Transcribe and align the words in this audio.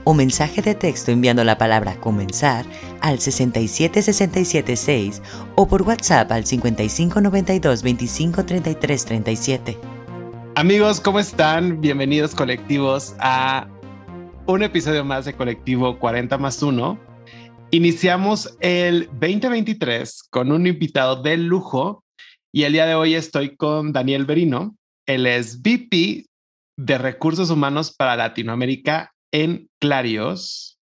o 0.03 0.13
mensaje 0.13 0.61
de 0.61 0.75
texto 0.75 1.11
enviando 1.11 1.43
la 1.43 1.57
palabra 1.57 1.95
comenzar 1.95 2.65
al 3.01 3.19
67676 3.19 5.21
o 5.55 5.67
por 5.67 5.81
WhatsApp 5.83 6.31
al 6.31 6.45
5592 6.45 7.81
253337. 7.81 9.77
Amigos, 10.55 10.99
¿cómo 10.99 11.19
están? 11.19 11.81
Bienvenidos 11.81 12.35
colectivos 12.35 13.15
a 13.19 13.67
un 14.45 14.61
episodio 14.61 15.05
más 15.05 15.25
de 15.25 15.33
Colectivo 15.33 15.97
40 15.97 16.37
más 16.37 16.61
1 16.61 17.12
Iniciamos 17.73 18.55
el 18.59 19.07
2023 19.13 20.25
con 20.29 20.51
un 20.51 20.67
invitado 20.67 21.23
de 21.23 21.37
lujo 21.37 22.05
y 22.53 22.65
el 22.65 22.73
día 22.73 22.85
de 22.85 22.93
hoy 22.93 23.15
estoy 23.15 23.55
con 23.55 23.91
Daniel 23.91 24.25
Berino. 24.25 24.77
Él 25.07 25.25
es 25.25 25.59
VP 25.59 26.27
de 26.77 26.97
Recursos 26.99 27.49
Humanos 27.49 27.91
para 27.91 28.15
Latinoamérica 28.15 29.15
en 29.31 29.71
Clarios, 29.81 30.77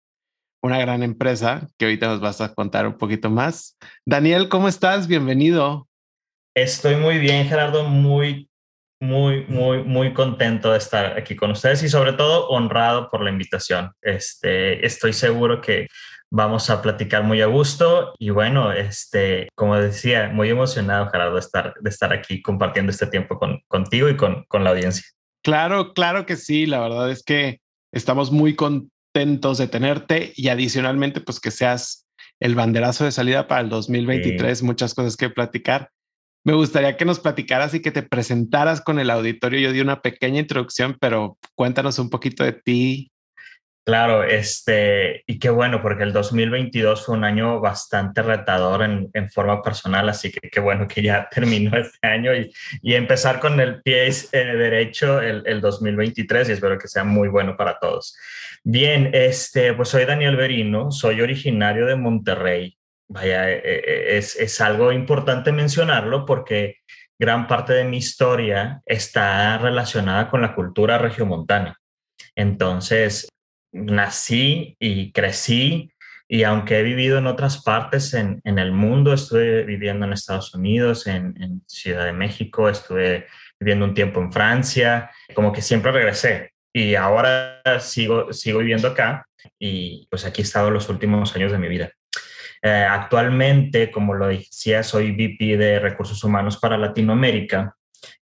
una 0.62 0.78
gran 0.80 1.02
empresa 1.02 1.66
que 1.78 1.86
ahorita 1.86 2.08
nos 2.08 2.20
vas 2.20 2.42
a 2.42 2.52
contar 2.52 2.86
un 2.86 2.98
poquito 2.98 3.30
más. 3.30 3.78
Daniel, 4.04 4.50
¿cómo 4.50 4.68
estás? 4.68 5.08
Bienvenido. 5.08 5.88
Estoy 6.54 6.96
muy 6.96 7.16
bien, 7.16 7.48
Gerardo, 7.48 7.84
muy, 7.84 8.50
muy, 9.00 9.46
muy, 9.46 9.82
muy 9.82 10.12
contento 10.12 10.72
de 10.72 10.76
estar 10.76 11.18
aquí 11.18 11.36
con 11.36 11.52
ustedes 11.52 11.82
y 11.84 11.88
sobre 11.88 12.12
todo 12.12 12.48
honrado 12.48 13.08
por 13.08 13.24
la 13.24 13.30
invitación. 13.30 13.92
Este, 14.02 14.84
estoy 14.84 15.14
seguro 15.14 15.62
que 15.62 15.86
vamos 16.32 16.70
a 16.70 16.80
platicar 16.80 17.22
muy 17.24 17.42
a 17.42 17.46
gusto 17.46 18.14
y 18.18 18.30
bueno, 18.30 18.72
este, 18.72 19.48
como 19.54 19.76
decía, 19.76 20.30
muy 20.32 20.48
emocionado, 20.48 21.10
Gerardo, 21.10 21.34
de 21.34 21.40
estar, 21.40 21.74
de 21.78 21.90
estar 21.90 22.10
aquí 22.12 22.40
compartiendo 22.40 22.90
este 22.90 23.06
tiempo 23.06 23.38
con, 23.38 23.60
contigo 23.68 24.08
y 24.08 24.16
con, 24.16 24.44
con 24.48 24.64
la 24.64 24.70
audiencia. 24.70 25.04
Claro, 25.44 25.92
claro 25.92 26.24
que 26.24 26.36
sí, 26.36 26.64
la 26.64 26.80
verdad 26.80 27.10
es 27.10 27.22
que 27.22 27.60
estamos 27.92 28.32
muy 28.32 28.56
contentos 28.56 29.58
de 29.58 29.68
tenerte 29.68 30.32
y 30.34 30.48
adicionalmente 30.48 31.20
pues 31.20 31.38
que 31.38 31.50
seas 31.50 32.06
el 32.40 32.54
banderazo 32.54 33.04
de 33.04 33.12
salida 33.12 33.46
para 33.46 33.60
el 33.60 33.68
2023, 33.68 34.62
muchas 34.62 34.94
cosas 34.94 35.18
que 35.18 35.28
platicar. 35.28 35.90
Me 36.44 36.54
gustaría 36.54 36.96
que 36.96 37.04
nos 37.04 37.20
platicaras 37.20 37.74
y 37.74 37.80
que 37.80 37.92
te 37.92 38.02
presentaras 38.02 38.80
con 38.80 38.98
el 38.98 39.10
auditorio. 39.10 39.60
Yo 39.60 39.72
di 39.72 39.80
una 39.80 40.00
pequeña 40.00 40.40
introducción, 40.40 40.96
pero 40.98 41.38
cuéntanos 41.54 41.98
un 41.98 42.08
poquito 42.08 42.42
de 42.42 42.52
ti, 42.52 43.11
Claro, 43.84 44.22
este, 44.22 45.24
y 45.26 45.40
qué 45.40 45.50
bueno, 45.50 45.82
porque 45.82 46.04
el 46.04 46.12
2022 46.12 47.04
fue 47.04 47.16
un 47.16 47.24
año 47.24 47.58
bastante 47.58 48.22
retador 48.22 48.82
en, 48.84 49.30
forma 49.30 49.60
personal, 49.60 50.08
así 50.08 50.30
que 50.30 50.48
qué 50.48 50.60
bueno 50.60 50.86
que 50.86 51.02
ya 51.02 51.28
terminó 51.34 51.76
este 51.76 52.06
año 52.06 52.32
y, 52.32 52.52
y 52.80 52.94
empezar 52.94 53.40
con 53.40 53.58
el 53.58 53.82
pie 53.82 54.06
eh, 54.06 54.38
derecho 54.38 55.20
el, 55.20 55.42
el, 55.46 55.60
2023 55.60 56.48
y 56.48 56.52
espero 56.52 56.78
que 56.78 56.86
sea 56.86 57.02
muy 57.02 57.28
bueno 57.28 57.56
para 57.56 57.76
todos. 57.80 58.16
Bien, 58.62 59.10
este, 59.12 59.72
pues 59.74 59.88
soy 59.88 60.04
Daniel 60.04 60.36
Berino, 60.36 60.92
soy 60.92 61.20
originario 61.20 61.86
de 61.86 61.96
Monterrey. 61.96 62.78
Vaya, 63.08 63.50
eh, 63.50 63.62
eh, 63.64 64.04
es, 64.16 64.36
es 64.36 64.60
algo 64.60 64.92
importante 64.92 65.50
mencionarlo 65.50 66.24
porque 66.24 66.76
gran 67.18 67.48
parte 67.48 67.72
de 67.72 67.84
mi 67.84 67.96
historia 67.96 68.80
está 68.86 69.58
relacionada 69.58 70.30
con 70.30 70.40
la 70.40 70.54
cultura 70.54 70.98
regiomontana. 70.98 71.80
Entonces, 72.36 73.28
nací 73.72 74.76
y 74.78 75.12
crecí 75.12 75.92
y 76.28 76.44
aunque 76.44 76.78
he 76.78 76.82
vivido 76.82 77.18
en 77.18 77.26
otras 77.26 77.62
partes 77.62 78.14
en, 78.14 78.40
en 78.44 78.58
el 78.58 78.72
mundo, 78.72 79.12
estuve 79.12 79.64
viviendo 79.64 80.06
en 80.06 80.14
Estados 80.14 80.54
Unidos, 80.54 81.06
en, 81.06 81.34
en, 81.42 81.62
Ciudad 81.66 82.06
de 82.06 82.14
México, 82.14 82.70
estuve 82.70 83.26
viviendo 83.60 83.84
un 83.84 83.92
tiempo 83.92 84.20
en 84.20 84.32
Francia, 84.32 85.10
como 85.34 85.52
que 85.52 85.60
siempre 85.60 85.92
regresé 85.92 86.52
y 86.72 86.94
ahora 86.94 87.60
sigo, 87.80 88.32
sigo 88.32 88.60
viviendo 88.60 88.88
acá 88.88 89.26
y 89.58 90.06
pues 90.10 90.24
aquí 90.24 90.40
he 90.40 90.44
estado 90.44 90.70
los 90.70 90.88
últimos 90.88 91.36
años 91.36 91.52
de 91.52 91.58
mi 91.58 91.68
vida. 91.68 91.92
Eh, 92.62 92.86
actualmente, 92.88 93.90
como 93.90 94.14
lo 94.14 94.28
decía, 94.28 94.82
soy 94.82 95.12
VP 95.12 95.56
de 95.58 95.80
Recursos 95.80 96.22
Humanos 96.24 96.56
para 96.56 96.78
Latinoamérica 96.78 97.76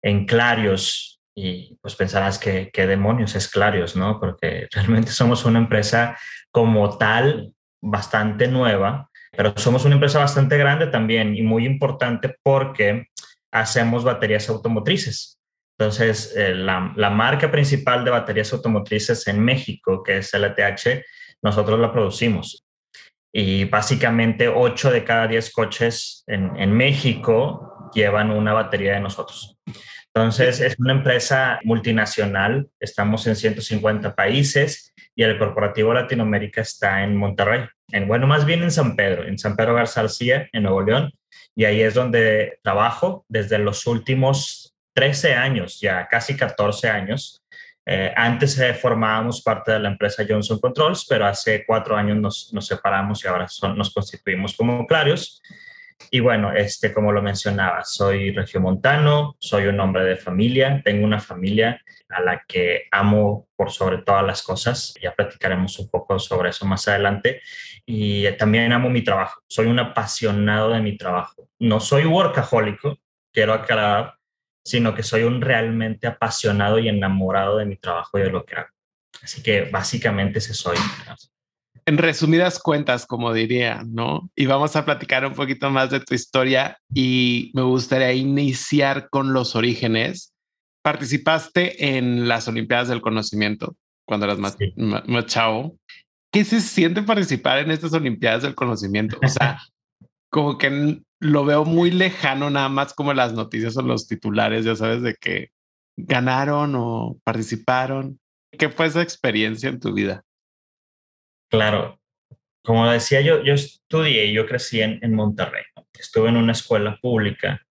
en 0.02 0.26
Clarios, 0.26 1.17
y 1.40 1.78
pues 1.84 1.96
pensarás 1.96 2.40
que 2.40 2.72
qué 2.74 2.88
demonios 2.88 3.36
es 3.36 3.48
Clarios, 3.48 3.96
¿no? 3.96 4.20
Porque 4.20 4.68
realmente 4.74 5.12
somos 5.12 5.46
una 5.46 5.60
empresa 5.60 6.18
como 6.52 6.98
tal 6.98 7.54
bastante 7.80 8.48
nueva, 8.48 9.08
pero 9.32 9.54
somos 9.56 9.86
una 9.86 9.94
empresa 9.94 10.18
bastante 10.18 10.58
grande 10.58 10.88
también 10.88 11.36
y 11.36 11.44
muy 11.44 11.64
importante 11.68 12.36
porque 12.42 13.10
hacemos 13.52 14.04
baterías 14.04 14.50
automotrices. 14.50 15.38
Entonces, 15.78 16.36
eh, 16.36 16.56
la, 16.56 16.92
la, 16.96 17.12
marca 17.12 17.52
principal 17.52 18.04
de 18.04 18.10
baterías 18.10 18.52
automotrices 18.52 19.28
en 19.28 19.40
México, 19.40 20.02
que 20.02 20.18
es 20.18 20.34
LTH, 20.34 21.06
nosotros 21.44 21.80
la 21.80 21.94
producimos. 21.94 22.64
Y 23.32 23.66
básicamente 23.66 24.48
8 24.48 24.90
de 24.90 25.04
cada 25.04 25.28
10 25.28 25.52
coches 25.52 26.24
en, 26.26 26.58
en 26.58 26.72
México 26.72 27.92
llevan 27.94 28.32
una 28.32 28.54
batería 28.54 28.94
de 28.94 29.02
nosotros. 29.02 29.60
Entonces, 30.18 30.62
es 30.62 30.80
una 30.80 30.94
empresa 30.94 31.60
multinacional, 31.64 32.68
estamos 32.80 33.28
en 33.28 33.36
150 33.36 34.16
países 34.16 34.92
y 35.16 35.22
el 35.22 35.38
corporativo 35.38 35.94
Latinoamérica 35.94 36.62
está 36.62 37.04
en 37.04 37.16
Monterrey, 37.16 37.66
en, 37.92 38.08
bueno, 38.08 38.26
más 38.26 38.44
bien 38.44 38.64
en 38.64 38.72
San 38.72 38.96
Pedro, 38.96 39.28
en 39.28 39.38
San 39.38 39.56
Pedro 39.56 39.76
García, 39.76 40.50
en 40.52 40.64
Nuevo 40.64 40.82
León, 40.82 41.14
y 41.56 41.66
ahí 41.66 41.82
es 41.82 41.94
donde 41.94 42.58
trabajo 42.64 43.26
desde 43.30 43.60
los 43.60 43.86
últimos 43.86 44.74
13 44.96 45.36
años, 45.36 45.80
ya 45.80 46.08
casi 46.08 46.36
14 46.36 46.90
años. 46.90 47.44
Eh, 47.86 48.12
antes 48.16 48.58
eh, 48.58 48.74
formábamos 48.74 49.44
parte 49.44 49.74
de 49.74 49.80
la 49.80 49.90
empresa 49.90 50.26
Johnson 50.28 50.60
Controls, 50.60 51.06
pero 51.08 51.28
hace 51.28 51.64
cuatro 51.64 51.96
años 51.96 52.18
nos, 52.18 52.52
nos 52.54 52.66
separamos 52.66 53.24
y 53.24 53.28
ahora 53.28 53.48
son, 53.48 53.78
nos 53.78 53.94
constituimos 53.94 54.58
como 54.58 54.88
Clarios. 54.88 55.44
Y 56.12 56.20
bueno, 56.20 56.54
este, 56.54 56.94
como 56.94 57.12
lo 57.12 57.22
mencionaba, 57.22 57.84
soy 57.84 58.32
regiomontano, 58.32 59.36
soy 59.40 59.68
un 59.68 59.80
hombre 59.80 60.06
de 60.06 60.16
familia, 60.16 60.82
tengo 60.84 61.06
una 61.06 61.20
familia 61.20 61.82
a 62.10 62.22
la 62.22 62.44
que 62.48 62.88
amo 62.92 63.48
por 63.56 63.72
sobre 63.72 64.00
todas 64.00 64.26
las 64.26 64.42
cosas. 64.42 64.94
Ya 65.02 65.14
platicaremos 65.14 65.78
un 65.80 65.90
poco 65.90 66.18
sobre 66.20 66.50
eso 66.50 66.66
más 66.66 66.88
adelante. 66.88 67.42
Y 67.86 68.32
también 68.34 68.72
amo 68.72 68.90
mi 68.90 69.04
trabajo. 69.04 69.42
Soy 69.48 69.68
un 69.68 69.80
apasionado 69.80 70.70
de 70.72 70.82
mi 70.82 70.98
trabajo. 70.98 71.50
No 71.60 71.80
soy 71.80 72.06
workahólico, 72.06 73.00
quiero 73.34 73.54
aclarar, 73.54 74.16
sino 74.64 74.94
que 74.94 75.04
soy 75.04 75.24
un 75.24 75.42
realmente 75.42 76.08
apasionado 76.08 76.80
y 76.80 76.90
enamorado 76.90 77.58
de 77.58 77.66
mi 77.66 77.78
trabajo 77.78 78.18
y 78.18 78.22
de 78.22 78.30
lo 78.30 78.46
que 78.46 78.56
hago. 78.56 78.70
Así 79.22 79.42
que 79.42 79.64
básicamente 79.64 80.40
ese 80.40 80.54
soy 80.54 80.78
en 81.88 81.98
resumidas 81.98 82.60
cuentas, 82.60 83.06
como 83.06 83.34
diría, 83.34 83.82
¿no? 83.88 84.30
Y 84.36 84.46
vamos 84.46 84.76
a 84.76 84.84
platicar 84.84 85.26
un 85.26 85.34
poquito 85.34 85.70
más 85.70 85.90
de 85.90 86.02
tu 86.02 86.14
historia 86.14 86.78
y 86.94 87.50
me 87.54 87.62
gustaría 87.62 88.12
iniciar 88.12 89.10
con 89.10 89.32
los 89.32 89.56
orígenes. 89.56 90.34
Participaste 90.84 91.98
en 91.98 92.28
las 92.28 92.50
Olimpiadas 92.50 92.90
del 92.90 93.00
Conocimiento 93.00 93.78
cuando 94.06 94.26
eras 94.26 94.38
más, 94.38 94.58
más, 94.76 95.26
chavo. 95.28 95.78
¿Qué 96.30 96.44
se 96.44 96.60
siente 96.60 97.04
participar 97.04 97.60
en 97.60 97.72
estas 97.72 97.94
Olimpiadas 97.94 98.44
del 98.44 98.54
Conocimiento? 98.54 99.18
O 99.24 99.28
sea, 99.30 99.62
como 100.30 100.58
que 100.58 101.00
lo 101.22 101.46
veo 101.46 101.64
muy 101.64 101.90
lejano, 101.90 102.50
nada 102.50 102.68
más 102.68 102.94
como 102.94 103.14
las 103.14 103.32
noticias 103.32 103.78
o 103.78 103.82
los 103.82 104.08
titulares, 104.08 104.66
ya 104.66 104.76
sabes, 104.76 105.02
de 105.04 105.16
que 105.16 105.52
ganaron 105.96 106.76
o 106.76 107.18
participaron. 107.24 108.20
¿Qué 108.52 108.68
fue 108.68 108.88
esa 108.88 109.02
experiencia 109.02 109.70
en 109.70 109.80
tu 109.80 109.94
vida? 109.94 110.26
Claro, 111.50 112.00
como 112.64 112.90
decía 112.92 113.22
yo, 113.22 113.44
yo 113.44 113.54
estudié, 113.54 114.34
yo 114.34 114.46
crecí 114.46 114.82
en, 114.82 115.00
en 115.02 115.14
Monterrey, 115.14 115.64
estuve 115.98 116.30
en 116.30 116.38
una 116.38 116.52
escuela 116.52 116.98
pública 117.02 117.66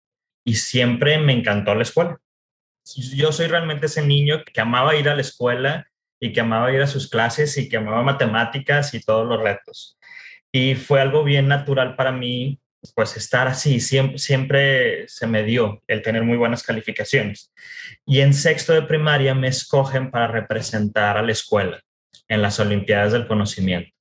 y 0.45 0.55
siempre 0.55 1.17
me 1.17 1.33
encantó 1.33 1.75
la 1.75 1.83
escuela. 1.83 2.17
Yo 3.15 3.31
soy 3.31 3.47
realmente 3.47 3.87
ese 3.87 4.05
niño 4.05 4.43
que 4.45 4.61
amaba 4.61 4.95
ir 4.95 5.09
a 5.09 5.15
la 5.15 5.21
escuela 5.21 5.87
y 6.19 6.31
que 6.31 6.39
amaba 6.39 6.71
ir 6.71 6.81
a 6.81 6.87
sus 6.87 7.09
clases 7.09 7.57
y 7.57 7.67
que 7.67 7.77
amaba 7.77 8.03
matemáticas 8.03 8.93
y 8.93 9.01
todos 9.01 9.27
los 9.27 9.41
retos. 9.41 9.97
Y 10.51 10.75
fue 10.75 11.01
algo 11.01 11.23
bien 11.23 11.47
natural 11.47 11.95
para 11.95 12.13
mí 12.13 12.61
pues 12.93 13.17
estar 13.17 13.47
así, 13.47 13.79
siempre, 13.79 14.19
siempre 14.19 15.07
se 15.07 15.27
me 15.27 15.43
dio 15.43 15.81
el 15.87 16.01
tener 16.03 16.23
muy 16.23 16.37
buenas 16.37 16.63
calificaciones. 16.63 17.51
Y 18.05 18.21
en 18.21 18.33
sexto 18.33 18.73
de 18.73 18.83
primaria 18.83 19.33
me 19.33 19.47
escogen 19.47 20.11
para 20.11 20.27
representar 20.27 21.17
a 21.17 21.23
la 21.23 21.31
escuela 21.31 21.84
en 22.27 22.41
las 22.41 22.59
Olimpiadas 22.59 23.13
del 23.13 23.27
Conocimiento. 23.27 23.91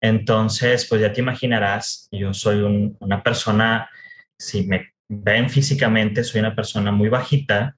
Entonces, 0.00 0.86
pues 0.88 1.00
ya 1.00 1.12
te 1.12 1.20
imaginarás, 1.20 2.08
yo 2.10 2.34
soy 2.34 2.94
una 2.98 3.22
persona, 3.22 3.88
si 4.38 4.66
me 4.66 4.92
ven 5.08 5.48
físicamente, 5.48 6.24
soy 6.24 6.40
una 6.40 6.56
persona 6.56 6.90
muy 6.90 7.08
bajita, 7.08 7.76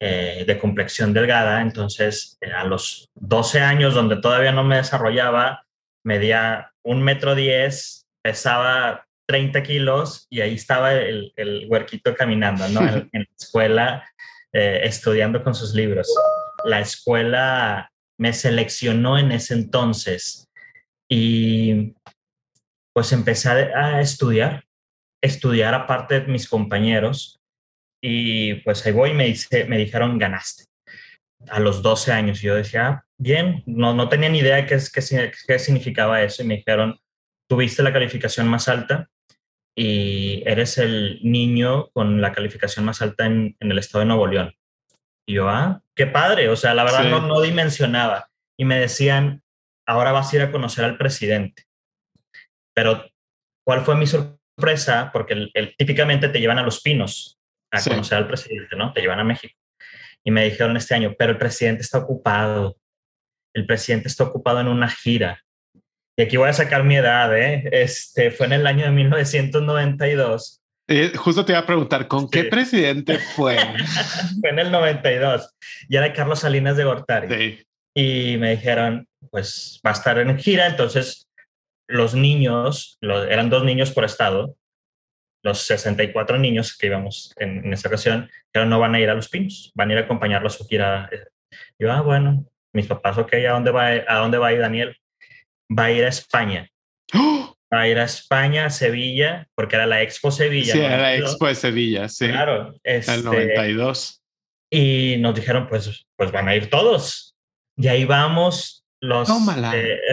eh, 0.00 0.44
de 0.46 0.58
complexión 0.58 1.12
delgada, 1.12 1.60
entonces 1.60 2.38
eh, 2.40 2.52
a 2.52 2.62
los 2.62 3.10
12 3.16 3.60
años, 3.60 3.94
donde 3.94 4.16
todavía 4.16 4.52
no 4.52 4.62
me 4.62 4.76
desarrollaba, 4.76 5.64
medía 6.04 6.70
un 6.84 7.02
metro 7.02 7.34
diez, 7.34 8.06
pesaba 8.22 9.06
30 9.26 9.62
kilos 9.64 10.26
y 10.30 10.40
ahí 10.40 10.54
estaba 10.54 10.94
el, 10.94 11.32
el 11.34 11.66
huerquito 11.68 12.14
caminando, 12.14 12.68
¿no? 12.68 12.80
En, 13.12 13.22
la 13.22 13.26
escuela, 13.38 14.08
eh, 14.52 14.82
estudiando 14.84 15.42
con 15.42 15.54
sus 15.54 15.74
libros. 15.74 16.08
La 16.64 16.80
escuela 16.80 17.90
me 18.18 18.32
seleccionó 18.32 19.18
en 19.18 19.32
ese 19.32 19.54
entonces 19.54 20.48
y 21.08 21.94
pues 22.92 23.12
empecé 23.12 23.48
a 23.48 24.00
estudiar, 24.00 24.64
estudiar 25.22 25.74
aparte 25.74 26.20
de 26.20 26.26
mis 26.26 26.48
compañeros 26.48 27.40
y 28.02 28.54
pues 28.62 28.84
ahí 28.84 28.92
voy 28.92 29.14
me, 29.14 29.34
me 29.68 29.78
dijeron 29.78 30.18
ganaste 30.18 30.64
a 31.48 31.60
los 31.60 31.82
12 31.82 32.12
años. 32.12 32.42
Y 32.42 32.46
yo 32.46 32.54
decía, 32.54 32.88
ah, 32.88 33.04
bien, 33.16 33.62
no, 33.66 33.94
no 33.94 34.08
tenía 34.08 34.28
ni 34.28 34.38
idea 34.38 34.56
de 34.56 34.66
qué, 34.66 34.78
qué, 34.92 35.32
qué 35.46 35.58
significaba 35.58 36.22
eso 36.22 36.42
y 36.42 36.46
me 36.46 36.56
dijeron, 36.56 36.98
tuviste 37.48 37.82
la 37.82 37.92
calificación 37.92 38.48
más 38.48 38.68
alta 38.68 39.08
y 39.76 40.42
eres 40.44 40.78
el 40.78 41.20
niño 41.22 41.88
con 41.90 42.20
la 42.20 42.32
calificación 42.32 42.84
más 42.84 43.00
alta 43.00 43.26
en, 43.26 43.56
el 43.60 43.78
estado 43.78 44.00
de 44.00 44.06
Nuevo 44.06 44.26
León. 44.26 44.52
Y 45.28 45.34
yo, 45.34 45.48
ah, 45.48 45.82
qué 45.94 46.06
padre, 46.06 46.48
o 46.48 46.56
sea, 46.56 46.74
la 46.74 46.84
verdad 46.84 47.04
no, 47.04 47.20
no 47.20 47.40
dimensionaba. 47.40 48.28
Y 48.56 48.64
me 48.64 48.78
decían, 48.78 49.42
ahora 49.86 50.12
vas 50.12 50.32
a 50.32 50.36
ir 50.36 50.42
a 50.42 50.50
conocer 50.50 50.84
al 50.84 50.96
presidente. 50.96 51.64
Pero, 52.74 53.04
¿cuál 53.64 53.82
fue 53.82 53.94
mi 53.94 54.06
sorpresa? 54.06 55.10
Porque 55.12 55.50
el, 55.52 55.74
típicamente 55.76 56.28
te 56.28 56.40
llevan 56.40 56.58
a 56.58 56.62
Los 56.62 56.80
Pinos 56.80 57.38
a 57.70 57.82
conocer 57.82 58.16
al 58.16 58.26
presidente, 58.26 58.74
¿no? 58.74 58.92
Te 58.92 59.02
llevan 59.02 59.20
a 59.20 59.24
México. 59.24 59.54
Y 60.24 60.30
me 60.30 60.44
dijeron 60.44 60.76
este 60.76 60.94
año, 60.94 61.14
pero 61.18 61.32
el 61.32 61.38
presidente 61.38 61.82
está 61.82 61.98
ocupado. 61.98 62.78
El 63.54 63.66
presidente 63.66 64.08
está 64.08 64.24
ocupado 64.24 64.60
en 64.60 64.68
una 64.68 64.88
gira 64.88 65.44
y 66.18 66.22
aquí 66.22 66.36
voy 66.36 66.48
a 66.48 66.52
sacar 66.52 66.82
mi 66.82 66.96
edad, 66.96 67.38
¿eh? 67.38 67.68
Este, 67.70 68.32
fue 68.32 68.46
en 68.46 68.54
el 68.54 68.66
año 68.66 68.86
de 68.86 68.90
1992. 68.90 70.60
Justo 71.16 71.44
te 71.44 71.52
iba 71.52 71.60
a 71.60 71.66
preguntar, 71.66 72.08
¿con 72.08 72.28
qué 72.28 72.44
presidente 72.44 73.18
fue? 73.36 73.56
fue 74.40 74.50
en 74.50 74.58
el 74.58 74.70
92. 74.70 75.54
Y 75.88 75.96
era 75.96 76.12
Carlos 76.12 76.40
Salinas 76.40 76.76
de 76.76 76.84
Gortari. 76.84 77.28
Sí. 77.28 77.66
Y 77.94 78.36
me 78.38 78.52
dijeron, 78.52 79.06
pues 79.30 79.80
va 79.84 79.90
a 79.90 79.94
estar 79.94 80.18
en 80.18 80.38
gira, 80.38 80.66
entonces 80.66 81.28
los 81.88 82.14
niños, 82.14 82.98
eran 83.00 83.50
dos 83.50 83.64
niños 83.64 83.90
por 83.90 84.04
estado, 84.04 84.56
los 85.42 85.62
64 85.62 86.38
niños 86.38 86.76
que 86.76 86.86
íbamos 86.86 87.32
en, 87.36 87.64
en 87.64 87.72
esa 87.72 87.88
ocasión, 87.88 88.30
pero 88.52 88.66
no 88.66 88.78
van 88.78 88.94
a 88.94 89.00
ir 89.00 89.08
a 89.08 89.14
Los 89.14 89.28
Pinos, 89.28 89.72
van 89.74 89.90
a 89.90 89.92
ir 89.94 89.98
a 89.98 90.02
acompañarlos 90.02 90.54
a 90.54 90.58
su 90.58 90.66
gira. 90.66 91.08
yo, 91.78 91.90
ah, 91.90 92.02
bueno, 92.02 92.44
mis 92.74 92.86
papás, 92.86 93.16
ok, 93.18 93.32
¿a 93.34 93.52
dónde 93.52 93.70
va, 93.70 93.86
a 93.86 94.18
dónde 94.18 94.38
va 94.38 94.48
a 94.48 94.52
ir 94.52 94.60
Daniel? 94.60 94.96
va 95.70 95.84
a 95.84 95.92
ir 95.92 96.04
a 96.04 96.08
España. 96.08 96.68
¡Oh! 97.14 97.47
A 97.70 97.86
ir 97.86 97.98
a 97.98 98.04
España, 98.04 98.66
a 98.66 98.70
Sevilla, 98.70 99.46
porque 99.54 99.76
era 99.76 99.86
la 99.86 100.02
Expo 100.02 100.30
Sevilla. 100.30 100.72
Sí, 100.72 100.80
era 100.80 100.96
la 100.96 101.14
Expo 101.14 101.46
de 101.46 101.54
Sevilla, 101.54 102.08
sí. 102.08 102.28
Claro. 102.28 102.74
Este, 102.82 103.14
el 103.14 103.24
92. 103.24 104.22
Y 104.70 105.16
nos 105.18 105.34
dijeron, 105.34 105.68
pues, 105.68 106.06
pues 106.16 106.32
van 106.32 106.48
a 106.48 106.56
ir 106.56 106.70
todos. 106.70 107.36
Y 107.76 107.88
ahí 107.88 108.04
vamos 108.04 108.78
los 109.00 109.28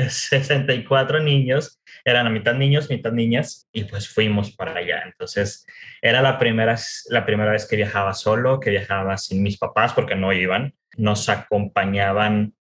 64 0.09 1.19
niños, 1.23 1.81
eran 2.03 2.27
a 2.27 2.29
mitad 2.29 2.53
niños, 2.53 2.89
mitad 2.89 3.11
niñas, 3.11 3.67
y 3.73 3.85
pues 3.85 4.07
fuimos 4.07 4.51
para 4.51 4.75
allá. 4.77 5.03
Entonces, 5.05 5.65
era 6.01 6.21
la 6.21 6.37
primera, 6.37 6.77
la 7.09 7.25
primera 7.25 7.51
vez 7.51 7.65
que 7.65 7.75
viajaba 7.75 8.13
solo, 8.13 8.59
que 8.59 8.69
viajaba 8.69 9.17
sin 9.17 9.41
mis 9.41 9.57
papás 9.57 9.93
porque 9.93 10.15
no 10.15 10.31
iban. 10.33 10.75
Nos 10.97 11.29
acompañaban 11.29 12.53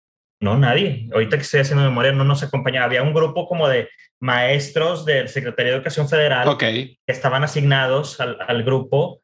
no, 0.42 0.58
nadie. 0.58 1.08
Ahorita 1.12 1.36
que 1.36 1.44
estoy 1.44 1.60
haciendo 1.60 1.84
memoria, 1.84 2.10
no 2.10 2.24
nos 2.24 2.42
acompañaba. 2.42 2.86
Había 2.86 3.04
un 3.04 3.14
grupo 3.14 3.46
como 3.46 3.68
de 3.68 3.88
maestros 4.20 5.04
del 5.04 5.28
Secretaría 5.28 5.70
de 5.70 5.78
Educación 5.78 6.08
Federal 6.08 6.58
que 6.58 6.96
estaban 7.06 7.44
asignados 7.44 8.20
al, 8.20 8.64
grupo, 8.64 9.22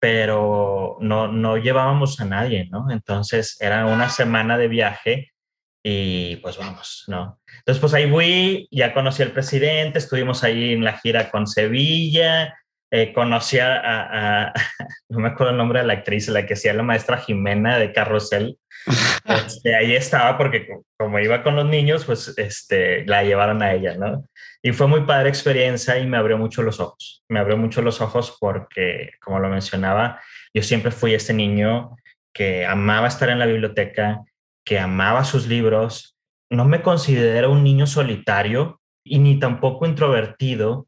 pero 0.00 0.96
no, 1.00 1.26
no 1.26 1.56
llevábamos 1.56 2.20
a 2.20 2.24
nadie, 2.24 2.68
¿no? 2.70 2.88
Entonces 2.90 3.56
era 3.60 3.86
una 3.86 4.08
semana 4.10 4.56
de 4.58 4.68
viaje 4.68 5.32
y 5.84 6.36
pues 6.36 6.56
vamos, 6.56 7.04
¿no? 7.08 7.40
Entonces 7.58 7.80
pues 7.80 7.92
ahí 7.92 8.08
fui, 8.08 8.68
ya 8.70 8.94
conocí 8.94 9.24
al 9.24 9.32
presidente, 9.32 9.98
estuvimos 9.98 10.44
ahí 10.44 10.74
en 10.74 10.84
la 10.84 10.98
gira 10.98 11.30
con 11.30 11.48
Sevilla, 11.48 12.54
eh, 12.90 13.12
conocí 13.12 13.58
a, 13.60 14.52
no 15.08 15.20
me 15.20 15.28
acuerdo 15.28 15.52
el 15.52 15.58
nombre 15.58 15.80
de 15.80 15.86
la 15.86 15.92
actriz, 15.94 16.28
la 16.28 16.44
que 16.46 16.54
hacía 16.54 16.74
la 16.74 16.82
maestra 16.82 17.18
Jimena 17.18 17.78
de 17.78 17.92
Carrusel. 17.92 18.58
Este, 19.26 19.76
ahí 19.76 19.94
estaba 19.94 20.36
porque 20.38 20.66
como 20.98 21.18
iba 21.20 21.42
con 21.42 21.54
los 21.54 21.66
niños, 21.66 22.04
pues 22.04 22.34
este, 22.36 23.04
la 23.06 23.22
llevaron 23.22 23.62
a 23.62 23.74
ella, 23.74 23.94
¿no? 23.96 24.24
Y 24.62 24.72
fue 24.72 24.86
muy 24.86 25.02
padre 25.02 25.28
experiencia 25.28 25.98
y 25.98 26.06
me 26.06 26.16
abrió 26.16 26.36
mucho 26.36 26.62
los 26.62 26.80
ojos. 26.80 27.22
Me 27.28 27.38
abrió 27.38 27.56
mucho 27.56 27.82
los 27.82 28.00
ojos 28.00 28.36
porque, 28.40 29.12
como 29.20 29.38
lo 29.38 29.48
mencionaba, 29.48 30.20
yo 30.52 30.62
siempre 30.62 30.90
fui 30.90 31.14
este 31.14 31.32
niño 31.32 31.96
que 32.32 32.66
amaba 32.66 33.08
estar 33.08 33.28
en 33.28 33.38
la 33.38 33.46
biblioteca, 33.46 34.22
que 34.64 34.78
amaba 34.78 35.24
sus 35.24 35.46
libros. 35.46 36.16
No 36.50 36.64
me 36.64 36.82
considero 36.82 37.52
un 37.52 37.62
niño 37.62 37.86
solitario 37.86 38.80
y 39.04 39.18
ni 39.18 39.38
tampoco 39.38 39.86
introvertido, 39.86 40.86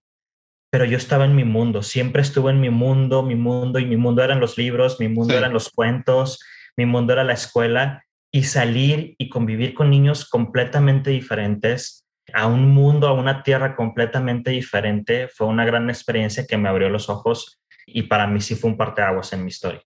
pero 0.72 0.86
yo 0.86 0.96
estaba 0.96 1.26
en 1.26 1.36
mi 1.36 1.44
mundo, 1.44 1.82
siempre 1.82 2.22
estuve 2.22 2.50
en 2.50 2.58
mi 2.58 2.70
mundo, 2.70 3.22
mi 3.22 3.34
mundo 3.34 3.78
y 3.78 3.84
mi 3.84 3.98
mundo 3.98 4.24
eran 4.24 4.40
los 4.40 4.56
libros, 4.56 4.98
mi 5.00 5.08
mundo 5.08 5.34
eran 5.36 5.52
los 5.52 5.68
cuentos, 5.68 6.40
mi 6.78 6.86
mundo 6.86 7.12
era 7.12 7.24
la 7.24 7.34
escuela 7.34 8.06
y 8.32 8.44
salir 8.44 9.14
y 9.18 9.28
convivir 9.28 9.74
con 9.74 9.90
niños 9.90 10.26
completamente 10.26 11.10
diferentes 11.10 12.06
a 12.32 12.46
un 12.46 12.70
mundo, 12.70 13.06
a 13.06 13.12
una 13.12 13.42
tierra 13.42 13.76
completamente 13.76 14.50
diferente, 14.50 15.28
fue 15.28 15.46
una 15.46 15.66
gran 15.66 15.90
experiencia 15.90 16.46
que 16.46 16.56
me 16.56 16.70
abrió 16.70 16.88
los 16.88 17.10
ojos 17.10 17.60
y 17.86 18.04
para 18.04 18.26
mí 18.26 18.40
sí 18.40 18.54
fue 18.54 18.70
un 18.70 18.78
parteaguas 18.78 19.30
en 19.34 19.42
mi 19.42 19.48
historia. 19.48 19.82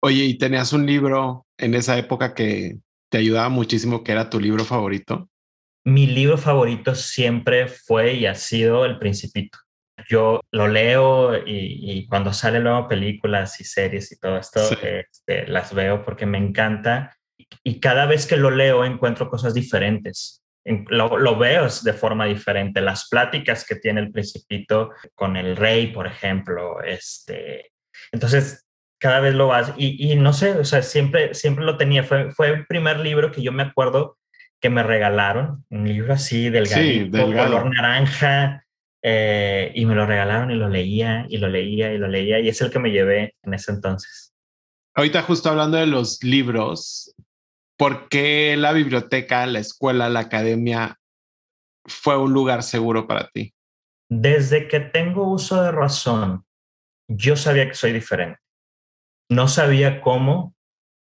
Oye, 0.00 0.24
¿y 0.24 0.38
tenías 0.38 0.72
un 0.72 0.86
libro 0.86 1.44
en 1.58 1.74
esa 1.74 1.98
época 1.98 2.34
que 2.34 2.78
te 3.10 3.18
ayudaba 3.18 3.50
muchísimo, 3.50 4.02
que 4.02 4.12
era 4.12 4.30
tu 4.30 4.40
libro 4.40 4.64
favorito? 4.64 5.28
Mi 5.84 6.06
libro 6.06 6.38
favorito 6.38 6.94
siempre 6.94 7.68
fue 7.68 8.14
y 8.14 8.24
ha 8.24 8.34
sido 8.34 8.86
El 8.86 8.98
Principito 8.98 9.58
yo 10.08 10.40
lo 10.52 10.68
leo 10.68 11.34
y, 11.46 12.06
cuando 12.08 12.32
salen 12.32 12.64
luego 12.64 12.88
películas 12.88 13.60
y 13.60 13.64
series 13.64 14.10
y 14.10 14.18
todo 14.18 14.38
esto, 14.38 14.60
este, 14.82 15.46
las 15.46 15.74
veo 15.74 16.04
porque 16.04 16.24
me 16.24 16.38
encanta. 16.38 17.16
Y 17.62 17.78
cada 17.78 18.06
vez 18.06 18.26
que 18.26 18.36
lo 18.36 18.50
leo 18.50 18.84
encuentro 18.84 19.28
cosas 19.28 19.52
diferentes. 19.54 20.42
Lo, 20.64 21.38
veo 21.38 21.68
de 21.82 21.92
forma 21.92 22.24
diferente. 22.24 22.80
Las 22.80 23.08
pláticas 23.08 23.66
que 23.66 23.76
tiene 23.76 24.00
el 24.00 24.10
principito 24.10 24.90
con 25.14 25.36
el 25.36 25.56
rey, 25.56 25.88
por 25.88 26.06
ejemplo. 26.06 26.82
Este, 26.82 27.72
entonces, 28.10 28.66
cada 28.98 29.20
vez 29.20 29.34
lo 29.34 29.48
vas. 29.48 29.74
Y, 29.76 30.14
no 30.16 30.32
sé, 30.32 30.52
o 30.52 30.64
sea, 30.64 30.82
siempre, 30.82 31.34
siempre 31.34 31.64
lo 31.64 31.76
tenía. 31.76 32.02
Fue, 32.02 32.32
fue 32.32 32.48
el 32.48 32.66
primer 32.66 32.98
libro 33.00 33.30
que 33.30 33.42
yo 33.42 33.52
me 33.52 33.62
acuerdo 33.62 34.16
que 34.58 34.70
me 34.70 34.82
regalaron. 34.82 35.64
Un 35.68 35.86
libro 35.86 36.14
así, 36.14 36.48
delgadito, 36.48 37.16
sí, 37.16 37.22
color 37.22 37.70
naranja 37.74 38.64
eh, 39.02 39.70
y 39.74 39.86
me 39.86 39.94
lo 39.94 40.06
regalaron 40.06 40.50
y 40.50 40.54
lo 40.54 40.68
leía 40.68 41.26
y 41.28 41.38
lo 41.38 41.48
leía 41.48 41.92
y 41.92 41.98
lo 41.98 42.08
leía 42.08 42.40
y 42.40 42.48
es 42.48 42.60
el 42.60 42.70
que 42.70 42.78
me 42.78 42.90
llevé 42.90 43.34
en 43.42 43.54
ese 43.54 43.72
entonces. 43.72 44.34
Ahorita 44.94 45.22
justo 45.22 45.48
hablando 45.48 45.76
de 45.76 45.86
los 45.86 46.22
libros, 46.24 47.14
¿por 47.76 48.08
qué 48.08 48.56
la 48.56 48.72
biblioteca, 48.72 49.46
la 49.46 49.60
escuela, 49.60 50.08
la 50.08 50.20
academia 50.20 50.98
fue 51.84 52.18
un 52.18 52.32
lugar 52.32 52.62
seguro 52.62 53.06
para 53.06 53.28
ti? 53.28 53.54
Desde 54.10 54.66
que 54.66 54.80
tengo 54.80 55.30
uso 55.30 55.62
de 55.62 55.70
razón, 55.70 56.44
yo 57.08 57.36
sabía 57.36 57.68
que 57.68 57.74
soy 57.74 57.92
diferente. 57.92 58.40
No 59.30 59.46
sabía 59.46 60.00
cómo, 60.00 60.56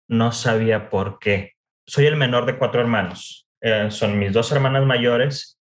no 0.07 0.31
sabía 0.31 0.89
por 0.89 1.17
qué. 1.17 1.53
Soy 1.87 2.05
el 2.05 2.17
menor 2.17 2.45
de 2.45 2.57
cuatro 2.57 2.81
hermanos. 2.81 3.47
Eh, 3.61 3.89
son 3.89 4.19
mis 4.19 4.33
dos 4.33 4.51
hermanas 4.51 4.85
mayores 4.85 5.56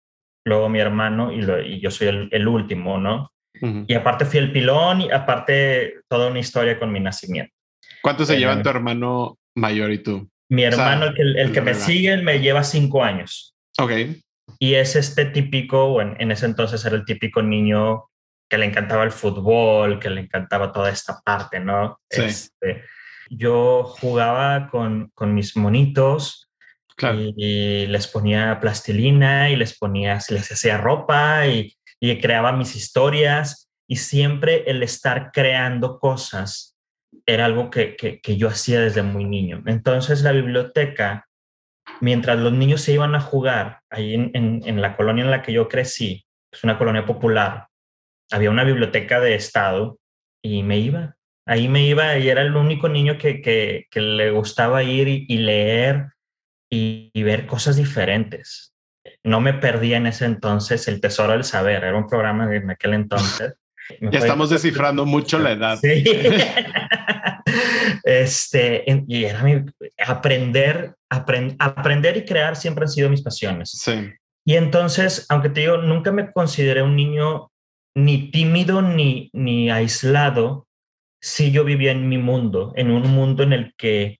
luego 0.44 0.68
mi 0.68 0.78
hermano 0.78 1.32
y, 1.32 1.80
yo 1.80 1.90
soy 1.90 2.28
el, 2.30 2.48
último, 2.48 2.98
¿no? 2.98 3.30
Y 3.86 3.94
aparte 3.94 4.24
fui 4.24 4.40
el 4.40 4.52
pilón 4.52 5.02
y 5.02 5.10
aparte 5.10 6.00
toda 6.08 6.28
una 6.28 6.40
historia 6.40 6.78
con 6.78 6.92
mi 6.92 7.00
nacimiento. 7.00 7.54
¿Cuánto 8.02 8.26
se 8.26 8.36
llevan 8.36 8.62
tu 8.62 8.68
hermano 8.68 9.38
mayor 9.54 9.90
y 9.92 9.98
tú? 9.98 10.28
Mi 10.50 10.64
hermano, 10.64 11.06
el 11.16 11.52
que, 11.52 11.60
me 11.60 11.74
sigue, 11.74 12.16
me 12.18 12.40
lleva 12.40 12.62
cinco 12.62 13.02
años. 13.02 13.54
Ok. 13.78 13.92
Y 14.58 14.74
es 14.74 14.96
este 14.96 15.24
típico, 15.24 15.88
bueno, 15.88 16.14
en 16.18 16.30
ese 16.30 16.46
entonces 16.46 16.84
era 16.84 16.96
el 16.96 17.04
típico 17.04 17.42
niño 17.42 18.04
que 18.48 18.58
le 18.58 18.66
encantaba 18.66 19.04
el 19.04 19.10
fútbol, 19.10 19.98
que 19.98 20.10
le 20.10 20.20
encantaba 20.20 20.72
toda 20.72 20.90
esta 20.90 21.20
parte, 21.24 21.60
¿no? 21.60 21.98
Este, 22.10 22.84
yo 23.30 23.84
jugaba 23.84 24.68
con, 24.68 25.10
con 25.14 25.34
mis 25.34 25.56
monitos 25.56 26.43
y, 27.36 27.86
les 27.86 28.06
ponía 28.06 28.58
plastilina 28.60 29.50
y 29.50 29.56
les 29.56 29.76
ponía, 29.76 30.18
les 30.28 30.52
hacía 30.52 30.78
ropa 30.78 31.46
y, 31.46 31.76
y 32.00 32.18
creaba 32.20 32.52
mis 32.52 32.76
historias 32.76 33.70
y 33.88 33.96
siempre 33.96 34.64
el 34.66 34.82
estar 34.82 35.30
creando 35.32 35.98
cosas 35.98 36.76
era 37.26 37.44
algo 37.44 37.70
que, 37.70 37.96
que, 37.96 38.20
que, 38.20 38.36
yo 38.36 38.48
hacía 38.48 38.80
desde 38.80 39.02
muy 39.02 39.24
niño. 39.24 39.62
Entonces 39.66 40.22
la 40.22 40.32
biblioteca, 40.32 41.28
mientras 42.00 42.38
los 42.38 42.52
niños 42.52 42.80
se 42.80 42.92
iban 42.92 43.14
a 43.14 43.20
jugar 43.20 43.80
ahí 43.90 44.14
en, 44.14 44.30
en, 44.34 44.82
la 44.82 44.96
colonia 44.96 45.24
en 45.24 45.30
la 45.30 45.42
que 45.42 45.52
yo 45.52 45.68
crecí, 45.68 46.26
es 46.52 46.64
una 46.64 46.78
colonia 46.78 47.06
popular, 47.06 47.68
había 48.30 48.50
una 48.50 48.64
biblioteca 48.64 49.20
de 49.20 49.34
estado 49.34 49.98
y 50.42 50.62
me 50.62 50.78
iba. 50.78 51.16
Ahí 51.46 51.68
me 51.68 51.86
iba 51.86 52.16
y 52.16 52.28
era 52.28 52.40
el 52.40 52.56
único 52.56 52.88
niño 52.88 53.18
que, 53.18 53.42
que, 53.42 53.86
que 53.90 54.00
le 54.00 54.30
gustaba 54.30 54.82
ir 54.82 55.08
y 55.08 55.38
leer 55.38 56.13
y, 56.74 57.10
y, 57.12 57.22
ver 57.22 57.46
cosas 57.46 57.76
diferentes. 57.76 58.72
No 59.22 59.40
me 59.40 59.54
perdía 59.54 59.96
en 59.96 60.06
ese 60.06 60.24
entonces 60.24 60.88
el 60.88 61.00
Tesoro 61.00 61.32
del 61.32 61.44
Saber, 61.44 61.84
era 61.84 61.96
un 61.96 62.08
programa 62.08 62.54
en 62.54 62.70
aquel 62.70 62.94
entonces. 62.94 63.54
ya 64.00 64.18
estamos 64.18 64.50
descifrando 64.50 65.06
mucho 65.06 65.38
la 65.38 65.52
edad. 65.52 65.78
Sí. 65.80 66.04
este, 68.04 68.84
y 69.06 69.24
era 69.24 69.42
mi, 69.42 69.64
aprender, 70.06 70.94
aprend, 71.10 71.56
aprender 71.58 72.16
y 72.16 72.24
crear 72.24 72.56
siempre 72.56 72.84
han 72.84 72.90
sido 72.90 73.10
mis 73.10 73.22
pasiones. 73.22 73.70
Sí. 73.70 74.10
Y 74.46 74.56
entonces, 74.56 75.26
aunque 75.28 75.48
te 75.48 75.60
digo, 75.60 75.78
nunca 75.78 76.12
me 76.12 76.32
consideré 76.32 76.82
un 76.82 76.96
niño 76.96 77.50
ni 77.96 78.30
tímido 78.30 78.82
ni, 78.82 79.30
ni 79.32 79.70
aislado, 79.70 80.66
si 81.22 81.52
yo 81.52 81.64
vivía 81.64 81.92
en 81.92 82.08
mi 82.08 82.18
mundo, 82.18 82.72
en 82.76 82.90
un 82.90 83.10
mundo 83.10 83.42
en 83.42 83.54
el 83.54 83.74
que 83.78 84.18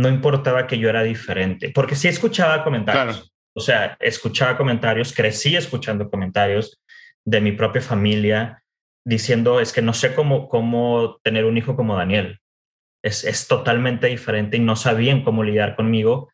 no 0.00 0.08
importaba 0.08 0.66
que 0.66 0.78
yo 0.78 0.88
era 0.88 1.02
diferente, 1.02 1.70
porque 1.74 1.94
sí 1.94 2.08
escuchaba 2.08 2.64
comentarios. 2.64 3.16
Claro. 3.16 3.30
O 3.54 3.60
sea, 3.60 3.96
escuchaba 4.00 4.56
comentarios, 4.56 5.12
crecí 5.12 5.56
escuchando 5.56 6.08
comentarios 6.08 6.80
de 7.24 7.40
mi 7.40 7.52
propia 7.52 7.82
familia 7.82 8.62
diciendo, 9.04 9.60
es 9.60 9.72
que 9.72 9.82
no 9.82 9.92
sé 9.92 10.14
cómo, 10.14 10.48
cómo 10.48 11.18
tener 11.22 11.44
un 11.44 11.58
hijo 11.58 11.76
como 11.76 11.96
Daniel. 11.96 12.38
Es, 13.02 13.24
es 13.24 13.48
totalmente 13.48 14.06
diferente 14.06 14.56
y 14.56 14.60
no 14.60 14.76
sabían 14.76 15.24
cómo 15.24 15.42
lidiar 15.42 15.74
conmigo, 15.74 16.30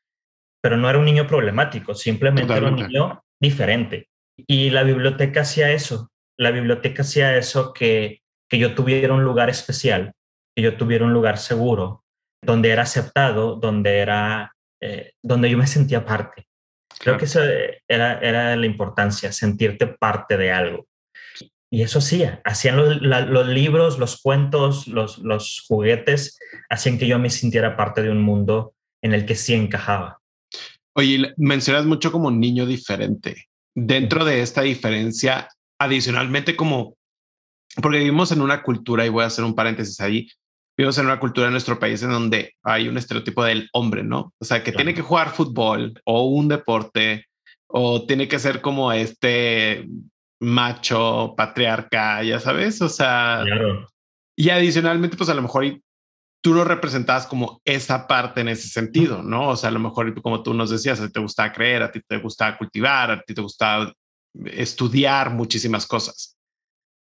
pero 0.63 0.77
no 0.77 0.91
era 0.91 0.99
un 0.99 1.05
niño 1.05 1.27
problemático, 1.27 1.95
simplemente 1.95 2.49
Totalmente. 2.49 2.83
era 2.83 2.87
un 2.87 2.93
niño 2.93 3.25
diferente. 3.41 4.09
Y 4.37 4.71
la 4.71 4.83
biblioteca 4.83 5.41
hacía 5.43 5.73
eso, 5.73 6.11
la 6.39 6.51
biblioteca 6.51 7.03
hacía 7.03 7.37
eso 7.37 7.73
que, 7.73 8.21
que 8.49 8.59
yo 8.59 8.75
tuviera 8.75 9.15
un 9.15 9.25
lugar 9.25 9.49
especial, 9.49 10.13
que 10.55 10.63
yo 10.63 10.77
tuviera 10.77 11.05
un 11.05 11.13
lugar 11.13 11.39
seguro, 11.39 12.05
donde 12.47 12.71
era 12.71 12.83
aceptado, 12.83 13.57
donde 13.57 13.99
era, 13.99 14.55
eh, 14.81 15.13
donde 15.23 15.51
yo 15.51 15.59
me 15.59 15.67
sentía 15.67 16.05
parte. 16.05 16.47
Creo 16.99 17.17
claro. 17.17 17.19
que 17.19 17.25
eso 17.27 17.41
era, 17.89 18.19
era 18.21 18.57
la 18.57 18.67
importancia, 18.67 19.33
sentirte 19.33 19.87
parte 19.87 20.37
de 20.37 20.53
algo. 20.53 20.87
Y 21.71 21.83
eso 21.83 22.01
sí, 22.01 22.25
hacían 22.45 22.77
los, 22.77 23.03
la, 23.03 23.23
los 23.23 23.49
libros, 23.49 23.99
los 23.99 24.23
cuentos, 24.23 24.87
los, 24.87 25.19
los, 25.19 25.65
juguetes, 25.67 26.39
hacían 26.71 26.97
que 26.97 27.09
yo 27.09 27.19
me 27.19 27.29
sintiera 27.29 27.77
parte 27.77 28.03
de 28.03 28.11
un 28.11 28.23
mundo 28.23 28.75
en 29.03 29.13
el 29.13 29.27
que 29.27 29.35
sí 29.35 29.53
encajaba. 29.53 30.21
Oye, 30.95 31.35
mencionas 31.37 31.85
mucho 31.85 32.13
como 32.13 32.31
niño 32.31 32.65
diferente. 32.67 33.49
Dentro 33.75 34.25
de 34.25 34.41
esta 34.41 34.63
diferencia, 34.63 35.49
adicionalmente 35.79 36.57
como, 36.57 36.97
porque 37.83 37.99
vivimos 37.99 38.33
en 38.33 38.41
una 38.41 38.63
cultura, 38.63 39.05
y 39.05 39.11
voy 39.11 39.25
a 39.25 39.27
hacer 39.27 39.45
un 39.45 39.55
paréntesis 39.55 40.01
ahí, 40.01 40.29
vivimos 40.77 40.99
en 40.99 41.07
una 41.07 41.19
cultura 41.19 41.47
en 41.47 41.53
nuestro 41.53 41.79
país 41.79 42.03
en 42.03 42.11
donde 42.11 42.55
hay 42.63 42.89
un 42.89 42.99
estereotipo 42.99 43.43
del 43.45 43.69
hombre, 43.73 44.03
¿no? 44.03 44.35
O 44.39 44.45
sea, 44.45 44.59
que 44.59 44.73
claro. 44.73 44.77
tiene 44.77 44.95
que 44.95 45.03
jugar 45.03 45.31
fútbol 45.31 46.01
o 46.05 46.27
un 46.27 46.49
deporte 46.49 47.27
o 47.67 48.05
tiene 48.07 48.29
que 48.29 48.39
ser 48.39 48.61
como 48.61 48.93
este 48.93 49.89
macho, 50.41 51.35
patriarca, 51.37 52.23
ya 52.23 52.39
sabes, 52.41 52.83
o 52.83 52.89
sea, 52.89 53.41
claro. 53.43 53.89
y 54.37 54.51
adicionalmente, 54.51 55.17
pues 55.17 55.31
a 55.31 55.35
lo 55.35 55.43
mejor 55.43 55.81
tú 56.43 56.55
no 56.55 56.63
representabas 56.63 57.27
como 57.27 57.61
esa 57.65 58.07
parte 58.07 58.43
en 58.43 58.49
ese 58.49 58.69
sentido, 58.69 59.23
¿no? 59.23 59.49
O 59.49 59.57
sea, 59.57 59.71
a 59.71 59.73
lo 59.73 59.81
mejor 59.81 60.21
como 60.23 60.43
tú 60.43 60.53
nos 60.53 60.71
decías, 60.71 61.01
a 61.01 61.07
ti 61.07 61.13
te 61.13 61.21
gustaba 61.21 61.53
creer, 61.53 61.83
a 61.83 61.91
ti 61.91 62.01
te 62.07 62.19
gustaba 62.19 62.57
cultivar, 62.59 63.11
a 63.11 63.23
ti 63.23 63.35
te 63.35 63.41
gustaba 63.41 63.93
estudiar 64.45 65.31
muchísimas 65.31 65.87
cosas. 65.87 66.37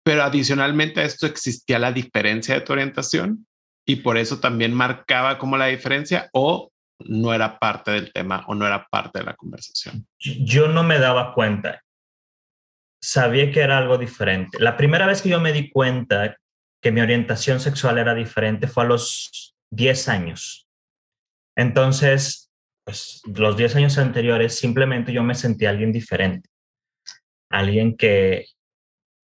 Pero 0.03 0.23
adicionalmente 0.23 1.01
a 1.01 1.03
esto 1.03 1.27
existía 1.27 1.77
la 1.77 1.91
diferencia 1.91 2.55
de 2.55 2.61
tu 2.61 2.71
orientación 2.71 3.45
y 3.87 3.97
por 3.97 4.17
eso 4.17 4.39
también 4.39 4.73
marcaba 4.73 5.39
como 5.39 5.57
la 5.57 5.67
diferencia 5.67 6.29
o 6.33 6.71
no 6.99 7.33
era 7.33 7.57
parte 7.57 7.91
del 7.91 8.11
tema 8.11 8.43
o 8.47 8.53
no 8.53 8.67
era 8.67 8.87
parte 8.87 9.19
de 9.19 9.25
la 9.25 9.35
conversación. 9.35 10.07
Yo 10.19 10.67
no 10.67 10.83
me 10.83 10.99
daba 10.99 11.33
cuenta. 11.33 11.81
Sabía 13.01 13.51
que 13.51 13.61
era 13.61 13.77
algo 13.77 13.97
diferente. 13.97 14.59
La 14.59 14.77
primera 14.77 15.07
vez 15.07 15.21
que 15.21 15.29
yo 15.29 15.39
me 15.39 15.53
di 15.53 15.69
cuenta 15.71 16.37
que 16.81 16.91
mi 16.91 17.01
orientación 17.01 17.59
sexual 17.59 17.97
era 17.97 18.13
diferente 18.13 18.67
fue 18.67 18.83
a 18.83 18.87
los 18.87 19.55
10 19.71 20.09
años. 20.09 20.67
Entonces, 21.55 22.51
pues 22.83 23.21
los 23.25 23.57
10 23.57 23.75
años 23.77 23.97
anteriores 23.97 24.57
simplemente 24.57 25.13
yo 25.13 25.23
me 25.23 25.35
sentía 25.35 25.69
alguien 25.69 25.91
diferente 25.91 26.49
alguien 27.49 27.95
que, 27.97 28.45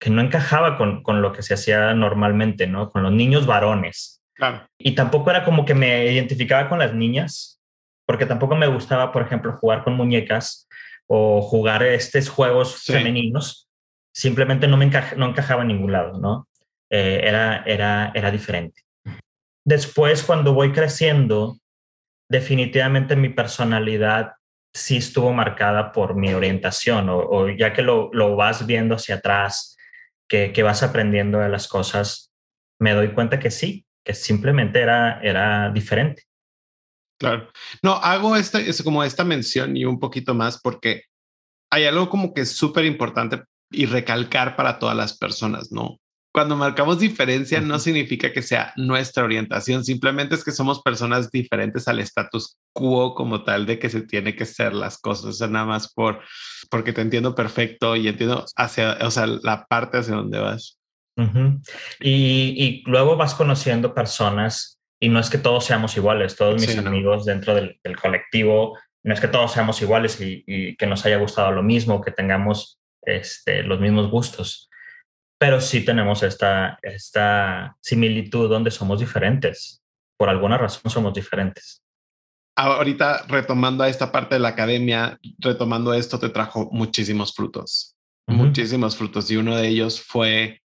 que 0.00 0.10
no 0.10 0.22
encajaba 0.22 0.76
con, 0.76 1.02
con, 1.02 1.22
lo 1.22 1.32
que 1.32 1.42
se 1.42 1.54
hacía 1.54 1.94
normalmente, 1.94 2.66
¿no? 2.66 2.90
Con 2.90 3.02
los 3.02 3.12
niños 3.12 3.46
varones. 3.46 4.11
Claro. 4.34 4.66
Y 4.78 4.94
tampoco 4.94 5.30
era 5.30 5.44
como 5.44 5.64
que 5.64 5.74
me 5.74 6.12
identificaba 6.12 6.68
con 6.68 6.78
las 6.78 6.94
niñas, 6.94 7.60
porque 8.06 8.26
tampoco 8.26 8.56
me 8.56 8.66
gustaba, 8.66 9.12
por 9.12 9.22
ejemplo, 9.22 9.58
jugar 9.60 9.84
con 9.84 9.94
muñecas 9.94 10.68
o 11.06 11.42
jugar 11.42 11.82
estos 11.82 12.28
juegos 12.28 12.82
sí. 12.82 12.92
femeninos. 12.92 13.68
Simplemente 14.14 14.68
no 14.68 14.76
me 14.76 14.90
no 15.16 15.26
encajaba 15.26 15.62
en 15.62 15.68
ningún 15.68 15.92
lado, 15.92 16.18
¿no? 16.18 16.48
Eh, 16.90 17.20
era, 17.24 17.62
era, 17.64 18.12
era 18.14 18.30
diferente. 18.30 18.82
Después, 19.64 20.22
cuando 20.22 20.52
voy 20.52 20.72
creciendo, 20.72 21.58
definitivamente 22.28 23.16
mi 23.16 23.30
personalidad 23.30 24.32
sí 24.74 24.96
estuvo 24.96 25.32
marcada 25.32 25.92
por 25.92 26.14
mi 26.14 26.32
orientación 26.34 27.08
o, 27.08 27.18
o 27.18 27.48
ya 27.48 27.72
que 27.72 27.82
lo, 27.82 28.10
lo, 28.12 28.36
vas 28.36 28.66
viendo 28.66 28.94
hacia 28.94 29.16
atrás, 29.16 29.76
que, 30.28 30.52
que, 30.52 30.62
vas 30.62 30.82
aprendiendo 30.82 31.38
de 31.38 31.48
las 31.48 31.68
cosas, 31.68 32.32
me 32.80 32.92
doy 32.92 33.12
cuenta 33.12 33.38
que 33.38 33.50
sí, 33.50 33.86
que 34.04 34.14
simplemente 34.14 34.80
era, 34.80 35.20
era 35.22 35.70
diferente. 35.70 36.24
Claro. 37.18 37.50
No, 37.82 37.92
hago 37.94 38.36
esta, 38.36 38.60
es 38.60 38.82
como 38.82 39.04
esta 39.04 39.24
mención 39.24 39.76
y 39.76 39.84
un 39.84 40.00
poquito 40.00 40.34
más 40.34 40.60
porque 40.60 41.04
hay 41.70 41.84
algo 41.84 42.08
como 42.08 42.34
que 42.34 42.42
es 42.42 42.52
súper 42.52 42.84
importante 42.84 43.42
y 43.70 43.86
recalcar 43.86 44.56
para 44.56 44.78
todas 44.78 44.96
las 44.96 45.16
personas, 45.16 45.70
¿no? 45.70 45.98
cuando 46.32 46.56
marcamos 46.56 46.98
diferencia 46.98 47.60
no 47.60 47.78
significa 47.78 48.32
que 48.32 48.40
sea 48.42 48.72
nuestra 48.76 49.24
orientación, 49.24 49.84
simplemente 49.84 50.34
es 50.34 50.42
que 50.42 50.50
somos 50.50 50.80
personas 50.80 51.30
diferentes 51.30 51.86
al 51.88 52.00
status 52.00 52.56
quo 52.72 53.14
como 53.14 53.44
tal 53.44 53.66
de 53.66 53.78
que 53.78 53.90
se 53.90 54.00
tiene 54.00 54.34
que 54.34 54.46
ser 54.46 54.72
las 54.72 54.98
cosas, 54.98 55.26
o 55.26 55.32
sea, 55.32 55.48
nada 55.48 55.66
más 55.66 55.92
por 55.92 56.20
porque 56.70 56.94
te 56.94 57.02
entiendo 57.02 57.34
perfecto 57.34 57.96
y 57.96 58.08
entiendo 58.08 58.46
hacia, 58.56 58.96
o 59.02 59.10
sea, 59.10 59.26
la 59.26 59.66
parte 59.66 59.98
hacia 59.98 60.14
donde 60.14 60.38
vas. 60.38 60.78
Uh 61.14 61.24
-huh. 61.24 61.62
y, 62.00 62.54
y, 62.56 62.82
luego 62.86 63.16
vas 63.16 63.34
conociendo 63.34 63.94
personas 63.94 64.78
y 64.98 65.10
no 65.10 65.20
es 65.20 65.28
que 65.28 65.36
todos 65.36 65.64
seamos 65.64 65.94
iguales, 65.96 66.36
todos 66.36 66.54
mis 66.54 66.70
sí, 66.70 66.78
amigos 66.78 67.26
no. 67.26 67.32
dentro 67.32 67.54
del, 67.54 67.78
del, 67.84 67.96
colectivo, 67.96 68.78
no 69.04 69.12
es 69.12 69.20
que 69.20 69.28
todos 69.28 69.52
seamos 69.52 69.82
iguales 69.82 70.18
y, 70.22 70.42
y, 70.46 70.74
que 70.76 70.86
nos 70.86 71.04
haya 71.04 71.18
gustado 71.18 71.52
lo 71.52 71.62
mismo, 71.62 72.00
que 72.00 72.12
tengamos 72.12 72.78
este, 73.02 73.62
los 73.62 73.78
mismos 73.78 74.10
gustos 74.10 74.70
pero 75.42 75.60
sí 75.60 75.84
tenemos 75.84 76.22
esta, 76.22 76.78
esta 76.82 77.76
similitud 77.80 78.48
donde 78.48 78.70
somos 78.70 79.00
diferentes. 79.00 79.82
Por 80.16 80.28
alguna 80.28 80.56
razón 80.56 80.88
somos 80.88 81.14
diferentes. 81.14 81.82
Ahorita 82.56 83.24
retomando 83.26 83.82
a 83.82 83.88
esta 83.88 84.12
parte 84.12 84.36
de 84.36 84.38
la 84.38 84.50
academia, 84.50 85.18
retomando 85.40 85.94
esto, 85.94 86.20
te 86.20 86.28
trajo 86.28 86.68
muchísimos 86.70 87.34
frutos, 87.34 87.96
uh 88.28 88.32
-huh. 88.32 88.36
muchísimos 88.36 88.96
frutos. 88.96 89.28
Y 89.32 89.36
uno 89.36 89.56
de 89.56 89.66
ellos 89.66 90.00
fue 90.00 90.61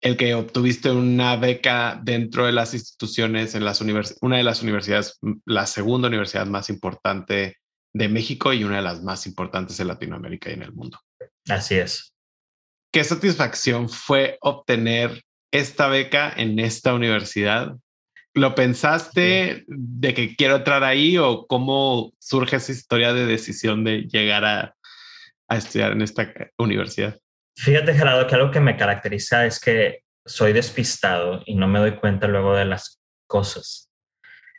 el 0.00 0.16
que 0.16 0.34
obtuviste 0.34 0.90
una 0.90 1.36
beca 1.36 2.00
dentro 2.02 2.46
de 2.46 2.52
las 2.52 2.74
instituciones, 2.74 3.54
en 3.54 3.64
las 3.64 3.80
una 3.80 4.36
de 4.36 4.42
las 4.42 4.62
universidades, 4.62 5.18
la 5.44 5.66
segunda 5.66 6.08
universidad 6.08 6.46
más 6.46 6.70
importante 6.70 7.56
de 7.92 8.08
México 8.08 8.52
y 8.52 8.64
una 8.64 8.76
de 8.76 8.82
las 8.82 9.02
más 9.02 9.26
importantes 9.26 9.80
en 9.80 9.88
Latinoamérica 9.88 10.50
y 10.50 10.54
en 10.54 10.62
el 10.62 10.72
mundo. 10.72 11.00
Así 11.48 11.76
es 11.76 12.12
qué 12.96 13.04
satisfacción 13.04 13.90
fue 13.90 14.38
obtener 14.40 15.22
esta 15.52 15.86
beca 15.86 16.32
en 16.34 16.58
esta 16.58 16.94
universidad. 16.94 17.76
¿Lo 18.32 18.54
pensaste 18.54 19.56
sí. 19.58 19.64
de 19.68 20.14
que 20.14 20.34
quiero 20.34 20.56
entrar 20.56 20.82
ahí 20.82 21.18
o 21.18 21.46
cómo 21.46 22.14
surge 22.18 22.56
esa 22.56 22.72
historia 22.72 23.12
de 23.12 23.26
decisión 23.26 23.84
de 23.84 24.08
llegar 24.10 24.46
a, 24.46 24.76
a 25.46 25.56
estudiar 25.58 25.92
en 25.92 26.00
esta 26.00 26.32
universidad? 26.56 27.20
Fíjate, 27.56 27.94
Gerardo, 27.94 28.26
que 28.26 28.34
algo 28.34 28.50
que 28.50 28.60
me 28.60 28.76
caracteriza 28.76 29.46
es 29.46 29.58
que 29.58 30.02
soy 30.24 30.52
despistado 30.52 31.42
y 31.46 31.54
no 31.54 31.68
me 31.68 31.78
doy 31.78 31.96
cuenta 31.96 32.26
luego 32.26 32.54
de 32.54 32.64
las 32.64 33.00
cosas. 33.26 33.90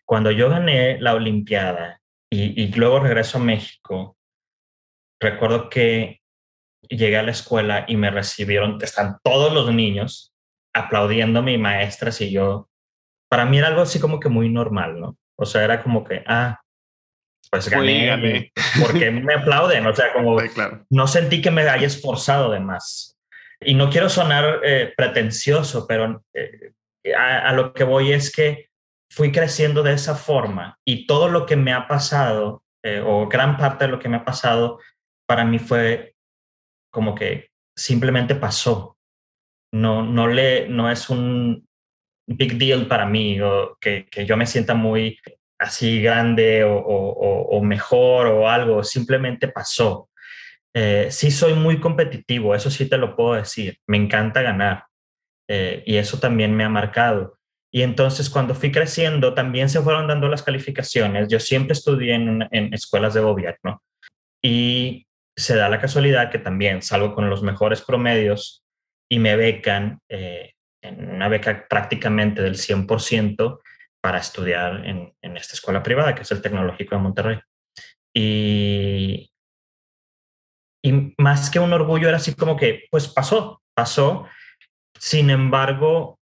Cuando 0.05 0.31
yo 0.31 0.49
gané 0.49 0.99
la 0.99 1.13
Olimpiada 1.13 2.01
y, 2.31 2.61
y 2.61 2.71
luego 2.73 2.99
regreso 2.99 3.37
a 3.37 3.41
México, 3.41 4.17
recuerdo 5.19 5.69
que 5.69 6.21
llegué 6.89 7.17
a 7.17 7.23
la 7.23 7.31
escuela 7.31 7.85
y 7.87 7.97
me 7.97 8.09
recibieron, 8.09 8.77
están 8.81 9.17
todos 9.23 9.53
los 9.53 9.73
niños 9.73 10.33
aplaudiendo 10.73 11.39
a 11.39 11.43
mi 11.43 11.57
maestra 11.57 12.11
y 12.19 12.31
yo, 12.31 12.69
para 13.29 13.45
mí 13.45 13.57
era 13.57 13.67
algo 13.67 13.81
así 13.81 13.99
como 13.99 14.19
que 14.19 14.29
muy 14.29 14.49
normal, 14.49 14.99
¿no? 14.99 15.17
O 15.37 15.45
sea, 15.45 15.63
era 15.63 15.83
como 15.83 16.03
que, 16.03 16.23
ah, 16.27 16.61
pues 17.49 17.69
gané, 17.69 18.51
porque 18.81 19.11
me 19.11 19.33
aplauden, 19.33 19.85
o 19.85 19.95
sea, 19.95 20.13
como 20.13 20.37
no 20.89 21.07
sentí 21.07 21.41
que 21.41 21.51
me 21.51 21.61
haya 21.67 21.87
esforzado 21.87 22.51
de 22.51 22.59
más. 22.59 23.17
Y 23.59 23.73
no 23.73 23.89
quiero 23.89 24.09
sonar 24.09 24.61
eh, 24.63 24.93
pretencioso, 24.95 25.87
pero 25.87 26.23
eh, 26.33 26.73
a, 27.15 27.51
lo 27.53 27.73
que 27.73 27.83
voy 27.83 28.11
es 28.11 28.31
que 28.31 28.69
fui 29.11 29.31
creciendo 29.31 29.81
de 29.81 29.93
esa 29.93 30.15
forma 30.15 30.77
y 30.85 31.07
todo 31.07 31.29
lo 31.29 31.45
que 31.45 31.55
me 31.55 31.73
ha 31.73 31.87
pasado, 31.87 32.63
eh, 32.83 33.01
o 33.03 33.27
gran 33.27 33.57
parte 33.57 33.85
de 33.85 33.91
lo 33.91 33.99
que 33.99 34.09
me 34.09 34.17
ha 34.17 34.25
pasado, 34.25 34.79
para 35.27 35.43
mí 35.43 35.59
fue 35.59 36.15
como 36.91 37.15
que 37.15 37.49
simplemente 37.75 38.35
pasó. 38.35 38.97
No, 39.73 40.03
no, 40.03 40.27
le, 40.27 40.67
no 40.69 40.89
es 40.89 41.09
un 41.09 41.67
big 42.27 42.57
deal 42.57 42.87
para 42.87 43.05
mí 43.05 43.39
o 43.41 43.77
que, 43.79 44.05
que 44.05 44.25
yo 44.25 44.37
me 44.37 44.45
sienta 44.45 44.73
muy 44.73 45.19
así 45.59 46.01
grande 46.01 46.63
o, 46.65 47.61
mejor 47.63 48.27
o 48.27 48.49
algo, 48.49 48.83
simplemente 48.83 49.47
pasó. 49.47 50.09
Eh, 50.73 51.07
sí 51.09 51.31
soy 51.31 51.53
muy 51.53 51.79
competitivo, 51.79 52.53
eso 52.53 52.69
sí 52.69 52.87
te 52.87 52.97
lo 52.97 53.15
puedo 53.15 53.33
decir, 53.33 53.79
me 53.87 53.97
encanta 53.97 54.41
ganar 54.41 54.85
eh, 55.47 55.81
y 55.85 55.95
eso 55.95 56.19
también 56.19 56.55
me 56.55 56.63
ha 56.63 56.69
marcado. 56.69 57.37
Y 57.71 57.81
entonces 57.81 58.29
cuando 58.29 58.55
fui 58.55 58.71
creciendo 58.71 59.33
también 59.33 59.69
se 59.69 59.81
fueron 59.81 60.07
dando 60.07 60.27
las 60.29 60.43
calificaciones. 60.43 61.27
Yo 61.27 61.39
siempre 61.39 61.73
estudié 61.73 62.13
en, 62.13 62.73
escuelas 62.73 63.13
de 63.13 63.21
gobierno 63.21 63.81
y 64.41 65.05
se 65.35 65.55
da 65.55 65.69
la 65.69 65.81
casualidad 65.81 66.31
que 66.31 66.39
también 66.39 66.81
salgo 66.81 67.13
con 67.13 67.29
los 67.29 67.43
mejores 67.43 67.81
promedios 67.81 68.63
y 69.09 69.19
me 69.19 69.35
becan 69.35 69.99
eh, 70.09 70.53
en 70.81 71.09
una 71.09 71.27
beca 71.27 71.67
prácticamente 71.67 72.41
del 72.41 72.55
100% 72.55 73.59
para 74.01 74.19
estudiar 74.19 74.85
en, 74.85 75.13
esta 75.21 75.53
escuela 75.53 75.83
privada, 75.83 76.15
que 76.15 76.21
es 76.21 76.31
el 76.31 76.41
Tecnológico 76.41 76.95
de 76.95 77.01
Monterrey. 77.01 77.39
Y, 78.15 79.29
y 80.83 81.13
más 81.17 81.49
que 81.49 81.59
un 81.59 81.73
orgullo, 81.73 82.07
era 82.07 82.17
así 82.17 82.33
como 82.33 82.57
que, 82.57 82.85
pues 82.89 83.07
pasó, 83.07 83.61
pasó. 83.73 84.27
Sin 84.99 85.29
embargo, 85.29 86.19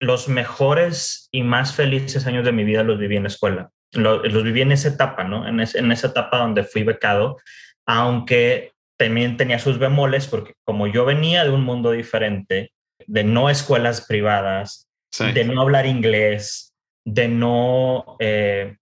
los 0.00 0.28
mejores 0.28 1.28
y 1.32 1.42
más 1.42 1.74
felices 1.74 2.26
años 2.26 2.44
de 2.44 2.52
mi 2.52 2.64
vida 2.64 2.82
los 2.82 2.98
viví 2.98 3.16
en 3.16 3.24
la 3.24 3.28
escuela. 3.28 3.70
Los, 3.92 4.42
viví 4.42 4.60
en 4.60 4.72
esa 4.72 4.88
etapa, 4.88 5.24
¿no? 5.24 5.46
En, 5.46 5.60
en, 5.60 5.92
esa 5.92 6.08
etapa 6.08 6.38
donde 6.38 6.64
fui 6.64 6.82
becado, 6.82 7.38
aunque 7.86 8.72
también 8.98 9.36
tenía 9.36 9.58
sus 9.58 9.78
bemoles, 9.78 10.26
porque 10.26 10.54
como 10.64 10.86
yo 10.86 11.04
venía 11.04 11.44
de 11.44 11.50
un 11.50 11.62
mundo 11.62 11.92
diferente, 11.92 12.72
de 13.06 13.24
no 13.24 13.50
escuelas 13.50 14.06
privadas, 14.06 14.88
de 15.18 15.44
no 15.44 15.60
hablar 15.60 15.86
inglés, 15.86 16.73
de 17.04 17.28
no, 17.28 18.16
eh, 18.18 18.76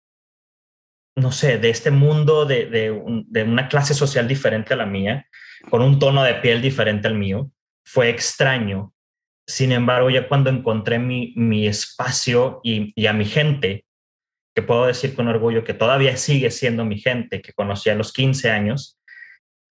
no 1.17 1.33
sé, 1.33 1.59
de 1.59 1.71
este 1.71 1.91
mundo 1.91 2.47
de, 2.47 2.67
de, 2.67 3.43
una 3.43 3.69
clase 3.69 3.95
social 3.95 4.29
diferente 4.29 4.75
a 4.75 4.77
la 4.77 4.87
mía, 4.87 5.27
con 5.71 5.83
un 5.83 5.99
tono 5.99 6.23
de 6.25 6.35
piel 6.35 6.63
diferente 6.63 7.09
al 7.09 7.15
mío, 7.15 7.51
fue 7.85 8.09
extraño. 8.09 8.95
Sin 9.47 9.73
embargo, 9.73 10.09
ya 10.09 10.29
cuando 10.29 10.51
encontré 10.51 10.99
mi, 10.99 11.35
mi 11.37 11.67
espacio 11.67 12.61
y, 12.63 12.93
y, 12.95 13.07
a 13.07 13.13
mi 13.13 13.25
gente, 13.25 13.85
que 14.55 14.63
puedo 14.63 14.87
decir 14.87 15.15
con 15.15 15.29
orgullo 15.29 15.65
que 15.65 15.75
todavía 15.75 16.17
sigue 16.17 16.51
siendo 16.51 16.85
mi 16.85 16.99
gente, 16.99 17.43
que 17.43 17.53
conocí 17.53 17.91
a 17.91 17.95
los 17.95 18.13
15 18.13 18.51
años, 18.51 18.99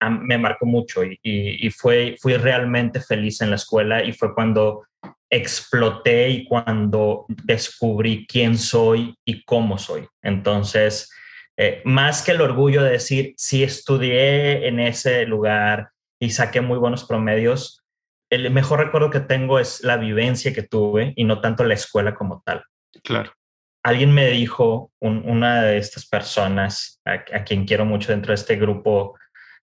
me 0.10 0.38
marcó 0.38 0.66
mucho 0.66 1.04
y, 1.04 1.20
y, 1.24 1.70
fue, 1.72 2.16
fui 2.20 2.36
realmente 2.36 3.00
feliz 3.00 3.42
en 3.42 3.50
la 3.50 3.56
escuela 3.56 4.04
y 4.04 4.14
fue 4.14 4.34
cuando 4.36 4.86
exploté 5.30 6.30
y 6.30 6.46
cuando 6.46 7.26
descubrí 7.28 8.26
quién 8.28 8.58
soy 8.58 9.16
y 9.26 9.44
cómo 9.44 9.78
soy. 9.78 10.08
Entonces, 10.22 11.10
eh, 11.58 11.82
más 11.86 12.24
que 12.24 12.32
el 12.32 12.42
orgullo 12.42 12.84
de 12.84 12.92
decir, 12.92 13.34
sí 13.38 13.64
estudié 13.64 14.68
en 14.68 14.80
ese 14.80 15.26
lugar 15.26 15.90
y 16.20 16.32
saqué 16.32 16.62
muy 16.62 16.78
buenos 16.78 17.06
promedios, 17.06 17.84
el 18.30 18.50
mejor 18.52 18.80
recuerdo 18.80 19.10
que 19.10 19.20
tengo 19.20 19.60
es 19.60 19.84
la 19.84 19.98
vivencia 19.98 20.54
que 20.54 20.64
tuve 20.64 21.14
y 21.16 21.24
no 21.24 21.42
tanto 21.42 21.64
la 21.64 21.76
escuela 21.76 22.16
como 22.16 22.42
tal. 22.46 22.64
Claro. 23.04 23.32
Alguien 23.84 24.14
me 24.14 24.28
dijo, 24.30 24.92
una 25.00 25.62
de 25.62 25.78
estas 25.78 26.08
personas 26.08 27.00
a, 27.06 27.24
quien 27.44 27.66
quiero 27.66 27.86
mucho 27.86 28.12
dentro 28.12 28.32
de 28.32 28.36
este 28.36 28.56
grupo 28.56 29.16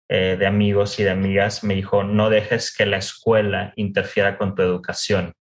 eh, 0.08 0.36
de 0.38 0.46
amigos 0.46 1.00
y 1.00 1.02
de 1.02 1.10
amigas, 1.10 1.64
me 1.64 1.74
dijo, 1.74 2.04
no 2.04 2.30
dejes 2.30 2.72
que 2.72 2.86
la 2.86 2.98
escuela 2.98 3.72
interfiera 3.74 4.38
con 4.38 4.54
tu 4.54 4.62
educación 4.62 5.34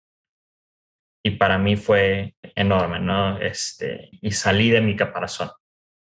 y 1.23 1.33
para 1.33 1.59
mí 1.59 1.77
fue 1.77 2.35
enorme, 2.55 3.01
¿no? 3.01 3.39
Este, 3.39 4.09
y 4.21 4.31
salí 4.33 4.71
de 4.71 4.81
mi 4.81 4.97
caparazón. 4.97 5.51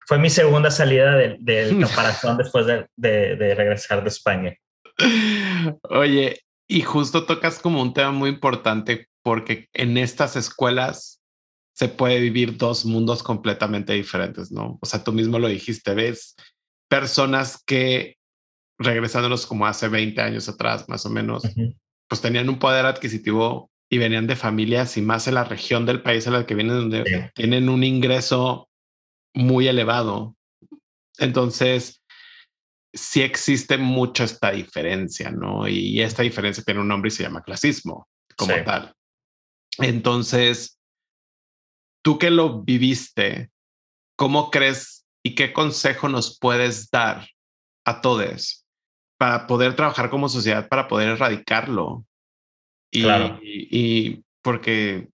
Fue 0.05 0.17
mi 0.19 0.29
segunda 0.29 0.71
salida 0.71 1.15
del, 1.39 1.79
caparazón 1.81 2.37
después 2.37 2.65
de, 2.65 2.87
de, 2.95 3.55
regresar 3.55 4.03
de 4.03 4.09
España. 4.09 4.55
Oye, 5.83 6.41
y 6.67 6.81
justo 6.81 7.25
tocas 7.25 7.59
como 7.59 7.81
un 7.81 7.93
tema 7.93 8.11
muy 8.11 8.29
importante 8.29 9.07
porque 9.23 9.67
en 9.73 9.97
estas 9.97 10.35
escuelas 10.35 11.21
se 11.73 11.89
puede 11.89 12.19
vivir 12.19 12.57
dos 12.57 12.85
mundos 12.85 13.21
completamente 13.21 13.93
diferentes, 13.93 14.51
¿no? 14.51 14.79
O 14.81 14.85
sea, 14.85 15.03
tú 15.03 15.11
mismo 15.11 15.37
lo 15.37 15.47
dijiste, 15.47 15.93
ves 15.93 16.35
personas 16.89 17.61
que 17.65 18.17
regresándonos 18.79 19.45
como 19.45 19.65
hace 19.67 19.87
20 19.87 20.21
años 20.21 20.49
atrás, 20.49 20.87
más 20.87 21.05
o 21.05 21.09
menos, 21.09 21.43
pues 22.07 22.21
tenían 22.21 22.49
un 22.49 22.59
poder 22.59 22.85
adquisitivo 22.85 23.69
y 23.89 23.97
venían 23.97 24.27
de 24.27 24.35
familias 24.35 24.97
y 24.97 25.01
más 25.01 25.27
en 25.27 25.35
la 25.35 25.43
región 25.43 25.85
del 25.85 26.01
país 26.01 26.27
a 26.27 26.31
la 26.31 26.45
que 26.45 26.55
vienen 26.55 26.75
donde 26.75 27.31
tienen 27.35 27.69
un 27.69 27.83
ingreso 27.83 28.69
muy 29.33 29.67
elevado. 29.67 30.35
Entonces, 31.19 32.03
sí 32.93 33.21
existe 33.21 33.77
mucho 33.77 34.23
esta 34.23 34.51
diferencia, 34.51 35.31
¿no? 35.31 35.67
Y 35.67 36.01
esta 36.01 36.23
diferencia 36.23 36.63
tiene 36.63 36.81
un 36.81 36.87
nombre 36.87 37.09
y 37.09 37.11
se 37.11 37.23
llama 37.23 37.43
clasismo 37.43 38.07
como 38.35 38.53
tal. 38.63 38.93
Entonces, 39.79 40.79
tú 42.03 42.17
que 42.17 42.31
lo 42.31 42.63
viviste, 42.63 43.51
¿cómo 44.17 44.49
crees 44.49 45.05
y 45.23 45.35
qué 45.35 45.53
consejo 45.53 46.09
nos 46.09 46.39
puedes 46.39 46.89
dar 46.89 47.27
a 47.85 48.01
todos 48.01 48.65
para 49.17 49.47
poder 49.47 49.75
trabajar 49.75 50.09
como 50.09 50.29
sociedad, 50.29 50.67
para 50.67 50.87
poder 50.87 51.09
erradicarlo? 51.09 52.06
Y, 52.91 53.03
claro. 53.03 53.39
y, 53.41 54.23
porque 54.41 55.09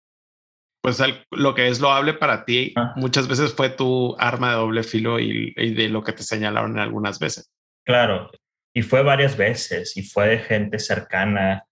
pues 0.81 1.01
lo 1.31 1.55
que 1.55 1.69
es 1.69 1.79
loable 1.79 2.13
para 2.13 2.43
ti 2.43 2.73
ah. 2.75 2.93
muchas 2.97 3.27
veces 3.27 3.53
fue 3.53 3.69
tu 3.69 4.15
arma 4.19 4.49
de 4.49 4.57
doble 4.57 4.83
filo 4.83 5.17
y, 5.19 5.53
de 5.53 5.87
lo 5.87 6.03
que 6.03 6.11
te 6.11 6.23
señalaron 6.23 6.77
algunas 6.77 7.19
veces. 7.19 7.49
Claro, 7.85 8.29
y 8.75 8.81
fue 8.81 9.01
varias 9.01 9.37
veces 9.37 9.95
y 9.95 10.03
fue 10.03 10.27
de 10.27 10.39
gente 10.39 10.79
cercana 10.79 11.65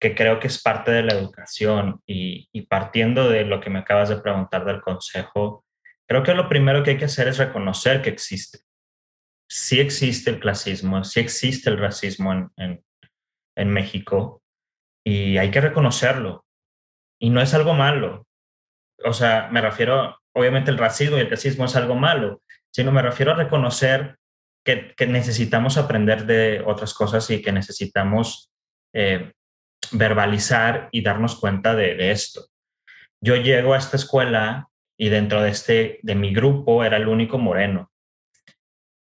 que 0.00 0.14
creo 0.14 0.40
que 0.40 0.48
es 0.48 0.60
parte 0.62 0.90
de 0.90 1.02
la 1.02 1.12
educación 1.12 2.00
y, 2.06 2.48
y 2.52 2.62
partiendo 2.62 3.28
de 3.28 3.44
lo 3.44 3.60
que 3.60 3.70
me 3.70 3.80
acabas 3.80 4.08
de 4.08 4.16
preguntar 4.16 4.64
del 4.64 4.80
consejo, 4.80 5.64
creo 6.08 6.22
que 6.22 6.34
lo 6.34 6.48
primero 6.48 6.82
que 6.82 6.92
hay 6.92 6.98
que 6.98 7.04
hacer 7.04 7.28
es 7.28 7.38
reconocer 7.38 8.02
que 8.02 8.10
existe. 8.10 8.60
Sí 9.48 9.78
existe 9.78 10.30
el 10.30 10.40
clasismo, 10.40 11.04
sí 11.04 11.20
existe 11.20 11.68
el 11.68 11.78
racismo 11.78 12.32
en, 12.32 12.50
en, 12.56 12.84
en 13.56 13.68
México 13.68 14.42
y 15.04 15.38
hay 15.38 15.50
que 15.50 15.60
reconocerlo. 15.60 16.44
Y 17.20 17.30
no 17.30 17.40
es 17.40 17.54
algo 17.54 17.74
malo. 17.74 18.26
O 19.04 19.12
sea, 19.12 19.48
me 19.52 19.60
refiero, 19.60 20.18
obviamente 20.34 20.70
el 20.70 20.78
racismo 20.78 21.16
y 21.16 21.20
el 21.20 21.28
clasismo 21.28 21.66
es 21.66 21.76
algo 21.76 21.94
malo, 21.94 22.42
sino 22.72 22.90
me 22.90 23.02
refiero 23.02 23.32
a 23.32 23.36
reconocer 23.36 24.16
que, 24.64 24.94
necesitamos 25.06 25.76
aprender 25.76 26.24
de 26.24 26.62
otras 26.66 26.94
cosas 26.94 27.28
y 27.30 27.42
que 27.42 27.52
necesitamos 27.52 28.50
eh, 28.94 29.32
verbalizar 29.92 30.88
y 30.90 31.02
darnos 31.02 31.38
cuenta 31.38 31.74
de, 31.74 32.10
esto. 32.10 32.46
Yo 33.22 33.36
llego 33.36 33.74
a 33.74 33.78
esta 33.78 33.96
escuela 33.96 34.68
y 34.98 35.08
dentro 35.08 35.42
de, 35.42 35.50
este, 35.50 36.00
de 36.02 36.14
mi 36.14 36.32
grupo 36.32 36.84
era 36.84 36.96
el 36.96 37.08
único 37.08 37.38
moreno. 37.38 37.90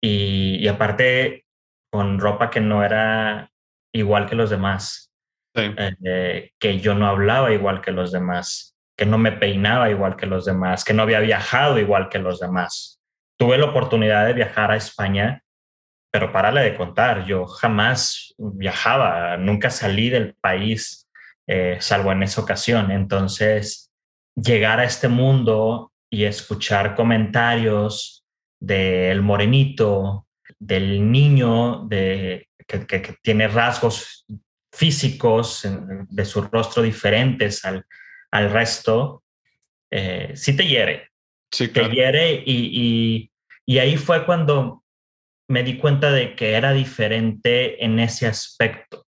Y, 0.02 0.56
y 0.60 0.68
aparte 0.68 1.46
con 1.92 2.20
ropa 2.20 2.50
que 2.50 2.62
no 2.62 2.84
era 2.84 3.52
igual 3.94 4.28
que 4.28 4.36
los 4.36 4.50
demás. 4.50 5.11
Eh, 5.54 6.52
que 6.60 6.80
yo 6.80 6.96
no 6.96 7.08
hablaba 7.08 7.52
igual 7.52 7.82
que 7.82 7.92
los 7.92 8.12
demás, 8.12 8.76
que 8.98 9.06
no 9.06 9.18
me 9.18 9.32
peinaba 9.32 9.90
igual 9.90 10.16
que 10.16 10.26
los 10.26 10.46
demás, 10.46 10.84
que 10.84 10.94
no 10.94 11.04
había 11.04 11.20
viajado 11.20 11.80
igual 11.80 12.10
que 12.10 12.20
los 12.20 12.40
demás. 12.40 13.00
Tuve 13.38 13.58
la 13.58 13.66
oportunidad 13.66 14.26
de 14.26 14.34
viajar 14.34 14.72
a 14.72 14.78
España 14.78 15.44
pero 16.12 16.32
párale 16.32 16.62
de 16.62 16.76
contar, 16.76 17.26
yo 17.26 17.46
jamás 17.46 18.36
viajaba, 18.38 19.38
nunca 19.38 19.70
salí 19.70 20.10
del 20.10 20.36
país, 20.36 21.08
eh, 21.48 21.78
salvo 21.80 22.12
en 22.12 22.24
esa 22.24 22.42
ocasión. 22.42 22.92
Entonces, 22.92 23.90
llegar 24.36 24.82
a 24.82 24.84
este 24.84 25.08
mundo 25.08 25.94
y 26.12 26.26
escuchar 26.26 26.96
comentarios 26.96 28.26
del 28.60 29.22
morenito, 29.22 30.28
del 30.60 31.10
niño 31.10 31.88
de, 31.88 32.50
que, 32.68 33.16
tiene 33.24 33.48
rasgos 33.48 34.26
físicos 34.72 35.68
de 36.10 36.26
su 36.26 36.42
rostro 36.42 36.82
diferentes 36.82 37.66
al, 37.66 37.86
al 38.32 38.52
resto, 38.52 39.24
eh, 39.92 40.32
sí 40.36 40.56
te 40.56 40.68
hiere. 40.68 41.10
Sí, 41.52 41.68
Te 41.68 41.90
hiere 41.90 42.44
y, 42.46 43.30
y 43.66 43.78
ahí 43.80 43.98
fue 43.98 44.26
cuando 44.26 44.84
me 45.50 45.64
di 45.64 45.78
cuenta 45.78 46.12
de 46.12 46.36
que 46.36 46.54
era 46.54 46.72
diferente 46.72 47.84
en 47.84 48.00
ese 48.00 48.26
aspecto. 48.26 49.06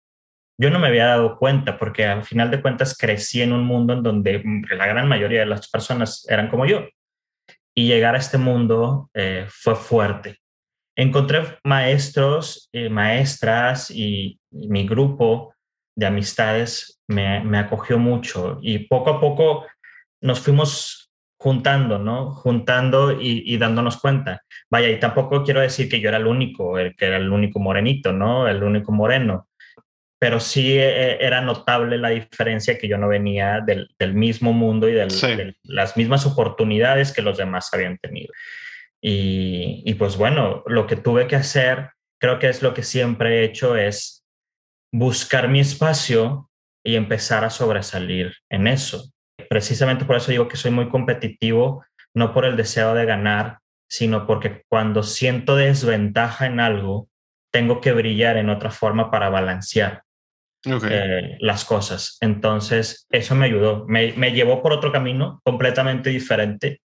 Yo 0.60 0.70
no 0.70 0.78
me 0.78 0.88
había 0.88 1.06
dado 1.06 1.36
cuenta 1.36 1.78
porque 1.78 2.04
al 2.04 2.24
final 2.24 2.50
de 2.50 2.62
cuentas 2.62 2.96
crecí 2.96 3.42
en 3.42 3.52
un 3.52 3.64
mundo 3.64 3.92
en 3.92 4.02
donde 4.02 4.42
la 4.70 4.86
gran 4.86 5.08
mayoría 5.08 5.40
de 5.40 5.46
las 5.46 5.68
personas 5.68 6.26
eran 6.28 6.48
como 6.48 6.66
yo. 6.66 6.86
Y 7.74 7.86
llegar 7.86 8.14
a 8.14 8.18
este 8.18 8.38
mundo 8.38 9.10
eh, 9.14 9.46
fue 9.48 9.76
fuerte. 9.76 10.38
Encontré 10.98 11.42
maestros, 11.64 12.68
y 12.72 12.88
maestras 12.88 13.90
y, 13.90 14.38
mi 14.50 14.86
grupo 14.88 15.54
de 15.94 16.06
amistades 16.06 17.00
me, 17.06 17.44
me 17.44 17.58
acogió 17.58 17.98
mucho 17.98 18.58
y 18.62 18.78
poco 18.78 19.10
a 19.10 19.20
poco 19.20 19.66
nos 20.22 20.40
fuimos 20.40 21.08
juntando, 21.38 21.98
¿no? 21.98 22.32
Juntando 22.32 23.12
y, 23.20 23.56
dándonos 23.58 23.98
cuenta. 23.98 24.42
Vaya, 24.70 24.88
y 24.88 24.98
tampoco 24.98 25.44
quiero 25.44 25.60
decir 25.60 25.88
que 25.88 26.00
yo 26.00 26.08
era 26.08 26.18
el 26.18 26.26
único, 26.26 26.78
el 26.78 26.96
que 26.96 27.06
era 27.06 27.16
el 27.16 27.30
único 27.30 27.60
morenito, 27.60 28.12
¿no? 28.12 28.48
El 28.48 28.62
único 28.62 28.90
moreno. 28.90 29.48
Pero 30.18 30.40
sí 30.40 30.76
eh, 30.76 31.12
eh, 31.12 31.18
era 31.20 31.40
notable 31.40 31.96
la 31.96 32.08
diferencia 32.08 32.76
que 32.76 32.88
yo 32.88 32.98
no 32.98 33.06
venía 33.06 33.60
del, 33.64 34.14
mismo 34.14 34.52
mundo 34.52 34.88
y 34.88 34.94
de 34.94 35.54
las 35.62 35.96
mismas 35.96 36.26
oportunidades 36.26 37.12
que 37.12 37.22
los 37.22 37.38
demás 37.38 37.72
habían 37.72 37.98
tenido. 37.98 38.32
Y, 39.02 39.82
y 39.86 39.94
pues 39.94 40.16
bueno, 40.16 40.62
lo 40.66 40.86
que 40.86 40.96
tuve 40.96 41.26
que 41.26 41.36
hacer, 41.36 41.90
creo 42.20 42.38
que 42.38 42.48
es 42.48 42.62
lo 42.62 42.74
que 42.74 42.82
siempre 42.82 43.40
he 43.40 43.44
hecho, 43.44 43.76
es 43.76 44.24
buscar 44.92 45.48
mi 45.48 45.60
espacio 45.60 46.50
y 46.84 46.96
empezar 46.96 47.44
a 47.44 47.50
sobresalir 47.50 48.34
en 48.50 48.66
eso 48.66 49.12
precisamente 49.48 50.04
por 50.04 50.16
eso 50.16 50.30
digo 50.30 50.48
que 50.48 50.56
soy 50.56 50.70
muy 50.70 50.88
competitivo, 50.88 51.84
no 52.14 52.32
por 52.32 52.44
el 52.44 52.56
deseo 52.56 52.94
de 52.94 53.04
ganar, 53.04 53.58
sino 53.88 54.26
porque 54.26 54.64
cuando 54.68 55.02
siento 55.02 55.56
desventaja 55.56 56.46
en 56.46 56.60
algo, 56.60 57.08
tengo 57.52 57.80
que 57.80 57.92
brillar 57.92 58.36
en 58.36 58.50
otra 58.50 58.70
forma 58.70 59.10
para 59.10 59.30
balancear 59.30 60.02
eh, 60.64 61.36
las 61.40 61.64
cosas. 61.64 62.18
Entonces, 62.20 63.06
eso 63.10 63.34
me 63.34 63.46
ayudó, 63.46 63.86
me, 63.86 64.12
llevó 64.32 64.62
por 64.62 64.72
otro 64.72 64.92
camino 64.92 65.40
completamente 65.44 66.10
diferente. 66.10 66.82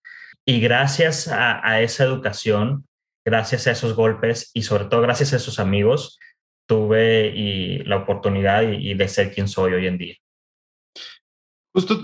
Y 0.45 0.59
gracias 0.59 1.27
a, 1.27 1.81
esa 1.81 2.03
educación, 2.03 2.87
gracias 3.25 3.67
a 3.67 3.71
esos 3.71 3.95
golpes 3.95 4.49
y 4.53 4.63
sobre 4.63 4.85
todo 4.85 5.01
gracias 5.01 5.33
a 5.33 5.37
esos 5.37 5.59
amigos, 5.59 6.19
tuve 6.67 7.27
y 7.27 7.79
la 7.83 7.97
oportunidad 7.97 8.63
y, 8.63 8.93
de 8.93 9.07
ser 9.07 9.33
quien 9.33 9.47
soy 9.47 9.73
hoy 9.73 9.87
en 9.87 9.97
día. 9.97 10.15
Justo 11.73 12.01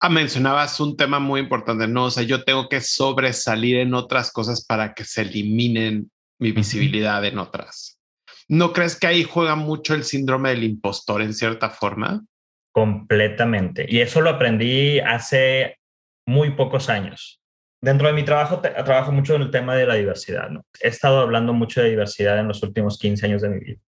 Ah, 0.00 0.08
mencionabas 0.08 0.78
un 0.78 0.96
tema 0.96 1.18
muy 1.18 1.40
importante, 1.40 1.88
¿no? 1.88 2.04
O 2.04 2.10
sea, 2.10 2.22
yo 2.22 2.44
tengo 2.44 2.68
que 2.68 2.80
sobresalir 2.80 3.78
en 3.78 3.94
otras 3.94 4.30
cosas 4.30 4.64
para 4.64 4.94
que 4.94 5.02
se 5.02 5.22
eliminen 5.22 6.12
mi 6.38 6.52
visibilidad 6.52 7.24
en 7.24 7.38
otras. 7.38 7.98
¿No 8.46 8.72
crees 8.72 8.98
que 8.98 9.08
ahí 9.08 9.24
juega 9.24 9.56
mucho 9.56 9.94
el 9.94 10.04
síndrome 10.04 10.50
del 10.50 10.62
impostor 10.62 11.20
en 11.20 11.34
cierta 11.34 11.70
forma? 11.70 12.24
Completamente. 12.72 13.86
Y 13.88 13.98
eso 13.98 14.20
lo 14.20 14.30
aprendí 14.30 15.00
hace 15.00 15.78
muy 16.26 16.52
pocos 16.52 16.88
años. 16.88 17.40
Dentro 17.80 18.08
de 18.08 18.12
mi 18.12 18.24
trabajo, 18.24 18.60
trabajo 18.60 19.12
mucho 19.12 19.36
en 19.36 19.42
el 19.42 19.50
tema 19.50 19.76
de 19.76 19.86
la 19.86 19.94
diversidad. 19.94 20.50
¿no? 20.50 20.64
He 20.80 20.88
estado 20.88 21.20
hablando 21.20 21.52
mucho 21.52 21.80
de 21.80 21.90
diversidad 21.90 22.38
en 22.38 22.48
los 22.48 22.62
últimos 22.62 22.98
15 22.98 23.26
años 23.26 23.42
de 23.42 23.48
mi 23.50 23.60
vida. 23.60 23.80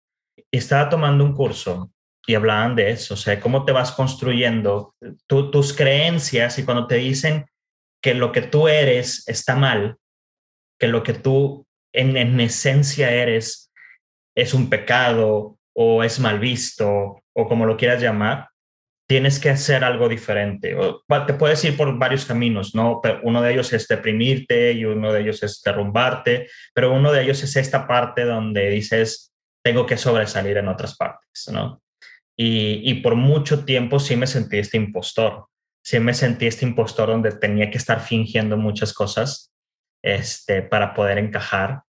Y 0.52 0.58
estaba 0.58 0.90
tomando 0.90 1.24
un 1.24 1.34
curso 1.34 1.92
y 2.28 2.36
hablaban 2.36 2.76
de 2.76 2.92
eso, 2.92 3.16
o 3.16 3.18
sea, 3.18 3.40
cómo 3.40 3.66
te 3.66 3.72
vas 3.72 3.92
construyendo 3.92 4.94
tus 5.26 5.74
creencias 5.76 6.60
y 6.60 6.64
cuando 6.64 6.86
te 6.86 6.96
dicen 6.96 7.48
que 8.04 8.14
lo 8.14 8.32
que 8.32 8.44
tú 8.44 8.68
eres 8.68 9.28
está 9.28 9.56
mal, 9.56 9.98
que 10.80 10.88
lo 10.88 11.02
que 11.02 11.14
tú 11.14 11.66
en, 11.92 12.18
en 12.18 12.40
esencia 12.40 13.12
eres 13.12 13.72
es 14.36 14.54
un 14.54 14.70
pecado 14.70 15.58
o 15.74 16.04
es 16.04 16.20
mal 16.20 16.40
visto 16.40 17.20
o 17.34 17.48
como 17.48 17.66
lo 17.66 17.78
quieras 17.78 18.02
llamar, 18.02 18.49
tienes 19.10 19.40
que 19.40 19.50
hacer 19.50 19.84
algo 19.84 20.08
diferente. 20.08 20.76
O, 20.76 21.04
te 21.26 21.34
puedes 21.34 21.66
ir 21.66 21.76
por 21.76 21.98
varios 21.98 22.26
caminos, 22.26 22.76
¿no? 22.76 23.00
Pero 23.02 23.20
uno 23.24 23.42
de 23.42 23.54
ellos 23.54 23.74
es 23.74 23.88
deprimirte 23.88 24.72
y 24.74 24.86
uno 24.86 25.12
de 25.12 25.22
ellos 25.22 25.42
es 25.42 25.64
derrumbarte, 25.66 26.48
pero 26.76 26.94
uno 26.94 27.12
de 27.12 27.24
ellos 27.24 27.42
es 27.42 27.56
esta 27.56 27.88
parte 27.88 28.24
donde 28.24 28.70
dices, 28.70 29.34
tengo 29.66 29.88
que 29.88 29.98
sobresalir 29.98 30.58
en 30.58 30.68
otras 30.68 30.96
partes, 30.96 31.50
¿no? 31.52 31.82
Y, 32.38 32.94
por 33.02 33.16
mucho 33.16 33.66
tiempo 33.66 34.00
sí 34.00 34.16
me 34.16 34.28
sentí 34.28 34.60
este 34.60 34.78
impostor, 34.78 35.48
sí 35.84 36.00
me 36.00 36.14
sentí 36.14 36.46
este 36.46 36.66
impostor 36.66 37.10
donde 37.10 37.32
tenía 37.32 37.70
que 37.72 37.80
estar 37.80 38.00
fingiendo 38.02 38.58
muchas 38.58 38.94
cosas 38.94 39.52
este, 40.04 40.62
para 40.62 40.94
poder 40.94 41.18
encajar. 41.18 41.82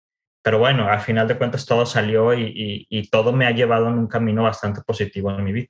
Pero 0.41 0.57
bueno, 0.57 0.87
al 0.89 1.01
final 1.01 1.27
de 1.27 1.37
cuentas 1.37 1.65
todo 1.65 1.85
salió 1.85 2.33
y, 2.33 2.87
y 2.89 3.09
todo 3.09 3.33
me 3.33 3.45
ha 3.45 3.51
llevado 3.51 3.89
en 3.89 3.99
un 3.99 4.07
camino 4.07 4.43
bastante 4.43 4.81
positivo 4.81 5.29
en 5.31 5.43
mi 5.43 5.51
vida. 5.51 5.67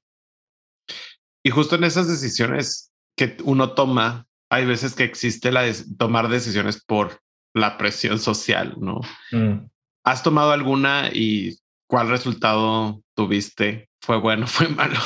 Y 1.43 1.49
justo 1.51 1.75
en 1.75 1.83
esas 1.83 2.07
decisiones 2.07 2.91
que 3.17 3.37
uno 3.43 3.73
toma, 3.73 4.27
hay 4.51 4.65
veces 4.65 4.95
que 4.95 5.03
existe 5.03 5.51
la 5.51 5.63
de 5.63 5.75
tomar 5.97 6.27
decisiones 6.27 6.83
por 6.83 7.21
la 7.53 7.77
presión 7.77 8.19
social, 8.19 8.75
¿no? 8.79 9.01
Mm. 9.31 9.67
¿Has 10.05 10.23
tomado 10.23 10.51
alguna 10.51 11.09
y 11.13 11.57
cuál 11.89 12.09
resultado 12.09 13.01
tuviste 13.15 13.89
fue 14.01 14.17
bueno, 14.17 14.47
fue 14.47 14.69
malo 14.69 14.99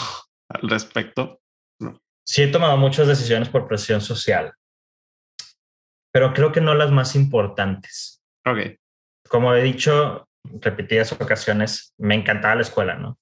al 0.49 0.69
respecto. 0.69 1.39
Sí, 2.25 2.43
he 2.43 2.47
tomado 2.47 2.77
muchas 2.77 3.07
decisiones 3.07 3.49
por 3.49 3.67
presión 3.67 3.99
social, 3.99 4.53
pero 6.13 6.33
creo 6.33 6.51
que 6.51 6.61
no 6.61 6.73
las 6.73 6.91
más 6.91 7.15
importantes. 7.15 8.21
Ok. 8.45 8.77
Como 9.27 9.53
he 9.53 9.63
dicho 9.63 10.29
repetidas 10.61 11.11
ocasiones, 11.11 11.93
me 11.97 12.15
encantaba 12.15 12.55
la 12.55 12.61
escuela, 12.61 12.95
¿no? 12.95 13.17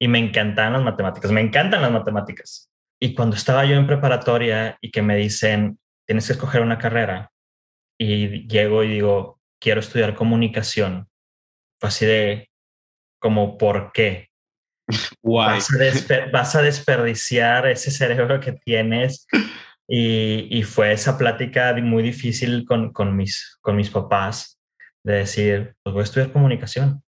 Y 0.00 0.08
me 0.08 0.18
encantaban 0.18 0.74
las 0.74 0.82
matemáticas, 0.82 1.30
me 1.30 1.40
encantan 1.40 1.82
las 1.82 1.90
matemáticas. 1.90 2.70
Y 3.00 3.14
cuando 3.14 3.36
estaba 3.36 3.64
yo 3.64 3.76
en 3.76 3.86
preparatoria 3.86 4.78
y 4.80 4.90
que 4.90 5.02
me 5.02 5.16
dicen, 5.16 5.78
tienes 6.06 6.26
que 6.26 6.34
escoger 6.34 6.62
una 6.62 6.78
carrera, 6.78 7.30
y 7.98 8.46
llego 8.46 8.84
y 8.84 8.88
digo, 8.88 9.40
quiero 9.60 9.80
estudiar 9.80 10.14
comunicación, 10.14 11.08
fue 11.80 11.88
así 11.88 12.06
de, 12.06 12.50
como, 13.20 13.58
¿por 13.58 13.92
qué? 13.92 14.28
Vas 15.22 16.54
a, 16.54 16.62
desperdiciar 16.62 17.66
ese 17.66 17.90
cerebro 17.90 18.40
que 18.40 18.52
tienes. 18.52 19.26
Y, 19.90 20.62
fue 20.64 20.92
esa 20.92 21.16
plática 21.16 21.74
muy 21.74 22.02
difícil 22.02 22.66
con, 22.66 22.92
con, 22.92 23.16
mis, 23.16 23.56
con 23.62 23.74
mis 23.74 23.88
papás 23.88 24.60
de 25.02 25.14
decir, 25.14 25.74
pues 25.82 25.94
voy 25.94 26.00
a 26.00 26.04
estudiar 26.04 26.32
comunicación. 26.32 27.02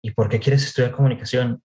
¿Y 0.00 0.12
por 0.12 0.28
qué 0.28 0.38
quieres 0.38 0.64
estudiar 0.64 0.92
comunicación? 0.92 1.60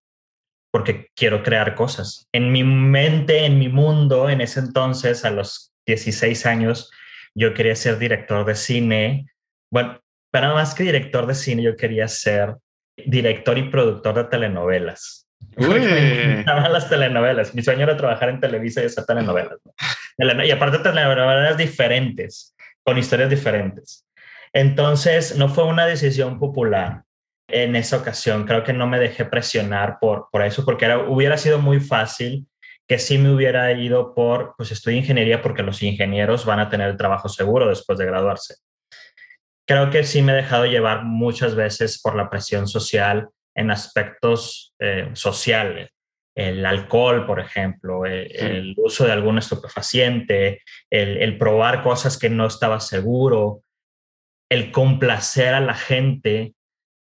Porque 0.72 1.08
quiero 1.16 1.44
crear 1.44 1.76
cosas. 1.76 2.28
En 2.32 2.52
mi 2.52 2.64
mente, 2.64 3.46
en 3.46 3.58
mi 3.58 3.70
mundo, 3.70 4.30
en 4.30 4.42
ese 4.42 4.60
entonces, 4.60 5.26
a 5.26 5.32
los 5.32 5.74
16 5.86 6.46
años, 6.46 6.92
yo 7.34 7.54
quería 7.54 7.76
ser 7.76 7.98
director 7.98 8.46
de 8.46 8.56
cine. 8.56 9.28
Bueno, 9.72 10.00
pero 10.32 10.54
más 10.54 10.76
que 10.76 10.84
director 10.84 11.26
de 11.26 11.36
cine, 11.36 11.64
yo 11.64 11.76
quería 11.76 12.08
ser 12.08 12.56
director 12.98 13.58
y 13.58 13.70
productor 13.70 14.16
de 14.16 14.24
telenovelas. 14.26 15.28
Me 15.58 16.44
las 16.46 16.90
telenovelas. 16.90 17.54
Mi 17.54 17.62
sueño 17.62 17.84
era 17.84 17.98
trabajar 17.98 18.30
en 18.30 18.40
Televisa 18.40 18.82
y 18.82 18.86
hacer 18.86 19.06
telenovelas. 19.06 19.60
Y 20.18 20.52
aparte 20.52 20.80
telenovelas 20.80 21.58
diferentes, 21.58 22.56
con 22.84 22.98
historias 22.98 23.30
diferentes. 23.30 24.06
Entonces, 24.54 25.38
no 25.38 25.50
fue 25.50 25.66
una 25.66 25.86
decisión 25.86 26.40
popular 26.40 27.04
en 27.48 27.76
esa 27.76 27.98
ocasión. 27.98 28.46
Creo 28.46 28.64
que 28.64 28.74
no 28.74 28.88
me 28.88 29.00
dejé 29.00 29.26
presionar 29.26 29.98
por, 30.00 30.28
por 30.32 30.44
eso, 30.44 30.66
porque 30.66 30.86
era, 30.86 31.00
hubiera 31.00 31.38
sido 31.38 31.60
muy 31.60 31.80
fácil 31.80 32.48
que 32.88 33.00
sí 33.00 33.18
me 33.18 33.34
hubiera 33.34 33.72
ido 33.74 34.14
por, 34.14 34.54
pues 34.58 34.72
estudio 34.72 34.98
ingeniería 34.98 35.42
porque 35.42 35.64
los 35.64 35.84
ingenieros 35.84 36.46
van 36.46 36.60
a 36.60 36.70
tener 36.70 36.90
el 36.90 36.98
trabajo 36.98 37.28
seguro 37.28 37.68
después 37.68 38.00
de 38.00 38.06
graduarse 38.06 38.56
creo 39.68 39.90
que 39.90 40.04
sí 40.04 40.22
me 40.22 40.32
he 40.32 40.36
dejado 40.36 40.66
llevar 40.66 41.04
muchas 41.04 41.54
veces 41.54 42.02
por 42.02 42.16
la 42.16 42.30
presión 42.30 42.68
social 42.68 43.30
en 43.56 43.70
aspectos 43.70 44.74
eh, 44.80 45.10
sociales. 45.14 45.90
El 46.36 46.66
alcohol, 46.66 47.26
por 47.26 47.40
ejemplo, 47.40 48.06
eh, 48.06 48.28
el, 48.32 48.76
uso 48.78 49.06
de 49.06 49.12
algún 49.12 49.40
estupefaciente, 49.40 50.62
el, 50.90 51.38
probar 51.38 51.84
cosas 51.84 52.18
que 52.18 52.30
no 52.30 52.46
estaba 52.46 52.80
seguro, 52.80 53.64
el 54.50 54.72
complacer 54.72 55.54
a 55.54 55.60
la 55.60 55.74
gente 55.74 56.54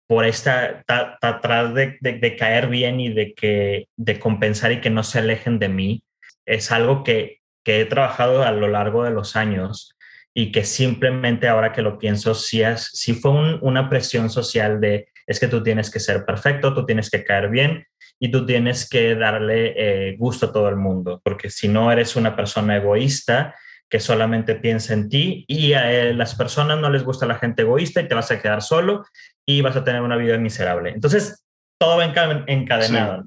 por 0.06 0.24
esta, 0.24 0.84
atrás 0.86 1.74
de, 1.74 1.96
de, 2.00 2.36
caer 2.36 2.68
bien 2.68 3.00
y 3.00 3.12
de, 3.12 3.34
que, 3.34 3.88
de 3.96 4.18
compensar 4.18 4.72
y 4.72 4.80
que 4.80 4.90
no 4.90 5.02
se 5.02 5.20
alejen 5.20 5.58
de 5.58 5.68
mí, 5.68 6.04
es 6.44 6.70
algo 6.70 7.04
que, 7.04 7.40
que 7.64 7.80
he 7.80 7.84
trabajado 7.86 8.42
a 8.42 8.52
lo 8.52 8.68
largo 8.68 9.04
de 9.04 9.10
los 9.10 9.34
años 9.34 9.96
y 10.34 10.52
que 10.52 10.64
simplemente 10.64 11.48
ahora 11.48 11.72
que 11.72 11.80
lo 11.80 11.98
pienso, 11.98 12.34
sí, 12.34 12.60
es, 12.60 12.90
sí 12.92 13.14
fue 13.14 13.58
una 13.60 13.88
presión 13.88 14.28
social 14.28 14.80
de, 14.80 15.08
es 15.26 15.40
que 15.40 15.48
tú 15.48 15.62
tienes 15.62 15.90
que 15.90 16.00
ser 16.00 16.24
perfecto, 16.26 16.74
tú 16.74 16.84
tienes 16.84 17.08
que 17.08 17.24
caer 17.24 17.48
bien 17.48 17.86
y 18.18 18.30
tú 18.30 18.44
tienes 18.44 18.88
que 18.88 19.14
darle 19.14 19.74
eh, 19.76 20.16
gusto 20.16 20.46
a 20.46 20.52
todo 20.52 20.68
el 20.68 20.76
mundo, 20.76 21.20
porque 21.24 21.50
si 21.50 21.68
no 21.68 21.90
eres 21.90 22.16
una 22.16 22.36
persona 22.36 22.76
egoísta 22.76 23.54
que 23.94 24.00
solamente 24.00 24.56
piensa 24.56 24.92
en 24.92 25.08
ti 25.08 25.44
y 25.46 25.72
a 25.74 25.92
eh, 25.92 26.14
las 26.14 26.34
personas 26.34 26.80
no 26.80 26.90
les 26.90 27.04
gusta 27.04 27.26
la 27.26 27.38
gente 27.38 27.62
egoísta 27.62 28.00
y 28.00 28.08
te 28.08 28.16
vas 28.16 28.28
a 28.32 28.42
quedar 28.42 28.60
solo 28.60 29.04
y 29.46 29.60
vas 29.60 29.76
a 29.76 29.84
tener 29.84 30.02
una 30.02 30.16
vida 30.16 30.36
miserable. 30.36 30.90
Entonces, 30.90 31.44
todo 31.78 31.98
va 31.98 32.04
encadenado. 32.04 33.22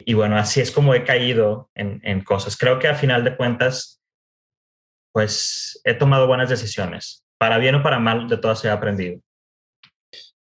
Y 0.00 0.14
bueno, 0.14 0.36
así 0.36 0.60
es 0.60 0.72
como 0.72 0.94
he 0.94 1.04
caído 1.04 1.70
en, 1.76 2.00
en 2.02 2.24
cosas. 2.24 2.56
Creo 2.56 2.80
que 2.80 2.88
a 2.88 2.96
final 2.96 3.22
de 3.22 3.36
cuentas, 3.36 4.02
pues 5.14 5.80
he 5.84 5.94
tomado 5.94 6.26
buenas 6.26 6.48
decisiones. 6.48 7.22
Para 7.38 7.58
bien 7.58 7.76
o 7.76 7.82
para 7.84 8.00
mal, 8.00 8.28
de 8.28 8.36
todas 8.36 8.64
he 8.64 8.68
aprendido. 8.68 9.20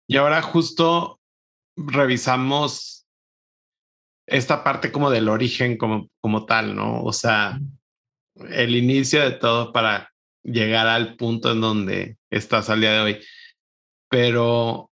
Y 0.08 0.16
ahora 0.16 0.42
justo 0.42 1.20
revisamos 1.76 3.06
esta 4.28 4.64
parte 4.64 4.94
como 4.94 5.10
del 5.10 5.28
origen 5.28 5.78
como, 5.78 6.08
como 6.22 6.46
tal, 6.46 6.74
¿no? 6.74 7.04
O 7.04 7.12
sea, 7.12 7.60
el 8.50 8.76
inicio 8.76 9.22
de 9.22 9.32
todo 9.32 9.72
para 9.72 10.12
llegar 10.44 10.88
al 10.88 11.16
punto 11.16 11.52
en 11.52 11.62
donde 11.62 12.18
estás 12.30 12.70
al 12.70 12.82
día 12.82 12.94
de 12.94 13.00
hoy. 13.00 13.26
Pero, 14.10 14.92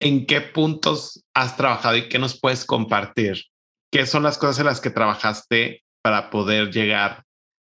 ¿en 0.00 0.26
qué 0.26 0.40
puntos 0.40 1.24
has 1.34 1.56
trabajado 1.56 1.96
y 1.96 2.08
qué 2.08 2.18
nos 2.18 2.40
puedes 2.40 2.64
compartir? 2.64 3.44
¿Qué 3.92 4.06
son 4.06 4.22
las 4.22 4.38
cosas 4.38 4.60
en 4.60 4.66
las 4.66 4.80
que 4.80 4.90
trabajaste 4.90 5.84
para 6.02 6.30
poder 6.30 6.70
llegar 6.70 7.24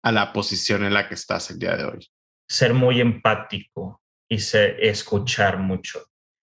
a 0.03 0.13
la 0.13 0.33
posición 0.33 0.85
en 0.85 0.95
la 0.95 1.09
que 1.09 1.15
estás 1.15 1.51
el 1.51 1.59
día 1.59 1.77
de 1.77 1.85
hoy? 1.85 2.09
Ser 2.49 2.75
muy 2.75 3.01
empático 3.01 4.01
y 4.29 4.37
escuchar 4.37 5.59
mucho. 5.59 6.05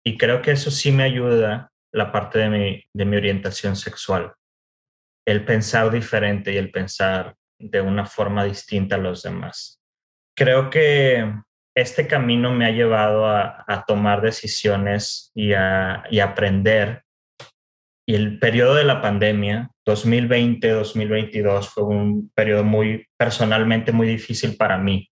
Y 0.05 0.18
creo 0.18 0.42
que 0.42 0.52
eso 0.52 0.70
sí 0.70 0.90
me 0.90 1.05
ayuda 1.05 1.70
la 1.92 2.11
parte 2.11 2.38
de 2.40 2.48
mi, 2.48 2.85
de 2.92 3.05
mi 3.05 3.16
orientación 3.16 3.76
sexual. 3.76 4.35
El 5.26 5.44
pensar 5.44 5.90
diferente 5.90 6.52
y 6.52 6.57
el 6.57 6.70
pensar 6.70 7.37
de 7.62 7.81
una 7.81 8.07
forma 8.07 8.44
distinta 8.44 8.96
a 8.96 8.98
los 8.98 9.22
demás. 9.22 9.81
Creo 10.37 10.70
que 10.70 11.33
este 11.75 12.07
camino 12.07 12.53
me 12.53 12.66
ha 12.66 12.70
llevado 12.70 13.27
a, 13.27 13.85
tomar 13.87 14.20
decisiones 14.20 15.31
y 15.35 15.53
a 15.55 16.05
y 16.11 16.20
aprender. 16.20 17.05
Y 18.07 18.14
el 18.14 18.38
periodo 18.38 18.75
de 18.75 18.85
la 18.85 19.01
pandemia, 19.01 19.70
2020-2022, 19.87 21.68
fue 21.68 21.85
un 21.85 22.31
periodo 22.35 22.64
muy 22.64 23.07
personalmente 23.16 23.92
muy 23.92 24.09
difícil 24.09 24.57
para 24.57 24.77
mí, 24.77 25.11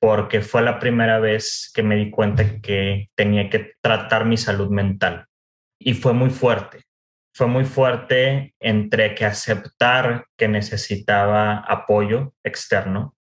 porque 0.00 0.40
fue 0.40 0.62
la 0.62 0.78
primera 0.78 1.18
vez 1.18 1.70
que 1.72 1.82
me 1.82 1.96
di 1.96 2.10
cuenta 2.10 2.60
que 2.60 3.08
tenía 3.16 3.48
que 3.48 3.74
tratar 3.80 4.24
mi 4.24 4.36
salud 4.36 4.70
mental. 4.70 5.26
Y 5.80 5.94
fue 5.94 6.12
muy 6.12 6.30
fuerte 6.30 6.87
fue 7.38 7.46
muy 7.46 7.64
fuerte 7.64 8.56
entre 8.58 9.14
que 9.14 9.24
aceptar 9.24 10.26
que 10.36 10.48
necesitaba 10.48 11.58
apoyo 11.58 12.34
externo, 12.42 13.14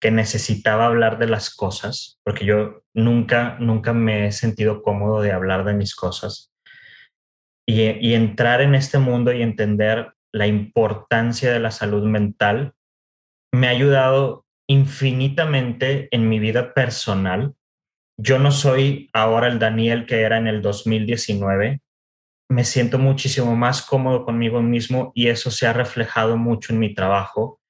que 0.00 0.12
necesitaba 0.12 0.86
hablar 0.86 1.18
de 1.18 1.26
las 1.26 1.52
cosas, 1.52 2.20
porque 2.24 2.44
yo 2.44 2.84
nunca, 2.94 3.56
nunca 3.58 3.92
me 3.92 4.28
he 4.28 4.32
sentido 4.32 4.80
cómodo 4.80 5.22
de 5.22 5.32
hablar 5.32 5.64
de 5.64 5.74
mis 5.74 5.96
cosas, 5.96 6.52
y, 7.66 8.14
entrar 8.14 8.60
en 8.60 8.76
este 8.76 8.98
mundo 8.98 9.32
y 9.32 9.42
entender 9.42 10.12
la 10.32 10.46
importancia 10.46 11.52
de 11.52 11.58
la 11.58 11.72
salud 11.72 12.04
mental 12.04 12.74
me 13.52 13.66
ha 13.66 13.70
ayudado 13.70 14.46
infinitamente 14.68 16.06
en 16.12 16.28
mi 16.28 16.38
vida 16.38 16.74
personal. 16.74 17.54
Yo 18.16 18.38
no 18.38 18.52
soy 18.52 19.10
ahora 19.12 19.48
el 19.48 19.58
Daniel 19.58 20.06
que 20.06 20.20
era 20.20 20.38
en 20.38 20.46
el 20.46 20.62
2019, 20.62 21.80
me 22.50 22.64
siento 22.64 22.98
muchísimo 22.98 23.54
más 23.56 23.82
cómodo 23.82 24.24
conmigo 24.24 24.62
mismo 24.62 25.12
y 25.14 25.28
eso 25.28 25.50
se 25.50 25.66
ha 25.66 25.72
reflejado 25.72 26.36
mucho 26.36 26.72
en 26.72 26.78
mi 26.78 26.94
trabajo 26.94 27.60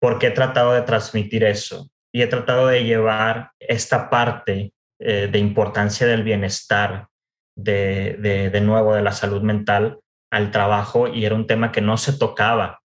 porque 0.00 0.28
he 0.28 0.30
tratado 0.30 0.72
de 0.72 0.82
transmitir 0.82 1.44
eso 1.44 1.90
y 2.12 2.22
he 2.22 2.26
tratado 2.26 2.68
de 2.68 2.84
llevar 2.84 3.50
esta 3.58 4.08
parte 4.08 4.72
eh, 5.00 5.28
de 5.30 5.38
importancia 5.38 6.06
del 6.06 6.22
bienestar, 6.22 7.08
de, 7.56 8.16
de, 8.18 8.50
de 8.50 8.60
nuevo, 8.60 8.94
de 8.94 9.02
la 9.02 9.12
salud 9.12 9.42
mental 9.42 10.00
al 10.32 10.50
trabajo 10.50 11.08
y 11.08 11.24
era 11.24 11.34
un 11.34 11.46
tema 11.46 11.72
que 11.72 11.80
no 11.80 11.96
se 11.96 12.12
tocaba 12.12 12.80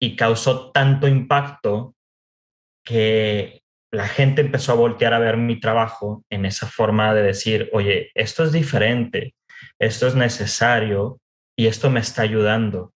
y 0.00 0.16
causó 0.16 0.70
tanto 0.70 1.08
impacto 1.08 1.94
que 2.84 3.62
la 3.92 4.06
gente 4.06 4.40
empezó 4.42 4.72
a 4.72 4.76
voltear 4.76 5.14
a 5.14 5.18
ver 5.18 5.36
mi 5.36 5.60
trabajo 5.60 6.24
en 6.30 6.46
esa 6.46 6.66
forma 6.66 7.14
de 7.14 7.22
decir, 7.22 7.70
oye, 7.72 8.10
esto 8.14 8.44
es 8.44 8.52
diferente, 8.52 9.34
esto 9.78 10.06
es 10.06 10.14
necesario 10.14 11.20
y 11.56 11.66
esto 11.66 11.90
me 11.90 12.00
está 12.00 12.22
ayudando. 12.22 12.92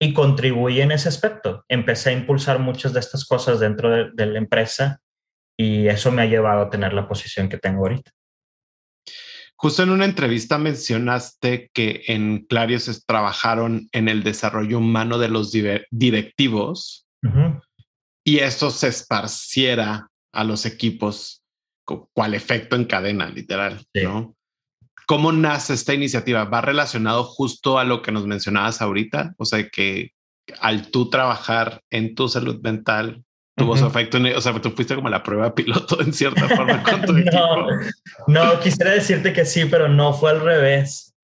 Y 0.00 0.12
contribuí 0.12 0.80
en 0.80 0.92
ese 0.92 1.08
aspecto. 1.08 1.64
Empecé 1.68 2.10
a 2.10 2.12
impulsar 2.12 2.58
muchas 2.58 2.92
de 2.92 3.00
estas 3.00 3.24
cosas 3.24 3.60
dentro 3.60 4.10
de, 4.12 4.26
la 4.26 4.38
empresa 4.38 5.00
y 5.56 5.88
eso 5.88 6.12
me 6.12 6.22
ha 6.22 6.26
llevado 6.26 6.62
a 6.62 6.70
tener 6.70 6.92
la 6.92 7.08
posición 7.08 7.48
que 7.48 7.56
tengo 7.56 7.80
ahorita. 7.80 8.10
Justo 9.58 9.82
en 9.82 9.90
una 9.90 10.04
entrevista 10.04 10.58
mencionaste 10.58 11.70
que 11.72 12.02
en 12.08 12.44
Clarios 12.44 13.04
trabajaron 13.06 13.88
en 13.92 14.08
el 14.08 14.22
desarrollo 14.22 14.78
humano 14.78 15.18
de 15.18 15.28
los 15.28 15.50
directivos 15.90 17.06
y 18.22 18.40
esto 18.40 18.70
se 18.70 18.88
esparciera 18.88 20.10
a 20.32 20.44
los 20.44 20.66
equipos, 20.66 21.42
cual 21.84 22.34
efecto 22.34 22.76
en 22.76 22.84
cadena, 22.84 23.30
literal, 23.30 23.82
¿no? 23.94 24.35
¿Cómo 25.06 25.32
nace 25.32 25.72
esta 25.74 25.94
iniciativa? 25.94 26.44
¿Va 26.44 26.60
relacionado 26.60 27.24
justo 27.24 27.78
a 27.78 27.84
lo 27.84 28.02
que 28.02 28.12
nos 28.12 28.26
mencionabas 28.26 28.82
ahorita? 28.82 29.34
O 29.38 29.44
sea, 29.44 29.68
que 29.68 30.10
al 30.60 30.90
tú 30.90 31.10
trabajar 31.10 31.80
en 31.90 32.14
tu 32.14 32.28
salud 32.28 32.60
mental, 32.60 33.22
tuvo 33.56 33.76
su 33.76 33.86
efecto. 33.86 34.18
o 34.18 34.40
sea, 34.40 34.60
tú 34.60 34.70
fuiste 34.70 34.94
como 34.94 35.08
la 35.08 35.22
prueba 35.22 35.54
piloto 35.54 36.00
en 36.00 36.12
cierta 36.12 36.48
forma 36.56 36.82
con 36.82 37.02
tu 37.02 37.16
equipo. 37.16 37.68
No, 38.26 38.60
quisiera 38.60 38.92
decirte 38.92 39.32
que 39.32 39.44
sí, 39.44 39.64
pero 39.66 39.88
no 39.88 40.12
fue 40.12 40.30
al 40.30 40.40
revés. 40.40 41.14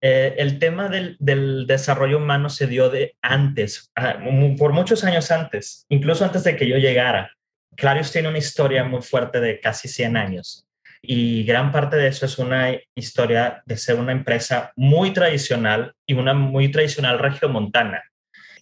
Eh, 0.00 0.34
el 0.38 0.58
tema 0.58 0.88
del, 0.88 1.16
del, 1.20 1.66
desarrollo 1.66 2.18
humano 2.18 2.48
se 2.48 2.66
dio 2.66 2.90
de 2.90 3.14
antes, 3.22 3.92
ah, 3.94 4.18
por 4.58 4.72
muchos 4.72 5.04
años 5.04 5.30
antes, 5.30 5.86
incluso 5.90 6.24
antes 6.24 6.42
de 6.42 6.56
que 6.56 6.66
yo 6.66 6.76
llegara. 6.76 7.30
Clarios 7.76 8.10
tiene 8.10 8.28
una 8.28 8.38
historia 8.38 8.82
muy 8.82 9.00
fuerte 9.00 9.40
de 9.40 9.60
casi 9.60 9.88
100 9.88 10.16
años. 10.16 10.66
Y 11.02 11.42
gran 11.44 11.72
parte 11.72 11.96
de 11.96 12.06
eso 12.06 12.26
es 12.26 12.38
una 12.38 12.70
historia 12.94 13.62
de 13.66 13.76
ser 13.76 13.98
una 13.98 14.12
empresa 14.12 14.72
muy 14.76 15.12
tradicional 15.12 15.94
y 16.06 16.14
una 16.14 16.32
muy 16.32 16.70
tradicional 16.70 17.18
regiomontana 17.18 18.04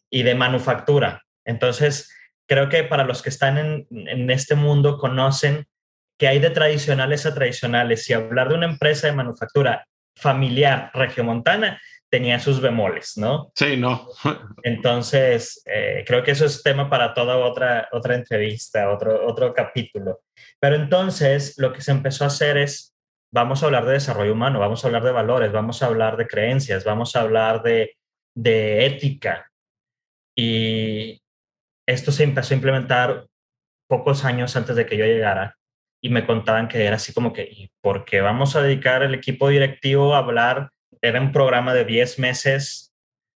y 0.08 0.22
de 0.22 0.34
manufactura. 0.34 1.22
Entonces, 1.44 2.10
creo 2.48 2.68
que 2.70 2.82
para 2.82 3.04
los 3.04 3.22
que 3.22 3.28
están 3.28 3.58
en, 3.58 3.86
en 3.90 4.30
este 4.30 4.54
mundo 4.54 4.96
conocen 4.96 5.66
que 6.18 6.28
hay 6.28 6.38
de 6.38 6.50
tradicionales 6.50 7.26
a 7.26 7.34
tradicionales. 7.34 8.08
Y 8.08 8.14
hablar 8.14 8.48
de 8.48 8.54
una 8.54 8.66
empresa 8.66 9.06
de 9.06 9.14
manufactura 9.14 9.86
familiar 10.16 10.90
regiomontana 10.94 11.80
tenía 12.10 12.40
sus 12.40 12.60
bemoles, 12.60 13.16
¿no? 13.16 13.52
Sí, 13.54 13.76
no. 13.76 14.08
Entonces, 14.62 15.62
eh, 15.64 16.04
creo 16.06 16.22
que 16.22 16.32
eso 16.32 16.44
es 16.44 16.62
tema 16.62 16.90
para 16.90 17.14
toda 17.14 17.38
otra, 17.38 17.88
otra 17.92 18.16
entrevista, 18.16 18.90
otro, 18.90 19.26
otro 19.26 19.54
capítulo. 19.54 20.20
Pero 20.58 20.76
entonces, 20.76 21.54
lo 21.56 21.72
que 21.72 21.80
se 21.80 21.92
empezó 21.92 22.24
a 22.24 22.26
hacer 22.26 22.56
es, 22.56 22.94
vamos 23.32 23.62
a 23.62 23.66
hablar 23.66 23.86
de 23.86 23.92
desarrollo 23.92 24.32
humano, 24.32 24.58
vamos 24.58 24.84
a 24.84 24.88
hablar 24.88 25.04
de 25.04 25.12
valores, 25.12 25.52
vamos 25.52 25.82
a 25.82 25.86
hablar 25.86 26.16
de 26.16 26.26
creencias, 26.26 26.84
vamos 26.84 27.14
a 27.14 27.20
hablar 27.20 27.62
de, 27.62 27.96
de 28.34 28.86
ética. 28.86 29.50
Y 30.36 31.22
esto 31.86 32.12
se 32.12 32.24
empezó 32.24 32.54
a 32.54 32.56
implementar 32.56 33.26
pocos 33.88 34.24
años 34.24 34.56
antes 34.56 34.76
de 34.76 34.86
que 34.86 34.96
yo 34.96 35.04
llegara 35.04 35.56
y 36.02 36.08
me 36.08 36.26
contaban 36.26 36.68
que 36.68 36.84
era 36.84 36.96
así 36.96 37.12
como 37.12 37.32
que, 37.32 37.42
¿y 37.42 37.70
por 37.82 38.04
qué 38.04 38.20
vamos 38.20 38.56
a 38.56 38.62
dedicar 38.62 39.02
el 39.02 39.14
equipo 39.14 39.48
directivo 39.48 40.14
a 40.14 40.18
hablar 40.18 40.70
era 41.02 41.20
un 41.20 41.32
programa 41.32 41.74
de 41.74 41.84
10 41.84 42.18
meses, 42.18 42.92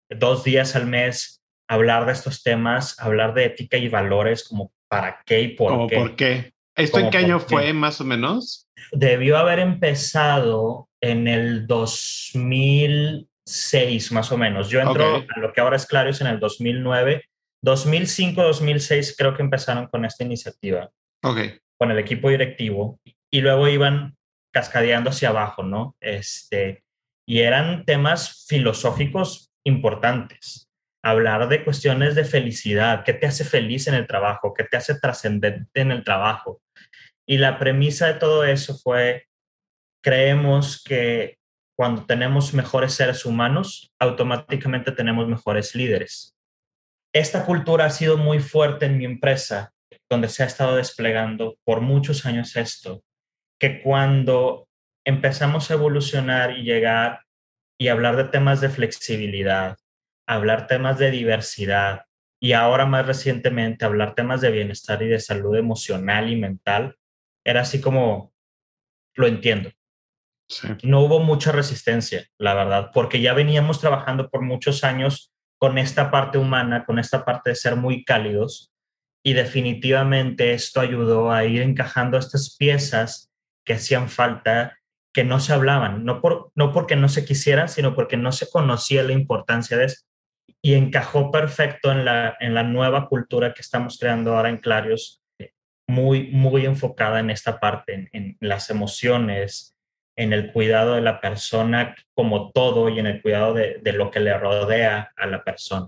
dos 0.09 0.43
días 0.43 0.75
al 0.75 0.87
mes, 0.87 1.43
hablar 1.67 2.05
de 2.05 2.13
estos 2.13 2.43
temas, 2.43 2.99
hablar 2.99 3.33
de 3.33 3.45
ética 3.45 3.77
y 3.77 3.89
valores, 3.89 4.47
como 4.47 4.71
para 4.87 5.21
qué 5.25 5.41
y 5.41 5.47
por 5.49 5.87
qué. 5.87 5.95
por 5.95 6.15
qué. 6.15 6.53
¿Esto 6.75 6.99
en 6.99 7.09
qué 7.09 7.17
año 7.19 7.39
fue 7.39 7.71
más 7.73 8.01
o 8.01 8.03
menos? 8.03 8.67
Debió 8.91 9.37
haber 9.37 9.59
empezado 9.59 10.89
en 11.01 11.27
el 11.27 11.65
2006 11.67 14.11
más 14.11 14.31
o 14.31 14.37
menos. 14.37 14.69
Yo 14.69 14.81
entro 14.81 15.17
a 15.17 15.39
lo 15.39 15.53
que 15.53 15.61
ahora 15.61 15.75
es 15.75 15.85
Clarios 15.85 16.19
en 16.21 16.27
el 16.27 16.39
2009. 16.39 17.25
2005, 17.61 18.41
2006 18.41 19.13
creo 19.17 19.35
que 19.35 19.43
empezaron 19.43 19.85
con 19.87 20.05
esta 20.05 20.23
iniciativa. 20.23 20.89
Con 21.77 21.91
el 21.91 21.99
equipo 21.99 22.29
directivo. 22.29 22.99
Y 23.31 23.41
luego 23.41 23.67
iban 23.67 24.15
cascadeando 24.51 25.11
hacia 25.11 25.29
abajo, 25.29 25.61
¿no? 25.63 25.95
Este, 25.99 26.82
y 27.27 27.39
eran 27.39 27.85
temas 27.85 28.45
filosóficos 28.47 29.51
importantes. 29.65 30.69
Hablar 31.03 31.49
de 31.49 31.63
cuestiones 31.63 32.15
de 32.15 32.25
felicidad, 32.25 33.03
qué 33.03 33.13
te 33.13 33.27
hace 33.27 33.43
feliz 33.43 33.87
en 33.87 33.93
el 33.93 34.07
trabajo, 34.07 34.53
qué 34.53 34.63
te 34.63 34.77
hace 34.77 34.99
trascendente 34.99 35.81
en 35.81 35.91
el 35.91 36.03
trabajo. 36.03 36.61
Y 37.27 37.37
la 37.37 37.59
premisa 37.59 38.07
de 38.07 38.15
todo 38.15 38.43
eso 38.43 38.77
fue, 38.77 39.27
creemos 40.01 40.81
que 40.83 41.37
cuando 41.77 42.05
tenemos 42.05 42.53
mejores 42.53 42.93
seres 42.93 43.25
humanos, 43.25 43.91
automáticamente 43.99 44.91
tenemos 44.91 45.27
mejores 45.27 45.75
líderes. 45.75 46.35
Esta 47.13 47.45
cultura 47.45 47.85
ha 47.85 47.89
sido 47.89 48.17
muy 48.17 48.39
fuerte 48.39 48.85
en 48.85 48.97
mi 48.97 49.05
empresa, 49.05 49.71
donde 50.09 50.29
se 50.29 50.43
ha 50.43 50.45
estado 50.45 50.75
desplegando 50.75 51.57
por 51.63 51.81
muchos 51.81 52.25
años 52.25 52.55
esto, 52.55 53.01
que 53.59 53.81
cuando 53.81 54.67
empezamos 55.05 55.69
a 55.69 55.73
evolucionar 55.73 56.57
y 56.57 56.63
llegar 56.63 57.21
y 57.77 57.87
hablar 57.89 58.15
de 58.15 58.25
temas 58.25 58.61
de 58.61 58.69
flexibilidad, 58.69 59.77
hablar 60.27 60.67
temas 60.67 60.97
de 60.97 61.11
diversidad 61.11 62.05
y 62.39 62.53
ahora 62.53 62.85
más 62.85 63.05
recientemente 63.05 63.85
hablar 63.85 64.15
temas 64.15 64.41
de 64.41 64.51
bienestar 64.51 65.01
y 65.01 65.07
de 65.07 65.19
salud 65.19 65.55
emocional 65.55 66.29
y 66.29 66.35
mental, 66.35 66.97
era 67.45 67.61
así 67.61 67.81
como, 67.81 68.33
lo 69.15 69.27
entiendo, 69.27 69.71
no 70.83 71.01
hubo 71.01 71.19
mucha 71.19 71.51
resistencia, 71.51 72.27
la 72.37 72.53
verdad, 72.53 72.91
porque 72.93 73.21
ya 73.21 73.33
veníamos 73.33 73.79
trabajando 73.79 74.29
por 74.29 74.41
muchos 74.41 74.83
años 74.83 75.33
con 75.57 75.77
esta 75.77 76.11
parte 76.11 76.37
humana, 76.37 76.85
con 76.85 76.99
esta 76.99 77.23
parte 77.23 77.51
de 77.51 77.55
ser 77.55 77.75
muy 77.75 78.03
cálidos 78.03 78.73
y 79.23 79.33
definitivamente 79.33 80.53
esto 80.53 80.81
ayudó 80.81 81.31
a 81.31 81.45
ir 81.45 81.61
encajando 81.61 82.17
estas 82.17 82.57
piezas 82.57 83.31
que 83.65 83.73
hacían 83.73 84.09
falta, 84.09 84.77
que 85.13 85.23
no 85.23 85.39
se 85.39 85.53
hablaban, 85.53 86.05
no, 86.05 86.21
por, 86.21 86.51
no 86.55 86.71
porque 86.73 86.95
no 86.95 87.07
se 87.07 87.25
quisieran, 87.25 87.69
sino 87.69 87.95
porque 87.95 88.17
no 88.17 88.31
se 88.31 88.49
conocía 88.49 89.03
la 89.03 89.13
importancia 89.13 89.77
de 89.77 89.85
esto. 89.85 90.07
Y 90.61 90.73
encajó 90.73 91.29
perfecto 91.31 91.91
en 91.91 92.05
la, 92.05 92.35
en 92.39 92.53
la 92.53 92.63
nueva 92.63 93.07
cultura 93.07 93.53
que 93.53 93.61
estamos 93.61 93.97
creando 93.99 94.35
ahora 94.35 94.49
en 94.49 94.57
Clarios, 94.57 95.21
muy, 95.87 96.31
muy 96.31 96.65
enfocada 96.65 97.19
en 97.19 97.29
esta 97.29 97.59
parte, 97.59 97.93
en, 97.93 98.09
en 98.13 98.37
las 98.39 98.69
emociones, 98.69 99.73
en 100.15 100.33
el 100.33 100.51
cuidado 100.51 100.95
de 100.95 101.01
la 101.01 101.19
persona 101.19 101.95
como 102.13 102.51
todo 102.51 102.89
y 102.89 102.99
en 102.99 103.07
el 103.07 103.21
cuidado 103.21 103.53
de, 103.53 103.93
lo 103.93 104.11
que 104.11 104.19
le 104.19 104.37
rodea 104.37 105.11
a 105.15 105.27
la 105.27 105.43
persona. 105.43 105.87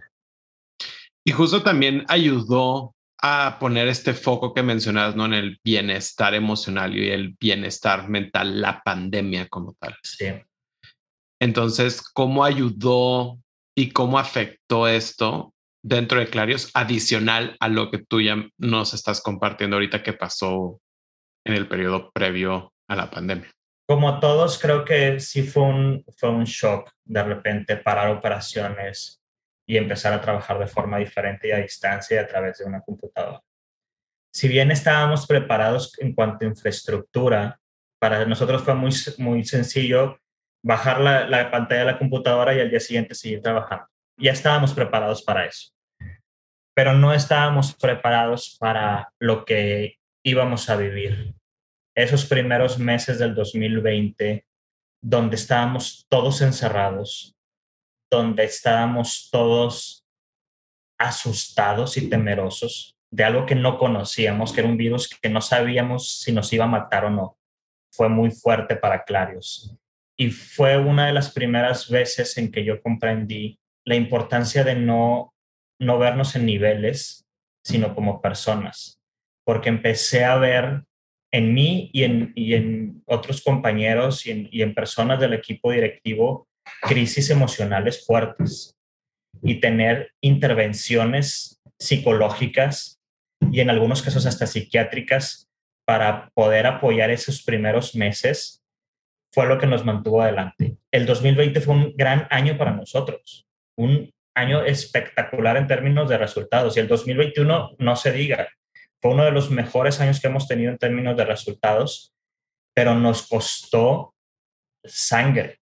Y 1.23 1.31
justo 1.31 1.63
también 1.63 2.05
ayudó 2.07 2.94
a 3.25 3.57
poner 3.59 3.87
este 3.87 4.13
foco 4.13 4.53
que 4.53 4.63
mencionas, 4.63 5.15
¿no? 5.15 5.25
En 5.25 5.33
el 5.33 5.59
bienestar 5.63 6.33
emocional 6.33 6.95
y 6.95 7.09
el 7.09 7.35
bienestar 7.39 8.07
mental, 8.07 8.61
la 8.61 8.81
pandemia 8.83 9.47
como 9.47 9.73
tal. 9.79 9.95
Sí. 10.03 10.27
Entonces, 11.41 12.01
¿cómo 12.01 12.43
ayudó 12.43 13.39
y 13.75 13.91
cómo 13.91 14.19
afectó 14.19 14.87
esto 14.87 15.53
dentro 15.83 16.19
de 16.19 16.27
Clarios, 16.27 16.71
adicional 16.73 17.57
a 17.59 17.67
lo 17.67 17.91
que 17.91 17.99
tú 17.99 18.21
ya 18.21 18.47
nos 18.57 18.93
estás 18.93 19.21
compartiendo 19.21 19.75
ahorita 19.75 20.01
que 20.01 20.13
pasó 20.13 20.79
en 21.45 21.53
el 21.53 21.67
periodo 21.67 22.11
previo 22.11 22.73
a 22.87 22.95
la 22.95 23.11
pandemia? 23.11 23.51
como 23.87 24.19
todos, 24.19 24.57
creo 24.57 24.83
que 24.83 25.19
sí 25.19 25.43
fue 25.43 25.63
un, 25.63 26.05
fue 26.17 26.29
un 26.29 26.43
shock 26.43 26.91
de 27.03 27.23
repente 27.23 27.77
parar 27.77 28.09
operaciones 28.09 29.21
y 29.65 29.77
empezar 29.77 30.13
a 30.13 30.21
trabajar 30.21 30.59
de 30.59 30.67
forma 30.67 30.97
diferente 30.97 31.47
y 31.47 31.51
a 31.51 31.57
distancia 31.57 32.15
y 32.15 32.23
a 32.23 32.27
través 32.27 32.57
de 32.57 32.65
una 32.65 32.81
computadora. 32.81 33.41
Si 34.33 34.47
bien 34.47 34.71
estábamos 34.71 35.25
preparados 35.25 35.97
en 35.99 36.13
cuanto 36.13 36.45
a 36.45 36.49
infraestructura, 36.49 37.59
para 37.99 38.25
nosotros 38.25 38.63
fue 38.63 38.75
muy, 38.75 38.91
muy 39.17 39.43
sencillo 39.45 40.19
bajar 40.63 40.99
la, 40.99 41.27
la 41.27 41.49
pantalla 41.49 41.81
de 41.81 41.91
la 41.91 41.99
computadora 41.99 42.53
y 42.53 42.59
al 42.59 42.69
día 42.69 42.79
siguiente 42.79 43.15
seguir 43.15 43.41
trabajando. 43.41 43.85
Ya 44.17 44.31
estábamos 44.31 44.73
preparados 44.73 45.23
para 45.23 45.45
eso, 45.45 45.71
pero 46.73 46.93
no 46.93 47.13
estábamos 47.13 47.75
preparados 47.75 48.57
para 48.59 49.11
lo 49.19 49.45
que 49.45 49.97
íbamos 50.23 50.69
a 50.69 50.75
vivir 50.75 51.35
esos 51.95 52.25
primeros 52.25 52.77
meses 52.77 53.19
del 53.19 53.33
2020, 53.33 54.45
donde 55.01 55.35
estábamos 55.35 56.05
todos 56.09 56.41
encerrados, 56.41 57.34
donde 58.09 58.43
estábamos 58.43 59.29
todos 59.31 60.05
asustados 60.97 61.97
y 61.97 62.09
temerosos 62.09 62.95
de 63.11 63.23
algo 63.23 63.45
que 63.45 63.55
no 63.55 63.77
conocíamos, 63.77 64.51
que 64.51 64.61
era 64.61 64.69
un 64.69 64.77
virus 64.77 65.09
que 65.09 65.29
no 65.29 65.41
sabíamos 65.41 66.19
si 66.19 66.31
nos 66.31 66.51
iba 66.53 66.65
a 66.65 66.69
matar 66.69 67.05
o 67.05 67.09
no. 67.09 67.37
Fue 67.91 68.09
muy 68.09 68.31
fuerte 68.31 68.75
para 68.75 69.03
Clarios. 69.03 69.75
Y 70.17 70.31
fue 70.31 70.77
una 70.77 71.07
de 71.07 71.13
las 71.13 71.31
primeras 71.31 71.89
veces 71.89 72.37
en 72.37 72.51
que 72.51 72.63
yo 72.63 72.81
comprendí 72.81 73.59
la 73.85 73.95
importancia 73.95 74.63
de 74.63 74.75
no, 74.75 75.33
no 75.79 75.97
vernos 75.97 76.35
en 76.35 76.45
niveles, 76.45 77.25
sino 77.63 77.95
como 77.95 78.21
personas, 78.21 78.99
porque 79.45 79.69
empecé 79.69 80.23
a 80.23 80.37
ver 80.37 80.83
en 81.31 81.53
mí 81.53 81.89
y 81.93 82.03
en, 82.03 82.31
y 82.35 82.53
en 82.53 83.03
otros 83.05 83.41
compañeros 83.41 84.25
y 84.25 84.31
en, 84.31 84.49
y 84.51 84.61
en 84.61 84.73
personas 84.73 85.19
del 85.19 85.33
equipo 85.33 85.71
directivo 85.71 86.47
crisis 86.81 87.29
emocionales 87.29 88.05
fuertes 88.05 88.75
y 89.41 89.59
tener 89.59 90.11
intervenciones 90.21 91.61
psicológicas 91.79 92.99
y 93.51 93.59
en 93.59 93.69
algunos 93.69 94.01
casos 94.01 94.25
hasta 94.25 94.47
psiquiátricas 94.47 95.49
para 95.85 96.29
poder 96.33 96.65
apoyar 96.65 97.11
esos 97.11 97.43
primeros 97.43 97.95
meses 97.95 98.63
fue 99.31 99.45
lo 99.45 99.57
que 99.57 99.67
nos 99.67 99.85
mantuvo 99.85 100.21
adelante. 100.21 100.77
El 100.91 101.05
2020 101.05 101.61
fue 101.61 101.75
un 101.75 101.93
gran 101.95 102.27
año 102.31 102.57
para 102.57 102.71
nosotros, 102.71 103.45
un 103.77 104.11
año 104.35 104.63
espectacular 104.63 105.57
en 105.57 105.67
términos 105.67 106.09
de 106.09 106.17
resultados 106.17 106.75
y 106.75 106.79
el 106.79 106.87
2021 106.87 107.75
no 107.77 107.95
se 107.95 108.11
diga, 108.11 108.47
fue 109.01 109.11
uno 109.11 109.23
de 109.23 109.31
los 109.31 109.51
mejores 109.51 109.99
años 110.01 110.19
que 110.19 110.27
hemos 110.27 110.47
tenido 110.47 110.71
en 110.71 110.77
términos 110.77 111.15
de 111.15 111.25
resultados, 111.25 112.13
pero 112.73 112.95
nos 112.95 113.27
costó 113.27 114.15
sangre. 114.83 115.59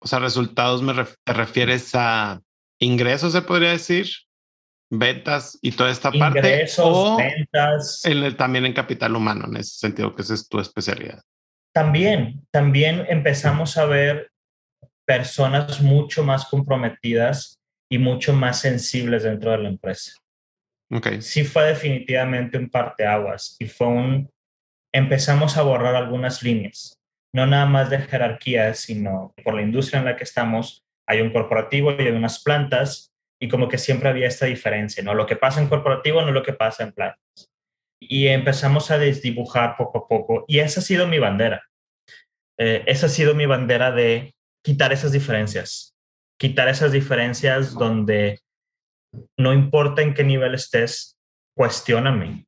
O 0.00 0.06
sea, 0.06 0.18
resultados 0.18 0.82
me 0.82 0.94
te 1.24 1.32
refieres 1.32 1.94
a 1.94 2.40
ingresos, 2.78 3.32
se 3.32 3.42
podría 3.42 3.70
decir, 3.70 4.08
ventas 4.90 5.58
y 5.60 5.72
toda 5.72 5.90
esta 5.90 6.10
parte. 6.12 6.38
Ingresos, 6.38 7.16
ventas. 7.16 8.02
también 8.36 8.66
en 8.66 8.72
capital 8.72 9.16
humano, 9.16 9.46
en 9.46 9.56
ese 9.56 9.78
sentido, 9.78 10.14
que 10.14 10.22
esa 10.22 10.34
es 10.34 10.48
tu 10.48 10.60
especialidad. 10.60 11.22
También, 11.74 12.46
también 12.50 13.04
empezamos 13.08 13.76
a 13.76 13.84
ver 13.84 14.30
personas 15.06 15.80
mucho 15.80 16.22
más 16.22 16.44
comprometidas 16.46 17.58
y 17.90 17.98
mucho 17.98 18.32
más 18.34 18.60
sensibles 18.60 19.22
dentro 19.22 19.50
de 19.52 19.58
la 19.58 19.68
empresa. 19.68 20.12
Sí 21.20 21.44
fue 21.44 21.66
definitivamente 21.66 22.56
un 22.56 22.70
parteaguas 22.70 23.56
y 23.58 23.66
fue 23.66 23.88
un... 23.88 24.30
Empezamos 24.92 25.56
a 25.56 25.62
borrar 25.62 25.94
algunas 25.94 26.42
líneas, 26.42 26.97
no 27.34 27.46
nada 27.46 27.66
más 27.66 27.90
de 27.90 27.98
jerarquía, 27.98 28.74
sino 28.74 29.34
por 29.44 29.54
la 29.54 29.62
industria 29.62 30.00
en 30.00 30.06
la 30.06 30.16
que 30.16 30.24
estamos, 30.24 30.84
hay 31.06 31.20
un 31.20 31.32
corporativo 31.32 31.92
y 31.92 32.06
hay 32.06 32.12
unas 32.12 32.42
plantas 32.42 33.12
y 33.40 33.48
como 33.48 33.68
que 33.68 33.78
siempre 33.78 34.08
había 34.08 34.26
esta 34.26 34.46
diferencia, 34.46 35.02
¿no? 35.02 35.14
Lo 35.14 35.26
que 35.26 35.36
pasa 35.36 35.60
en 35.60 35.68
corporativo 35.68 36.22
no 36.22 36.32
lo 36.32 36.42
que 36.42 36.52
pasa 36.52 36.82
en 36.82 36.92
plantas. 36.92 37.50
Y 38.00 38.28
empezamos 38.28 38.90
a 38.90 38.98
desdibujar 38.98 39.76
poco 39.76 39.98
a 39.98 40.08
poco 40.08 40.44
y 40.48 40.58
esa 40.60 40.80
ha 40.80 40.82
sido 40.82 41.06
mi 41.06 41.18
bandera. 41.18 41.64
Eh, 42.58 42.82
esa 42.86 43.06
ha 43.06 43.10
sido 43.10 43.34
mi 43.34 43.46
bandera 43.46 43.92
de 43.92 44.34
quitar 44.64 44.92
esas 44.92 45.12
diferencias, 45.12 45.94
quitar 46.38 46.68
esas 46.68 46.92
diferencias 46.92 47.74
donde 47.74 48.40
no 49.38 49.52
importa 49.52 50.02
en 50.02 50.14
qué 50.14 50.24
nivel 50.24 50.54
estés, 50.54 51.16
cuestióname 51.56 52.47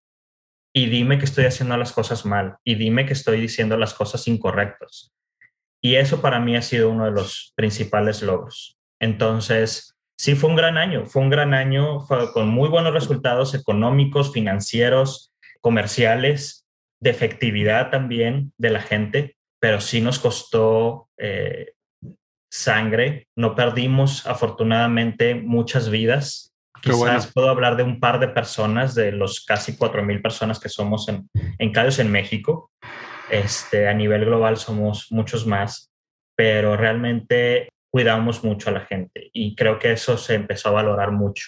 y 0.72 0.86
dime 0.86 1.18
que 1.18 1.24
estoy 1.24 1.44
haciendo 1.46 1.76
las 1.76 1.92
cosas 1.92 2.24
mal 2.24 2.56
y 2.64 2.74
dime 2.76 3.06
que 3.06 3.12
estoy 3.12 3.40
diciendo 3.40 3.76
las 3.76 3.94
cosas 3.94 4.26
incorrectas. 4.28 5.12
Y 5.82 5.96
eso 5.96 6.20
para 6.20 6.40
mí 6.40 6.56
ha 6.56 6.62
sido 6.62 6.90
uno 6.90 7.06
de 7.06 7.10
los 7.10 7.52
principales 7.56 8.22
logros. 8.22 8.76
Entonces, 9.00 9.96
sí 10.18 10.34
fue 10.34 10.50
un 10.50 10.56
gran 10.56 10.76
año, 10.76 11.06
fue 11.06 11.22
un 11.22 11.30
gran 11.30 11.54
año 11.54 12.06
con 12.34 12.48
muy 12.48 12.68
buenos 12.68 12.92
resultados 12.92 13.54
económicos, 13.54 14.32
financieros, 14.32 15.32
comerciales, 15.60 16.66
de 17.00 17.10
efectividad 17.10 17.90
también 17.90 18.52
de 18.58 18.70
la 18.70 18.80
gente, 18.80 19.36
pero 19.58 19.80
sí 19.80 20.02
nos 20.02 20.18
costó 20.18 21.08
eh, 21.18 21.72
sangre, 22.50 23.28
no 23.36 23.54
perdimos 23.54 24.26
afortunadamente 24.26 25.34
muchas 25.34 25.88
vidas, 25.88 26.49
Quizás 26.82 27.32
puedo 27.32 27.48
hablar 27.48 27.76
de 27.76 27.82
un 27.82 28.00
par 28.00 28.20
de 28.20 28.28
personas, 28.28 28.94
de 28.94 29.12
los 29.12 29.44
casi 29.44 29.76
4.000 29.76 30.22
personas 30.22 30.58
que 30.58 30.68
somos 30.68 31.08
en, 31.08 31.28
en 31.58 31.72
en 31.74 32.12
México. 32.12 32.70
Este, 33.30 33.88
a 33.88 33.94
nivel 33.94 34.24
global 34.24 34.56
somos 34.56 35.06
muchos 35.10 35.46
más, 35.46 35.90
pero 36.36 36.76
realmente 36.76 37.68
cuidamos 37.92 38.42
mucho 38.42 38.70
a 38.70 38.72
la 38.72 38.80
gente 38.80 39.30
y 39.32 39.54
creo 39.54 39.78
que 39.78 39.92
eso 39.92 40.16
se 40.16 40.34
empezó 40.34 40.70
a 40.70 40.72
valorar 40.72 41.12
mucho. 41.12 41.46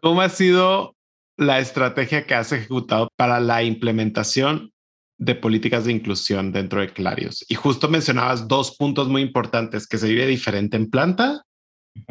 ¿Cómo 0.00 0.20
ha 0.20 0.28
sido 0.28 0.94
la 1.36 1.58
estrategia 1.58 2.26
que 2.26 2.34
has 2.34 2.52
ejecutado 2.52 3.08
para 3.16 3.40
la 3.40 3.62
implementación 3.62 4.72
de 5.18 5.34
políticas 5.36 5.84
de 5.84 5.92
inclusión 5.92 6.50
dentro 6.50 6.80
de 6.80 6.88
Clarios. 6.88 7.44
Y 7.48 7.54
justo 7.54 7.88
mencionabas 7.88 8.48
dos 8.48 8.76
puntos 8.76 9.08
muy 9.08 9.22
importantes, 9.22 9.86
que 9.86 9.98
se 9.98 10.08
vive 10.08 10.26
diferente 10.26 10.76
en 10.76 10.90
planta 10.90 11.42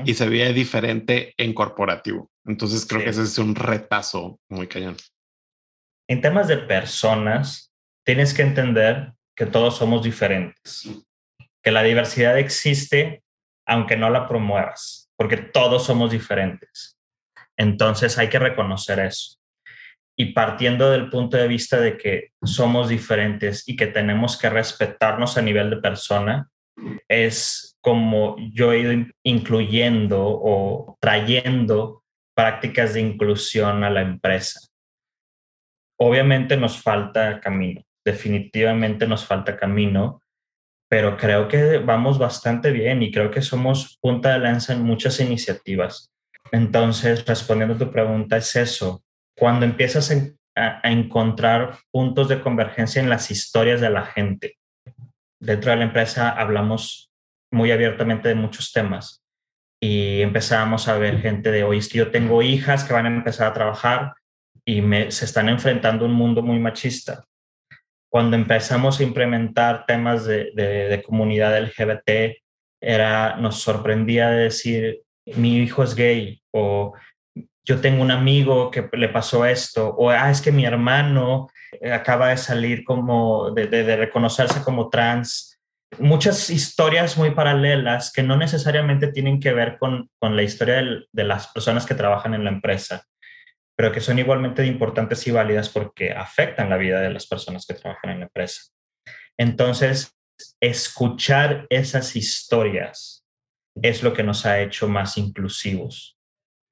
y 0.05 0.13
se 0.13 0.29
vive 0.29 0.53
diferente 0.53 1.33
en 1.37 1.53
corporativo. 1.53 2.29
Entonces 2.45 2.85
creo 2.85 3.03
que 3.03 3.09
ese 3.09 3.23
es 3.23 3.37
un 3.37 3.55
retazo 3.55 4.39
muy 4.49 4.67
cañón. 4.67 4.97
En 6.07 6.21
temas 6.21 6.47
de 6.47 6.57
personas, 6.57 7.71
tienes 8.05 8.33
que 8.33 8.41
entender 8.41 9.13
que 9.35 9.45
todos 9.45 9.77
somos 9.77 10.03
diferentes, 10.03 10.89
que 11.63 11.71
la 11.71 11.83
diversidad 11.83 12.37
existe 12.37 13.23
aunque 13.65 13.95
no 13.95 14.09
la 14.09 14.27
promuevas, 14.27 15.09
porque 15.15 15.37
todos 15.37 15.85
somos 15.85 16.11
diferentes. 16.11 16.97
Entonces 17.55 18.17
hay 18.17 18.27
que 18.27 18.39
reconocer 18.39 18.99
eso. 18.99 19.37
Y 20.17 20.33
partiendo 20.33 20.91
del 20.91 21.09
punto 21.09 21.37
de 21.37 21.47
vista 21.47 21.79
de 21.79 21.97
que 21.97 22.31
somos 22.43 22.89
diferentes 22.89 23.67
y 23.67 23.75
que 23.75 23.87
tenemos 23.87 24.37
que 24.37 24.49
respetarnos 24.49 25.37
a 25.37 25.41
nivel 25.41 25.69
de 25.69 25.77
persona, 25.77 26.49
es 27.07 27.70
como 27.81 28.37
yo 28.53 28.71
he 28.71 28.79
ido 28.79 29.05
incluyendo 29.23 30.19
o 30.23 30.97
trayendo 31.01 32.03
prácticas 32.35 32.93
de 32.93 33.01
inclusión 33.01 33.83
a 33.83 33.89
la 33.89 34.01
empresa. 34.01 34.61
Obviamente 35.99 36.57
nos 36.57 36.81
falta 36.81 37.39
camino, 37.39 37.83
definitivamente 38.05 39.07
nos 39.07 39.25
falta 39.25 39.57
camino, 39.57 40.21
pero 40.89 41.17
creo 41.17 41.47
que 41.47 41.77
vamos 41.77 42.17
bastante 42.17 42.71
bien 42.71 43.01
y 43.01 43.11
creo 43.11 43.31
que 43.31 43.41
somos 43.41 43.97
punta 44.01 44.33
de 44.33 44.39
lanza 44.39 44.73
en 44.73 44.81
muchas 44.83 45.19
iniciativas. 45.19 46.11
Entonces, 46.51 47.25
respondiendo 47.25 47.75
a 47.75 47.77
tu 47.77 47.91
pregunta, 47.91 48.37
es 48.37 48.55
eso. 48.55 49.03
Cuando 49.37 49.65
empiezas 49.65 50.11
a, 50.55 50.81
a 50.83 50.91
encontrar 50.91 51.77
puntos 51.91 52.27
de 52.27 52.41
convergencia 52.41 53.01
en 53.01 53.09
las 53.09 53.31
historias 53.31 53.79
de 53.79 53.89
la 53.89 54.05
gente, 54.05 54.57
dentro 55.39 55.71
de 55.71 55.77
la 55.77 55.83
empresa 55.83 56.29
hablamos 56.29 57.10
muy 57.51 57.71
abiertamente 57.71 58.29
de 58.29 58.35
muchos 58.35 58.71
temas 58.71 59.21
y 59.83 60.21
empezamos 60.21 60.87
a 60.87 60.97
ver 60.97 61.19
gente 61.19 61.51
de 61.51 61.63
hoy, 61.63 61.79
es 61.79 61.89
que 61.89 61.97
yo 61.97 62.11
tengo 62.11 62.43
hijas 62.43 62.83
que 62.83 62.93
van 62.93 63.05
a 63.07 63.09
empezar 63.09 63.47
a 63.47 63.53
trabajar 63.53 64.13
y 64.63 64.81
se 65.09 65.25
están 65.25 65.49
enfrentando 65.49 66.05
a 66.05 66.07
un 66.07 66.13
mundo 66.13 66.43
muy 66.43 66.59
machista. 66.59 67.25
Cuando 68.11 68.35
empezamos 68.35 68.99
a 68.99 69.03
implementar 69.03 69.85
temas 69.87 70.25
de, 70.25 71.03
comunidad 71.03 71.59
LGBT, 71.59 72.37
era, 72.79 73.37
nos 73.37 73.59
sorprendía 73.61 74.29
de 74.29 74.43
decir, 74.43 75.01
mi 75.35 75.57
hijo 75.57 75.81
es 75.81 75.95
gay 75.95 76.41
o 76.53 76.93
yo 77.65 77.79
tengo 77.79 78.03
un 78.03 78.11
amigo 78.11 78.69
que 78.69 78.87
le 78.93 79.09
pasó 79.09 79.45
esto 79.45 79.89
o 79.89 80.09
ah, 80.09 80.29
es 80.29 80.41
que 80.41 80.51
mi 80.51 80.65
hermano 80.65 81.47
acaba 81.91 82.29
de 82.29 82.37
salir 82.37 82.83
como 82.83 83.51
de, 83.51 83.67
de 83.67 83.95
reconocerse 83.95 84.63
como 84.63 84.89
trans 84.89 85.50
muchas 85.99 86.49
historias 86.49 87.17
muy 87.17 87.31
paralelas 87.31 88.11
que 88.11 88.23
no 88.23 88.37
necesariamente 88.37 89.11
tienen 89.11 89.39
que 89.39 89.53
ver 89.53 89.77
con, 89.77 90.09
con 90.19 90.35
la 90.35 90.43
historia 90.43 90.75
de, 91.11 91.23
las 91.23 91.47
personas 91.47 91.85
que 91.85 91.95
trabajan 91.95 92.33
en 92.33 92.43
la 92.43 92.49
empresa, 92.49 93.05
pero 93.75 93.91
que 93.91 93.99
son 93.99 94.19
igualmente 94.19 94.65
importantes 94.65 95.25
y 95.27 95.31
válidas 95.31 95.69
porque 95.69 96.11
afectan 96.11 96.69
la 96.69 96.77
vida 96.77 97.01
de 97.01 97.11
las 97.11 97.27
personas 97.27 97.65
que 97.65 97.73
trabajan 97.73 98.11
en 98.11 98.19
la 98.19 98.25
empresa. 98.25 98.63
Entonces, 99.37 100.15
escuchar 100.61 101.67
esas 101.69 102.15
historias 102.15 103.25
es 103.81 104.03
lo 104.03 104.13
que 104.13 104.23
nos 104.23 104.45
ha 104.45 104.61
hecho 104.61 104.87
más 104.87 105.17
inclusivos. 105.17 106.17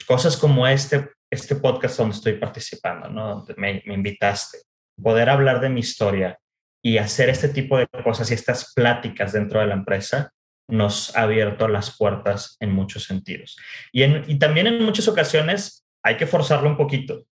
Cosas 0.06 0.38
como 0.38 0.68
este, 0.68 1.10
este 1.32 1.56
podcast 1.56 1.98
donde 1.98 2.16
estoy 2.16 2.34
participando, 2.34 3.10
¿no? 3.10 3.36
donde 3.36 3.54
me, 3.58 3.84
me 3.86 3.94
invitaste. 3.94 4.60
Poder 5.02 5.30
hablar 5.30 5.62
de 5.62 5.70
mi 5.70 5.80
historia 5.82 6.38
y 6.82 6.98
hacer 6.98 7.30
este 7.30 7.50
tipo 7.50 7.78
de 7.78 7.88
cosas 8.04 8.32
y 8.32 8.34
estas 8.34 8.74
pláticas 8.74 9.34
dentro 9.34 9.60
de 9.60 9.68
la 9.68 9.74
empresa 9.74 10.32
nos 10.70 11.16
ha 11.16 11.24
abierto 11.24 11.68
las 11.68 11.98
puertas 11.98 12.56
en 12.60 12.72
muchos 12.72 13.04
sentidos. 13.04 13.58
Y, 13.92 14.04
en, 14.04 14.24
y 14.28 14.38
también 14.38 14.68
en 14.68 14.84
muchas 14.84 15.08
ocasiones 15.08 15.86
hay 16.04 16.18
que 16.18 16.28
forzarlo 16.28 16.70
un 16.70 16.78
poquito. 16.78 17.26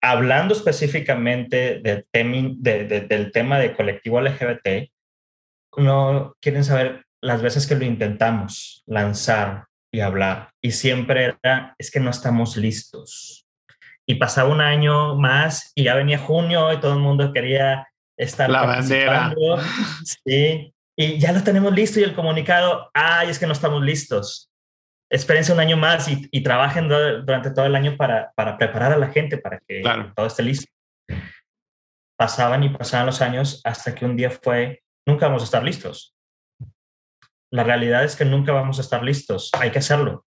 Hablando 0.00 0.54
específicamente 0.54 1.80
de, 1.80 3.06
del 3.08 3.32
tema 3.32 3.58
de 3.58 3.74
colectivo 3.74 4.20
LGBT, 4.20 4.90
no 5.76 6.36
quieren 6.40 6.64
saber 6.64 7.04
las 7.20 7.42
veces 7.42 7.66
que 7.66 7.74
lo 7.74 7.84
intentamos 7.84 8.84
lanzar 8.86 9.64
y 9.90 10.00
hablar. 10.00 10.50
Y 10.62 10.72
siempre 10.72 11.36
era, 11.42 11.74
es 11.78 11.90
que 11.90 12.00
no 12.00 12.10
estamos 12.10 12.56
listos. 12.56 13.46
Y 14.06 14.16
pasaba 14.16 14.50
un 14.50 14.60
año 14.60 15.16
más 15.16 15.72
y 15.74 15.84
ya 15.84 15.94
venía 15.94 16.18
junio 16.18 16.72
y 16.72 16.80
todo 16.80 16.92
el 16.92 17.00
mundo 17.00 17.32
quería 17.32 17.88
estar 18.16 18.48
la 18.50 18.64
bandera. 18.64 19.34
Sí, 20.04 20.74
y 20.96 21.18
ya 21.18 21.32
lo 21.32 21.42
tenemos 21.42 21.72
listo 21.72 21.98
y 21.98 22.04
el 22.04 22.14
comunicado, 22.14 22.90
ay, 22.94 23.28
es 23.30 23.38
que 23.38 23.46
no 23.46 23.52
estamos 23.52 23.82
listos. 23.82 24.50
Espérense 25.10 25.52
un 25.52 25.60
año 25.60 25.76
más 25.76 26.08
y, 26.08 26.28
y 26.30 26.42
trabajen 26.42 26.88
durante 26.88 27.50
todo 27.50 27.66
el 27.66 27.74
año 27.74 27.96
para, 27.96 28.32
para, 28.34 28.56
preparar 28.56 28.92
a 28.92 28.98
la 28.98 29.08
gente 29.08 29.38
para 29.38 29.58
que 29.60 29.82
claro. 29.82 30.12
todo 30.14 30.26
esté 30.26 30.42
listo. 30.42 30.70
Pasaban 32.16 32.62
y 32.62 32.68
pasaban 32.68 33.06
los 33.06 33.20
años 33.20 33.60
hasta 33.64 33.94
que 33.94 34.04
un 34.04 34.16
día 34.16 34.30
fue, 34.30 34.82
nunca 35.06 35.26
vamos 35.26 35.42
a 35.42 35.46
estar 35.46 35.62
listos. 35.62 36.14
La 37.52 37.64
realidad 37.64 38.04
es 38.04 38.16
que 38.16 38.24
nunca 38.24 38.52
vamos 38.52 38.78
a 38.78 38.82
estar 38.82 39.02
listos. 39.02 39.50
Hay 39.52 39.70
que 39.70 39.78
hacerlo. 39.78 40.26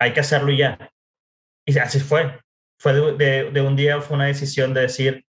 Hay 0.00 0.12
que 0.12 0.20
hacerlo 0.20 0.52
ya. 0.52 0.90
Y 1.66 1.78
así 1.78 2.00
fue. 2.00 2.40
Fue 2.80 2.92
de, 2.94 3.12
de, 3.12 3.50
de 3.50 3.60
un 3.60 3.76
día, 3.76 4.00
fue 4.00 4.16
una 4.16 4.26
decisión 4.26 4.74
de 4.74 4.80
decir, 4.82 5.24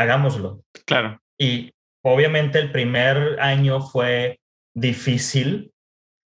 hagámoslo. 0.00 0.62
Claro. 0.86 1.20
Y 1.38 1.72
obviamente 2.02 2.58
el 2.58 2.72
primer 2.72 3.38
año 3.40 3.80
fue 3.82 4.40
difícil 4.74 5.72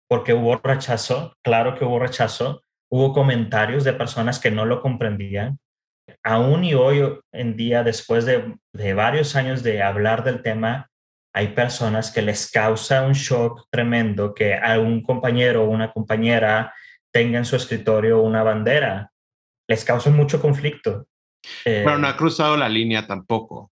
porque 0.09 0.35
hubo 0.35 0.57
rechazo, 0.57 1.35
claro 1.43 1.75
que 1.75 1.85
hubo 1.85 1.99
rechazo, 1.99 2.63
hubo 2.89 3.13
comentarios 3.13 3.83
de 3.83 3.93
personas 3.93 4.39
que 4.39 4.53
no 4.53 4.65
lo 4.65 4.81
comprendían. 4.81 5.59
Aún 6.23 6.63
y 6.63 6.75
hoy 6.75 7.19
en 7.33 7.57
día, 7.57 7.83
después 7.83 8.25
de, 8.25 8.55
de 8.73 8.95
varios 8.95 9.35
años 9.35 9.65
de 9.65 9.83
hablar 9.83 10.23
del 10.23 10.43
tema, 10.43 10.89
hay 11.35 11.49
personas 11.49 12.13
que 12.13 12.23
les 12.23 12.51
causa 12.51 13.03
un 13.03 13.13
shock 13.13 13.67
tremendo 13.69 14.33
que 14.33 14.55
a 14.55 14.79
un 14.79 15.03
compañero 15.03 15.65
o 15.65 15.71
una 15.71 15.93
compañera 15.93 16.73
tenga 17.13 17.39
en 17.39 17.45
su 17.45 17.57
escritorio 17.57 18.23
una 18.23 18.45
bandera. 18.45 19.11
Les 19.69 19.85
causa 19.85 20.11
mucho 20.11 20.41
conflicto. 20.41 21.07
Eh, 21.65 21.83
Pero 21.85 21.99
no 21.99 22.09
ha 22.09 22.17
cruzado 22.17 22.57
la 22.57 22.69
línea 22.69 23.07
tampoco. 23.07 23.71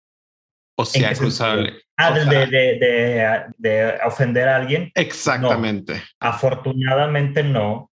O 0.76 0.84
sea, 0.84 1.10
ha 1.10 1.14
cruzado. 1.14 1.62
Ah, 1.96 2.12
de, 2.12 2.24
de, 2.24 2.46
de, 2.46 3.44
de, 3.58 3.98
ofender 4.06 4.48
a 4.48 4.56
alguien. 4.56 4.90
Exactamente. 4.94 5.94
No. 5.94 6.00
Afortunadamente 6.20 7.42
no. 7.42 7.90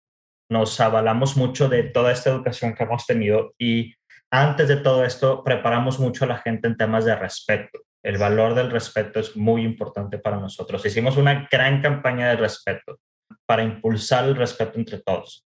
Nos 0.49 0.79
avalamos 0.79 1.35
mucho 1.35 1.67
de 1.67 1.83
toda 1.83 2.13
esta 2.13 2.29
educación 2.29 2.73
que 2.73 2.83
hemos 2.83 3.05
tenido 3.05 3.53
y 3.59 3.93
antes 4.31 4.69
de 4.69 4.77
todo 4.77 5.03
esto 5.03 5.43
preparamos 5.43 5.99
mucho 5.99 6.23
a 6.23 6.27
la 6.27 6.37
gente 6.37 6.67
en 6.67 6.77
temas 6.77 7.03
de 7.03 7.15
respeto. 7.17 7.79
El 8.01 8.17
valor 8.17 8.55
del 8.55 8.71
respeto 8.71 9.19
es 9.19 9.35
muy 9.35 9.63
importante 9.63 10.17
para 10.19 10.37
nosotros. 10.37 10.85
Hicimos 10.85 11.17
una 11.17 11.49
gran 11.51 11.81
campaña 11.81 12.29
de 12.29 12.37
respeto 12.37 12.99
para 13.45 13.63
impulsar 13.63 14.23
el 14.25 14.37
respeto 14.37 14.79
entre 14.79 14.99
todos. 14.99 15.45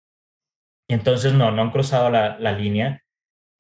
Y 0.87 0.93
entonces 0.95 1.33
no, 1.33 1.51
no 1.51 1.63
han 1.63 1.71
cruzado 1.71 2.11
la, 2.11 2.39
la 2.39 2.53
línea 2.53 3.03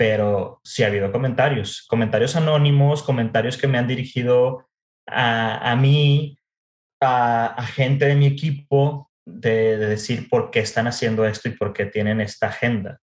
pero 0.01 0.63
sí 0.65 0.83
ha 0.83 0.87
habido 0.87 1.13
comentarios, 1.13 1.85
comentarios 1.87 2.35
anónimos, 2.35 3.03
comentarios 3.03 3.59
que 3.59 3.67
me 3.67 3.77
han 3.77 3.87
dirigido 3.87 4.67
a, 5.07 5.73
a 5.73 5.77
mí, 5.77 6.39
a, 7.03 7.49
a, 7.49 7.67
gente 7.67 8.07
de 8.07 8.15
mi 8.15 8.25
equipo, 8.25 9.11
de, 9.27 9.77
de, 9.77 9.87
decir 9.89 10.31
por 10.31 10.51
qué 10.51 10.61
están 10.61 10.87
haciendo 10.87 11.27
esto 11.27 11.51
y 11.51 11.53
por 11.53 11.75
qué 11.75 11.85
tienen 11.85 12.23
esta 12.23 12.47
agenda. 12.47 12.99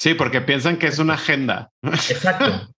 Sí, 0.00 0.14
porque 0.14 0.40
piensan 0.40 0.78
que 0.78 0.86
es 0.86 0.98
una 0.98 1.14
agenda. 1.14 1.70
Exacto. 1.82 2.72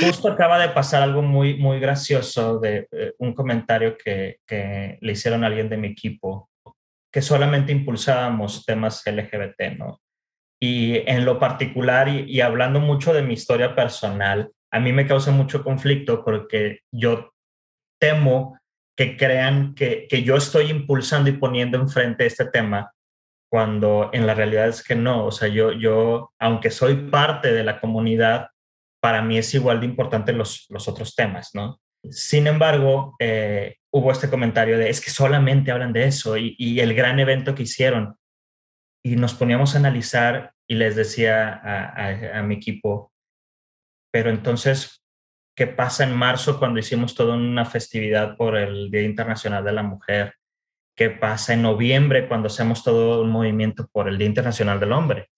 Justo 0.00 0.28
acaba 0.28 0.60
de 0.60 0.68
pasar 0.68 1.02
algo 1.02 1.22
muy, 1.22 1.56
muy 1.56 1.80
gracioso 1.80 2.60
de 2.60 2.86
eh, 2.92 3.14
un 3.18 3.34
comentario 3.34 3.98
que, 3.98 4.36
que 4.46 4.98
le 5.00 5.12
hicieron 5.12 5.42
a 5.42 5.48
alguien 5.48 5.68
de 5.68 5.76
mi 5.76 5.88
equipo, 5.88 6.50
que 7.12 7.20
solamente 7.20 7.72
impulsábamos 7.72 8.64
temas 8.64 9.02
LGBT, 9.04 9.76
¿no? 9.76 10.00
Y 10.64 11.02
en 11.10 11.24
lo 11.24 11.40
particular, 11.40 12.08
y, 12.08 12.20
y, 12.20 12.40
hablando 12.40 12.78
mucho 12.78 13.12
de 13.12 13.22
mi 13.22 13.34
historia 13.34 13.74
personal, 13.74 14.52
a 14.70 14.78
mí 14.78 14.92
me 14.92 15.08
causa 15.08 15.32
mucho 15.32 15.64
conflicto 15.64 16.24
porque 16.24 16.82
yo 16.92 17.32
temo 18.00 18.60
que 18.96 19.16
crean 19.16 19.74
que, 19.74 20.06
que 20.08 20.22
yo 20.22 20.36
estoy 20.36 20.70
impulsando 20.70 21.30
y 21.30 21.32
poniendo 21.32 21.78
enfrente 21.78 22.26
este 22.26 22.44
tema, 22.44 22.92
cuando 23.50 24.10
en 24.12 24.24
la 24.24 24.34
realidad 24.34 24.68
es 24.68 24.84
que 24.84 24.94
no. 24.94 25.26
O 25.26 25.32
sea, 25.32 25.48
yo, 25.48 25.72
yo 25.72 26.32
aunque 26.38 26.70
soy 26.70 27.10
parte 27.10 27.52
de 27.52 27.64
la 27.64 27.80
comunidad, 27.80 28.50
para 29.00 29.20
mí 29.20 29.38
es 29.38 29.52
igual 29.54 29.80
de 29.80 29.86
importante 29.86 30.32
los, 30.32 30.66
los 30.68 30.86
otros 30.86 31.16
temas, 31.16 31.50
¿no? 31.54 31.80
Sin 32.08 32.46
embargo, 32.46 33.16
eh, 33.18 33.78
hubo 33.90 34.12
este 34.12 34.30
comentario 34.30 34.78
de, 34.78 34.90
es 34.90 35.00
que 35.00 35.10
solamente 35.10 35.72
hablan 35.72 35.92
de 35.92 36.04
eso 36.04 36.36
y, 36.36 36.54
y 36.56 36.78
el 36.78 36.94
gran 36.94 37.18
evento 37.18 37.52
que 37.52 37.64
hicieron 37.64 38.14
y 39.04 39.16
nos 39.16 39.34
poníamos 39.34 39.74
a 39.74 39.78
analizar 39.78 40.52
y 40.68 40.74
les 40.76 40.96
decía 40.96 41.60
a, 42.34 42.42
mi 42.42 42.54
equipo, 42.54 43.12
pero 44.12 44.30
entonces, 44.30 45.04
qué 45.56 45.66
pasa 45.66 46.04
en 46.04 46.14
marzo 46.14 46.58
cuando 46.58 46.78
hicimos 46.78 47.14
toda 47.14 47.34
una 47.34 47.64
festividad 47.64 48.36
por 48.36 48.56
el 48.56 48.90
Día 48.90 49.02
Internacional 49.02 49.64
de 49.64 49.72
la 49.72 49.82
Mujer, 49.82 50.34
qué 50.96 51.10
pasa 51.10 51.54
en 51.54 51.62
noviembre 51.62 52.28
cuando 52.28 52.46
hacemos 52.46 52.84
todo 52.84 53.22
un 53.22 53.30
movimiento 53.30 53.88
por 53.92 54.08
el 54.08 54.18
Día 54.18 54.28
Internacional 54.28 54.78
del 54.78 54.92
Hombre, 54.92 55.28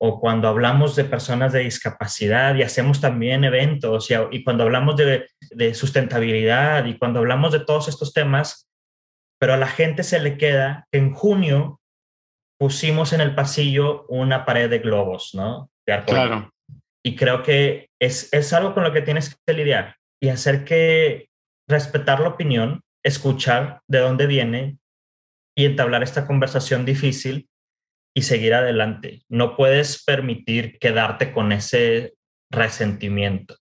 o 0.00 0.20
cuando 0.20 0.48
hablamos 0.48 0.96
de 0.96 1.04
personas 1.04 1.52
de 1.52 1.60
discapacidad 1.60 2.54
y 2.54 2.62
hacemos 2.62 3.00
también 3.00 3.44
eventos, 3.44 4.08
y, 4.30 4.44
cuando 4.44 4.64
hablamos 4.64 4.96
de, 4.96 5.28
de 5.50 5.74
sustentabilidad 5.74 6.84
y 6.86 6.98
cuando 6.98 7.18
hablamos 7.20 7.52
de 7.52 7.60
todos 7.60 7.88
estos 7.88 8.12
temas, 8.12 8.68
pero 9.38 9.54
a 9.54 9.58
la 9.58 9.66
gente 9.66 10.02
se 10.02 10.20
le 10.20 10.38
queda 10.38 10.86
que 10.90 10.98
en 10.98 11.12
junio 11.12 11.81
pusimos 12.62 13.12
en 13.12 13.20
el 13.20 13.34
pasillo 13.34 14.06
una 14.06 14.44
pared 14.44 14.70
de 14.70 14.78
globos, 14.78 15.34
¿no? 15.34 15.68
De 15.84 16.00
claro. 16.04 16.48
Y 17.04 17.16
creo 17.16 17.42
que 17.42 17.90
es, 18.00 18.32
es 18.32 18.52
algo 18.52 18.72
con 18.72 18.84
lo 18.84 18.92
que 18.92 19.02
tienes 19.02 19.36
que 19.44 19.52
lidiar 19.52 19.96
y 20.22 20.28
hacer 20.28 20.64
que 20.64 21.28
respetar 21.68 22.20
la 22.20 22.28
opinión, 22.28 22.82
escuchar 23.04 23.80
de 23.88 23.98
dónde 23.98 24.28
viene 24.28 24.78
y 25.58 25.64
entablar 25.64 26.04
esta 26.04 26.24
conversación 26.24 26.84
difícil 26.84 27.48
y 28.16 28.22
seguir 28.22 28.54
adelante. 28.54 29.24
No 29.28 29.56
puedes 29.56 30.04
permitir 30.04 30.78
quedarte 30.78 31.32
con 31.32 31.50
ese 31.50 32.14
resentimiento. 32.48 33.56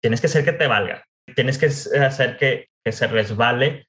Tienes 0.00 0.22
que 0.22 0.28
hacer 0.28 0.46
que 0.46 0.52
te 0.52 0.66
valga. 0.66 1.04
Tienes 1.36 1.58
que 1.58 1.66
hacer 1.66 2.38
que, 2.38 2.68
que 2.82 2.92
se 2.92 3.06
resbale 3.06 3.86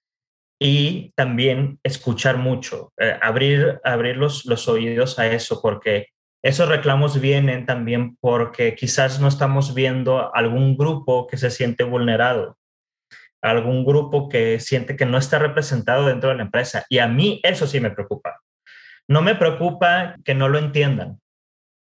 y 0.60 1.12
también 1.16 1.80
escuchar 1.84 2.38
mucho, 2.38 2.93
eh, 2.97 3.18
abrir, 3.22 3.80
abrir 3.84 4.18
los, 4.18 4.45
los 4.45 4.68
oídos 4.68 5.20
a 5.20 5.28
eso, 5.28 5.62
porque 5.62 6.08
esos 6.43 6.70
reclamos 6.70 7.20
vienen 7.20 7.66
también 7.66 8.18
porque 8.18 8.76
quizás 8.76 9.20
no 9.20 9.28
estamos 9.28 9.74
viendo 9.74 10.34
algún 10.36 10.78
grupo 10.78 11.28
que 11.28 11.38
se 11.38 11.49
siente 11.49 11.84
vulnerado, 11.84 12.58
algún 13.41 13.84
grupo 13.84 14.30
que 14.30 14.60
siente 14.60 14.95
que 14.95 15.06
no 15.06 15.18
está 15.18 15.39
representado 15.39 16.06
dentro 16.06 16.30
de 16.30 16.36
la 16.36 16.43
empresa. 16.43 16.86
Y 16.88 16.99
a 16.99 17.08
mí 17.08 17.41
eso 17.43 17.68
sí 17.68 17.80
me 17.80 17.91
preocupa. 17.91 18.41
No 19.08 19.22
me 19.22 19.36
preocupa 19.36 20.16
que 20.24 20.36
no 20.36 20.47
lo 20.47 20.58
entiendan, 20.58 21.20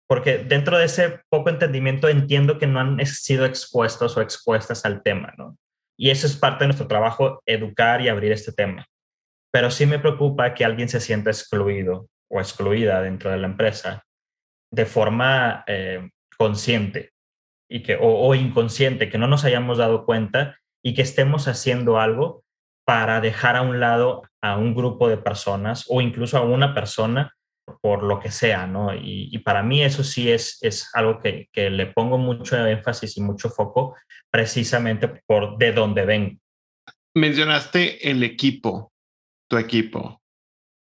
porque 0.07 0.37
dentro 0.37 0.77
de 0.77 0.85
ese 0.85 1.21
poco 1.29 1.49
entendimiento 1.49 2.07
entiendo 2.07 2.57
que 2.57 2.67
no 2.67 2.79
han 2.79 3.05
sido 3.05 3.45
expuestos 3.45 4.15
o 4.17 4.21
expuestas 4.21 4.85
al 4.85 5.03
tema, 5.03 5.33
¿no? 5.37 5.57
Y 5.97 6.09
eso 6.09 6.27
es 6.27 6.35
parte 6.35 6.63
de 6.63 6.67
nuestro 6.67 6.87
trabajo, 6.87 7.41
educar 7.45 8.01
y 8.01 8.09
abrir 8.09 8.31
este 8.31 8.51
tema. 8.51 8.85
Pero 9.51 9.71
sí 9.71 9.85
me 9.85 9.99
preocupa 9.99 10.53
que 10.53 10.65
alguien 10.65 10.89
se 10.89 10.99
sienta 10.99 11.29
excluido 11.29 12.07
o 12.29 12.39
excluida 12.39 13.01
dentro 13.01 13.31
de 13.31 13.37
la 13.37 13.47
empresa 13.47 14.03
de 14.71 14.85
forma 14.85 15.63
eh, 15.67 16.09
consciente 16.37 17.11
y 17.69 17.81
que, 17.81 17.97
o, 17.99 18.35
inconsciente, 18.35 19.09
que 19.09 19.17
no 19.17 19.27
nos 19.27 19.45
hayamos 19.45 19.77
dado 19.77 20.05
cuenta 20.05 20.57
y 20.83 20.93
que 20.93 21.01
estemos 21.01 21.47
haciendo 21.47 21.99
algo 21.99 22.43
para 22.85 23.21
dejar 23.21 23.55
a 23.55 23.61
un 23.61 23.79
lado 23.79 24.23
a 24.41 24.57
un 24.57 24.75
grupo 24.75 25.09
de 25.09 25.17
personas 25.17 25.85
o 25.89 26.01
incluso 26.01 26.37
a 26.37 26.41
una 26.41 26.73
persona 26.75 27.33
por 27.81 28.03
lo 28.03 28.19
que 28.19 28.31
sea, 28.31 28.67
¿no? 28.67 28.93
Y, 28.93 29.37
para 29.39 29.63
mí 29.63 29.83
eso 29.83 30.03
sí 30.03 30.31
es, 30.31 30.57
es 30.61 30.89
algo 30.93 31.19
que, 31.19 31.49
que, 31.51 31.69
le 31.69 31.87
pongo 31.87 32.17
mucho 32.17 32.55
énfasis 32.65 33.17
y 33.17 33.21
mucho 33.21 33.49
foco 33.49 33.95
precisamente 34.31 35.07
por 35.25 35.57
de 35.57 35.71
dónde 35.71 36.05
ven. 36.05 36.39
Mencionaste 37.15 38.09
el 38.09 38.23
equipo, 38.23 38.91
tu 39.49 39.57
equipo, 39.57 40.21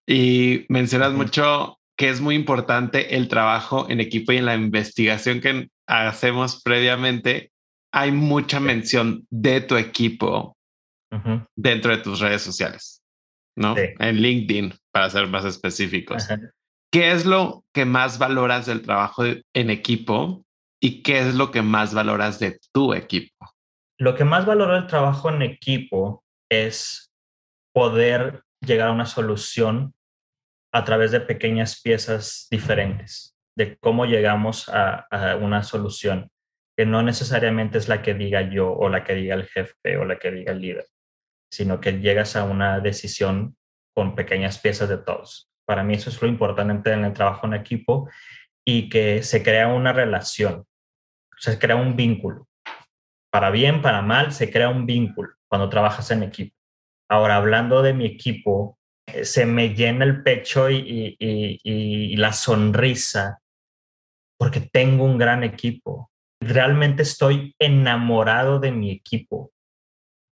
y 0.08 0.66
mencionas 0.70 1.14
mucho 1.14 1.80
que 1.98 2.10
es 2.10 2.22
muy 2.22 2.36
importante 2.36 3.16
el 3.16 3.28
trabajo 3.28 3.88
en 3.90 4.00
equipo 4.00 4.32
y 4.32 4.38
en 4.38 4.46
la 4.46 4.56
investigación 4.56 5.42
que 5.42 5.70
hacemos 5.88 6.62
previamente. 6.64 7.52
Hay 7.92 8.12
mucha 8.12 8.60
mención 8.60 9.26
de 9.30 9.62
tu 9.62 9.76
equipo 9.76 10.56
dentro 11.56 11.96
de 11.96 12.04
tus 12.04 12.20
redes 12.20 12.42
sociales, 12.42 13.02
¿no? 13.56 13.76
En 13.78 14.18
LinkedIn, 14.18 14.74
para 14.92 15.10
ser 15.10 15.28
más 15.28 15.46
específicos. 15.46 16.28
¿Qué 16.92 17.12
es 17.12 17.26
lo 17.26 17.66
que 17.74 17.86
más 17.86 18.18
valoras 18.18 18.66
del 18.66 18.82
trabajo 18.82 19.24
en 19.26 19.70
equipo 19.70 20.46
y 20.82 21.04
qué 21.04 21.20
es 21.20 21.36
lo 21.36 21.52
que 21.52 21.62
más 21.62 21.94
valoras 21.94 22.40
de 22.40 22.60
tu 22.74 22.94
equipo? 22.94 23.36
Lo 24.00 24.16
que 24.16 24.24
más 24.24 24.46
valoro 24.46 24.76
del 24.76 24.88
trabajo 24.88 25.30
en 25.30 25.42
equipo 25.42 26.24
es 26.50 27.12
poder 27.74 28.44
llegar 28.62 28.90
a 28.90 28.92
una 28.92 29.06
solución 29.06 29.94
a 30.72 30.86
través 30.86 31.12
de 31.12 31.20
pequeñas 31.20 31.82
piezas 31.82 32.48
diferentes, 32.52 33.36
de 33.58 33.78
cómo 33.78 34.06
llegamos 34.06 34.70
a, 34.70 35.08
una 35.42 35.64
solución, 35.64 36.30
que 36.78 36.86
no 36.86 37.02
necesariamente 37.02 37.80
es 37.80 37.88
la 37.88 38.02
que 38.02 38.14
diga 38.14 38.50
yo 38.50 38.72
o 38.72 38.88
la 38.88 39.04
que 39.04 39.16
diga 39.16 39.36
el 39.36 39.48
jefe 39.48 39.98
o 39.98 40.06
la 40.06 40.20
que 40.20 40.32
diga 40.32 40.52
el 40.52 40.62
líder, 40.62 40.86
sino 41.52 41.82
que 41.82 41.94
llegas 42.00 42.36
a 42.36 42.44
una 42.44 42.80
decisión 42.80 43.58
con 43.96 44.16
pequeñas 44.16 44.60
piezas 44.60 44.90
de 44.90 45.00
todos. 45.00 45.50
Para 45.68 45.84
mí 45.84 45.96
eso 45.96 46.10
es 46.10 46.22
lo 46.22 46.28
importante 46.30 46.94
en 46.94 47.04
el 47.04 47.14
trabajo 47.14 47.46
en 47.46 47.54
equipo 47.54 48.10
y 48.66 48.88
que 48.90 49.22
se 49.22 49.44
crea 49.44 49.68
una 49.68 49.92
relación, 49.92 50.66
se 51.38 51.60
crea 51.60 51.76
un 51.76 51.96
vínculo. 51.96 52.48
Para 53.30 53.50
bien, 53.50 53.82
para 53.82 54.02
mal, 54.02 54.32
se 54.32 54.50
crea 54.50 54.70
un 54.70 54.86
vínculo 54.86 55.34
cuando 55.50 55.70
trabajas 55.70 56.10
en 56.12 56.24
equipo. 56.24 56.56
Ahora, 57.10 57.36
hablando 57.36 57.82
de 57.82 57.94
mi 57.94 58.06
equipo, 58.06 58.78
eh, 59.08 59.26
se 59.26 59.46
me 59.46 59.74
llena 59.74 60.06
el 60.06 60.24
pecho 60.24 60.70
y, 60.70 62.16
la 62.16 62.34
sonrisa 62.34 63.40
porque 64.40 64.62
tengo 64.62 65.04
un 65.04 65.18
gran 65.18 65.44
equipo. 65.44 66.12
Realmente 66.42 67.04
estoy 67.04 67.56
enamorado 67.60 68.60
de 68.60 68.72
mi 68.72 68.92
equipo. 68.92 69.52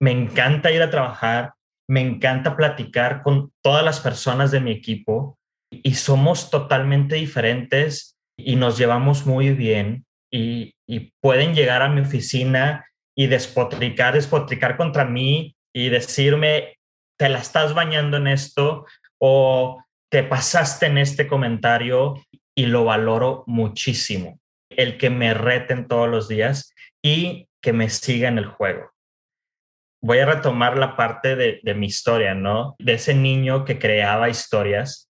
Me 0.00 0.10
encanta 0.10 0.72
ir 0.72 0.82
a 0.82 0.90
trabajar, 0.90 1.54
me 1.92 2.00
encanta 2.00 2.56
platicar 2.56 3.22
con 3.22 3.52
todas 3.60 3.84
las 3.84 4.00
personas 4.00 4.50
de 4.50 4.60
mi 4.60 4.70
equipo 4.70 5.38
y 5.70 5.92
somos 5.92 6.48
totalmente 6.48 7.16
diferentes 7.16 8.16
y 8.34 8.56
nos 8.56 8.78
llevamos 8.78 9.26
muy 9.26 9.50
bien 9.50 10.06
y, 10.32 10.74
pueden 11.20 11.54
llegar 11.54 11.82
a 11.82 11.88
mi 11.88 12.00
oficina 12.00 12.86
y 13.14 13.26
despotricar, 13.26 14.14
despotricar 14.14 14.76
contra 14.76 15.04
mí 15.04 15.54
y 15.74 15.88
decirme, 15.88 16.78
te 17.18 17.28
la 17.28 17.38
estás 17.38 17.74
bañando 17.74 18.16
en 18.16 18.26
esto 18.26 18.86
o 19.18 19.82
te 20.10 20.22
pasaste 20.22 20.86
en 20.86 20.98
este 20.98 21.26
comentario 21.26 22.14
y 22.54 22.66
lo 22.66 22.84
valoro 22.84 23.44
muchísimo. 23.46 24.38
El 24.70 24.98
que 24.98 25.10
me 25.10 25.32
reten 25.32 25.88
todos 25.88 26.08
los 26.08 26.28
días 26.28 26.74
y 27.02 27.48
que 27.62 27.72
me 27.72 27.88
siga 27.88 28.28
en 28.28 28.38
el 28.38 28.46
juego. 28.46 28.91
Voy 30.02 30.18
a 30.18 30.26
retomar 30.26 30.76
la 30.76 30.96
parte 30.96 31.36
de, 31.36 31.74
mi 31.74 31.86
historia, 31.86 32.34
¿no? 32.34 32.74
De 32.78 32.94
ese 32.94 33.14
niño 33.14 33.64
que 33.64 33.78
creaba 33.78 34.28
historias. 34.28 35.08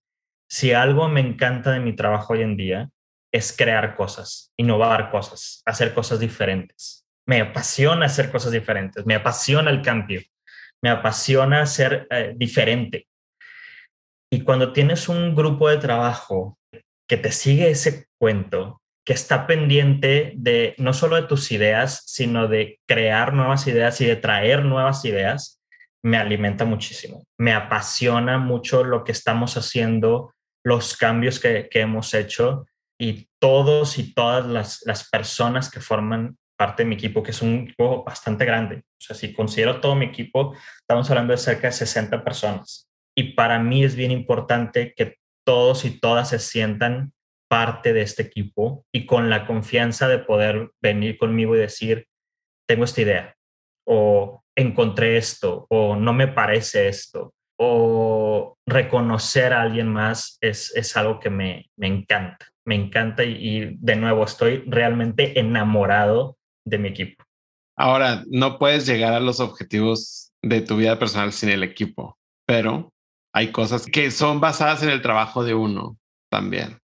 Si 0.49 0.72
algo 0.72 1.09
me 1.09 1.20
encanta 1.20 1.72
de 1.72 1.80
mi 1.80 1.95
trabajo 1.97 2.34
hoy 2.34 2.43
en 2.43 2.57
día 2.57 2.90
es 3.32 3.57
crear 3.57 3.97
cosas, 3.97 4.53
innovar 4.59 5.11
cosas, 5.11 5.62
hacer 5.64 5.95
cosas 5.95 6.20
diferentes. 6.20 7.07
Me 7.26 7.40
apasiona 7.40 8.07
hacer 8.07 8.30
cosas 8.30 8.53
diferentes, 8.53 9.07
me 9.07 9.14
apasiona 9.14 9.70
el 9.70 9.80
cambio 9.80 10.20
me 10.82 10.90
apasiona 10.90 11.64
ser 11.64 12.07
eh, 12.11 12.34
diferente. 12.36 13.07
Y 14.30 14.43
cuando 14.43 14.72
tienes 14.72 15.09
un 15.09 15.34
grupo 15.34 15.68
de 15.68 15.78
trabajo 15.78 16.59
que 17.09 17.16
te 17.16 17.30
sigue 17.30 17.70
ese 17.70 18.09
cuento, 18.18 18.81
que 19.05 19.12
está 19.12 19.46
pendiente 19.46 20.32
de 20.36 20.74
no 20.78 20.92
solo 20.92 21.16
de 21.16 21.22
tus 21.22 21.50
ideas, 21.50 22.03
sino 22.07 22.46
de 22.46 22.80
crear 22.86 23.32
nuevas 23.32 23.66
ideas 23.66 24.00
y 24.00 24.07
de 24.07 24.16
traer 24.16 24.64
nuevas 24.64 25.05
ideas, 25.05 25.61
me 26.05 26.16
alimenta 26.16 26.64
muchísimo. 26.64 27.24
Me 27.38 27.53
apasiona 27.53 28.38
mucho 28.38 28.84
lo 28.84 29.05
que 29.05 29.12
estamos 29.12 29.57
haciendo, 29.57 30.34
los 30.64 30.96
cambios 30.96 31.40
que, 31.40 31.68
hemos 31.72 32.14
hecho 32.14 32.66
y 32.98 33.28
todos 33.40 33.98
y 33.98 34.14
todas 34.14 34.46
las, 34.46 34.82
las 34.86 35.09
personas 35.09 35.70
que 35.70 35.80
forman 35.80 36.36
parte 36.57 36.84
de 36.84 36.88
mi 36.88 36.94
equipo, 36.94 37.22
que 37.22 37.32
es 37.32 37.42
un 37.42 37.64
equipo 37.64 38.05
bastante 38.05 38.44
grande. 38.44 38.76
O 38.76 39.00
sea, 39.00 39.16
si 39.16 39.32
considero 39.32 39.80
todo 39.80 39.96
mi 39.96 40.07
equipo, 40.07 40.55
estamos 40.80 41.11
hablando 41.11 41.32
de 41.32 41.38
cerca 41.38 41.68
de 41.68 41.72
60 41.72 42.22
personas. 42.22 42.88
Y 43.16 43.34
para 43.34 43.59
mí 43.59 43.82
es 43.82 43.96
bien 43.96 44.12
importante 44.12 44.94
que 44.96 45.16
todos 45.44 45.84
y 45.84 45.98
todas 45.98 46.28
se 46.28 46.38
sientan 46.38 47.12
parte 47.53 47.92
de 47.92 48.00
este 48.00 48.22
equipo 48.22 48.86
y 48.94 49.05
con 49.05 49.28
la 49.28 49.46
confianza 49.46 50.09
de 50.09 50.20
poder 50.20 50.70
venir 50.80 51.18
conmigo 51.18 51.55
y 51.55 51.59
decir, 51.59 52.07
tengo 52.66 52.84
esta 52.84 53.03
idea, 53.03 53.36
o 53.86 54.42
encontré 54.57 55.18
esto, 55.18 55.66
o 55.68 55.94
no 55.94 56.14
me 56.14 56.28
parece 56.28 56.88
esto, 56.88 57.34
o 57.61 58.57
reconocer 58.66 59.53
a 59.53 59.61
alguien 59.61 59.88
más 59.88 60.38
es, 60.40 60.74
es 60.74 60.96
algo 60.96 61.20
que 61.20 61.28
me, 61.28 61.68
me 61.76 61.88
encanta, 61.88 62.48
me 62.66 62.74
encanta 62.74 63.22
y, 63.22 63.32
y, 63.32 63.76
de 63.78 63.96
nuevo 63.96 64.24
estoy 64.24 64.64
realmente 64.66 65.38
enamorado 65.38 66.38
de 66.66 66.78
mi 66.78 66.88
equipo. 66.88 67.22
Ahora, 67.76 68.24
no 68.30 68.59
puedes 68.59 68.86
llegar 68.86 69.12
a 69.12 69.20
los 69.20 69.40
objetivos 69.40 70.32
de 70.42 70.62
tu 70.62 70.78
vida 70.78 70.98
personal 70.98 71.34
sin 71.34 71.50
el 71.50 71.64
equipo, 71.64 72.16
pero 72.46 72.88
hay 73.34 73.53
cosas 73.53 73.84
que 73.84 74.11
son 74.11 74.40
basadas 74.40 74.82
en 74.82 74.88
el 74.88 75.03
trabajo 75.03 75.44
de 75.44 75.53
uno 75.53 75.98
también. 76.30 76.81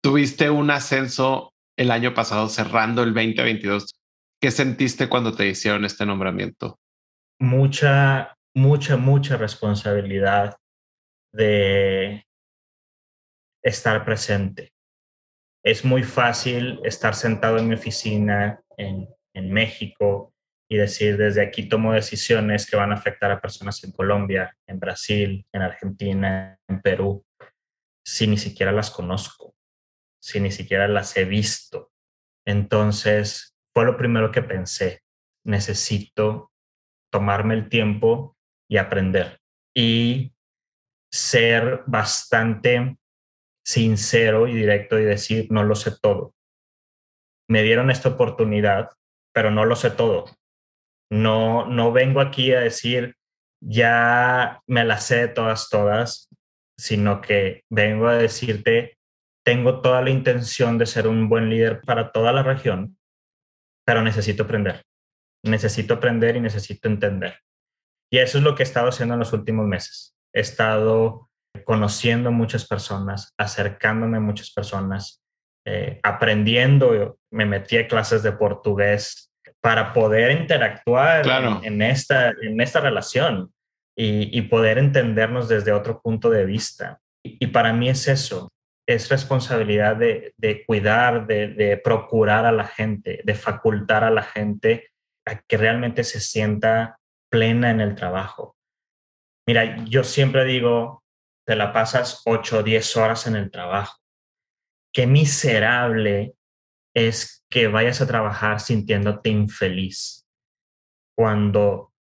Tuviste 0.00 0.50
un 0.50 0.70
ascenso 0.70 1.52
el 1.76 1.90
año 1.90 2.14
pasado 2.14 2.48
cerrando 2.48 3.02
el 3.02 3.14
2022. 3.14 3.94
¿Qué 4.40 4.50
sentiste 4.50 5.08
cuando 5.08 5.34
te 5.34 5.48
hicieron 5.48 5.84
este 5.84 6.06
nombramiento? 6.06 6.78
Mucha, 7.40 8.36
mucha, 8.54 8.96
mucha 8.96 9.36
responsabilidad 9.36 10.56
de 11.32 12.24
estar 13.62 14.04
presente. 14.04 14.72
Es 15.64 15.84
muy 15.84 16.04
fácil 16.04 16.80
estar 16.84 17.14
sentado 17.14 17.58
en 17.58 17.68
mi 17.68 17.74
oficina 17.74 18.60
en, 18.76 19.08
en 19.34 19.52
México 19.52 20.32
y 20.70 20.76
decir 20.76 21.16
desde 21.16 21.42
aquí 21.42 21.68
tomo 21.68 21.92
decisiones 21.92 22.68
que 22.70 22.76
van 22.76 22.92
a 22.92 22.94
afectar 22.94 23.30
a 23.30 23.40
personas 23.40 23.82
en 23.84 23.92
Colombia, 23.92 24.56
en 24.66 24.78
Brasil, 24.78 25.44
en 25.52 25.62
Argentina, 25.62 26.58
en 26.68 26.80
Perú, 26.80 27.24
si 28.08 28.26
ni 28.26 28.38
siquiera 28.38 28.72
las 28.72 28.90
conozco, 28.90 29.54
si 30.18 30.40
ni 30.40 30.50
siquiera 30.50 30.88
las 30.88 31.14
he 31.18 31.26
visto. 31.26 31.92
Entonces, 32.46 33.54
fue 33.74 33.84
lo 33.84 33.98
primero 33.98 34.32
que 34.32 34.40
pensé. 34.40 35.02
Necesito 35.44 36.50
tomarme 37.12 37.52
el 37.52 37.68
tiempo 37.68 38.34
y 38.66 38.78
aprender 38.78 39.40
y 39.76 40.32
ser 41.12 41.82
bastante 41.86 42.96
sincero 43.62 44.48
y 44.48 44.54
directo 44.54 44.98
y 44.98 45.04
decir, 45.04 45.48
no 45.50 45.62
lo 45.62 45.74
sé 45.74 45.92
todo. 46.00 46.34
Me 47.46 47.62
dieron 47.62 47.90
esta 47.90 48.08
oportunidad, 48.08 48.88
pero 49.34 49.50
no 49.50 49.66
lo 49.66 49.76
sé 49.76 49.90
todo. 49.90 50.34
No, 51.10 51.66
no 51.66 51.92
vengo 51.92 52.22
aquí 52.22 52.54
a 52.54 52.60
decir, 52.60 53.16
ya 53.60 54.62
me 54.66 54.86
las 54.86 55.04
sé 55.04 55.28
todas, 55.28 55.68
todas, 55.68 56.30
sino 56.78 57.20
que 57.20 57.64
vengo 57.70 58.06
a 58.06 58.16
decirte, 58.16 58.98
tengo 59.44 59.80
toda 59.80 60.00
la 60.02 60.10
intención 60.10 60.78
de 60.78 60.86
ser 60.86 61.08
un 61.08 61.28
buen 61.28 61.50
líder 61.50 61.80
para 61.80 62.12
toda 62.12 62.32
la 62.32 62.42
región, 62.42 62.96
pero 63.84 64.02
necesito 64.02 64.44
aprender. 64.44 64.82
Necesito 65.44 65.94
aprender 65.94 66.36
y 66.36 66.40
necesito 66.40 66.88
entender. 66.88 67.40
Y 68.10 68.18
eso 68.18 68.38
es 68.38 68.44
lo 68.44 68.54
que 68.54 68.62
he 68.62 68.66
estado 68.66 68.88
haciendo 68.88 69.14
en 69.14 69.20
los 69.20 69.32
últimos 69.32 69.66
meses. 69.66 70.14
He 70.32 70.40
estado 70.40 71.28
conociendo 71.64 72.30
muchas 72.30 72.66
personas, 72.66 73.32
acercándome 73.38 74.18
a 74.18 74.20
muchas 74.20 74.50
personas, 74.50 75.22
eh, 75.66 75.98
aprendiendo. 76.02 77.18
Me 77.32 77.46
metí 77.46 77.76
a 77.76 77.88
clases 77.88 78.22
de 78.22 78.32
portugués 78.32 79.32
para 79.60 79.92
poder 79.92 80.30
interactuar 80.32 81.26
en, 81.64 81.82
esta, 81.82 82.30
en 82.30 82.60
esta 82.60 82.80
relación 82.80 83.52
y, 84.00 84.42
poder 84.42 84.78
entendernos 84.78 85.48
desde 85.48 85.72
otro 85.72 86.00
punto 86.00 86.30
de 86.30 86.44
vista. 86.44 87.00
Y, 87.24 87.48
para 87.48 87.72
mí 87.72 87.88
es 87.88 88.06
eso, 88.06 88.48
es 88.86 89.08
responsabilidad 89.08 89.96
de, 89.96 90.64
cuidar, 90.66 91.26
de, 91.26 91.48
de, 91.48 91.76
procurar 91.78 92.46
a 92.46 92.52
la 92.52 92.64
gente, 92.64 93.20
de 93.24 93.34
facultar 93.34 94.04
a 94.04 94.10
la 94.10 94.22
gente 94.22 94.90
a 95.26 95.40
que 95.40 95.56
realmente 95.56 96.04
se 96.04 96.20
sienta 96.20 97.00
plena 97.28 97.70
en 97.72 97.80
el 97.80 97.96
trabajo. 97.96 98.56
Mira, 99.48 99.84
yo 99.86 100.04
siempre 100.04 100.44
digo, 100.44 101.02
te 101.44 101.56
la 101.56 101.72
pasas 101.72 102.22
8 102.24 102.58
o 102.58 102.62
10 102.62 102.96
horas 102.98 103.26
en 103.26 103.34
el 103.34 103.50
trabajo. 103.50 103.98
Qué 104.94 105.08
miserable 105.08 106.34
es 106.94 107.44
que 107.50 107.66
vayas 107.66 108.00
a 108.00 108.06
trabajar 108.06 108.60
sintiéndote 108.60 109.30
infeliz 109.30 110.24
cuando 111.16 111.92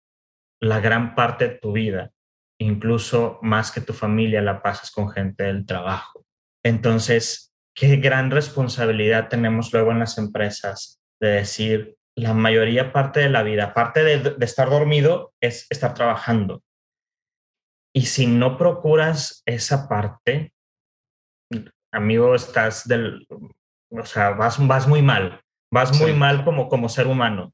la 0.61 0.80
gran 0.80 1.14
parte 1.14 1.48
de 1.48 1.54
tu 1.59 1.72
vida, 1.72 2.12
incluso 2.61 3.38
más 3.42 3.72
que 3.72 3.80
tu 3.80 3.92
familia, 3.92 4.42
la 4.42 4.62
pasas 4.62 4.90
con 4.90 5.11
gente 5.11 5.44
del 5.44 5.66
trabajo. 5.66 6.24
Entonces, 6.64 7.52
qué 7.74 7.96
gran 7.96 8.30
responsabilidad 8.30 9.28
tenemos 9.28 9.72
luego 9.72 9.92
en 9.92 9.98
las 9.98 10.18
empresas 10.18 11.00
de 11.20 11.28
decir, 11.28 11.96
la 12.16 12.32
mayoría 12.32 12.92
parte 12.92 13.20
de 13.20 13.28
la 13.28 13.42
vida, 13.42 13.64
aparte 13.64 14.02
de, 14.02 14.18
de 14.18 14.44
estar 14.44 14.70
dormido, 14.70 15.34
es 15.40 15.66
estar 15.70 15.92
trabajando. 15.92 16.62
Y 17.94 18.07
si 18.07 18.26
no 18.26 18.57
procuras 18.57 19.42
esa 19.46 19.88
parte, 19.88 20.52
amigo, 21.92 22.34
estás 22.34 22.86
del, 22.86 23.26
o 23.90 24.04
sea, 24.04 24.30
vas, 24.30 24.64
vas 24.66 24.86
muy 24.86 25.02
mal, 25.02 25.40
vas 25.72 25.98
muy 25.98 26.12
mal 26.12 26.44
como, 26.44 26.68
como 26.68 26.88
ser 26.88 27.07
humano, 27.07 27.52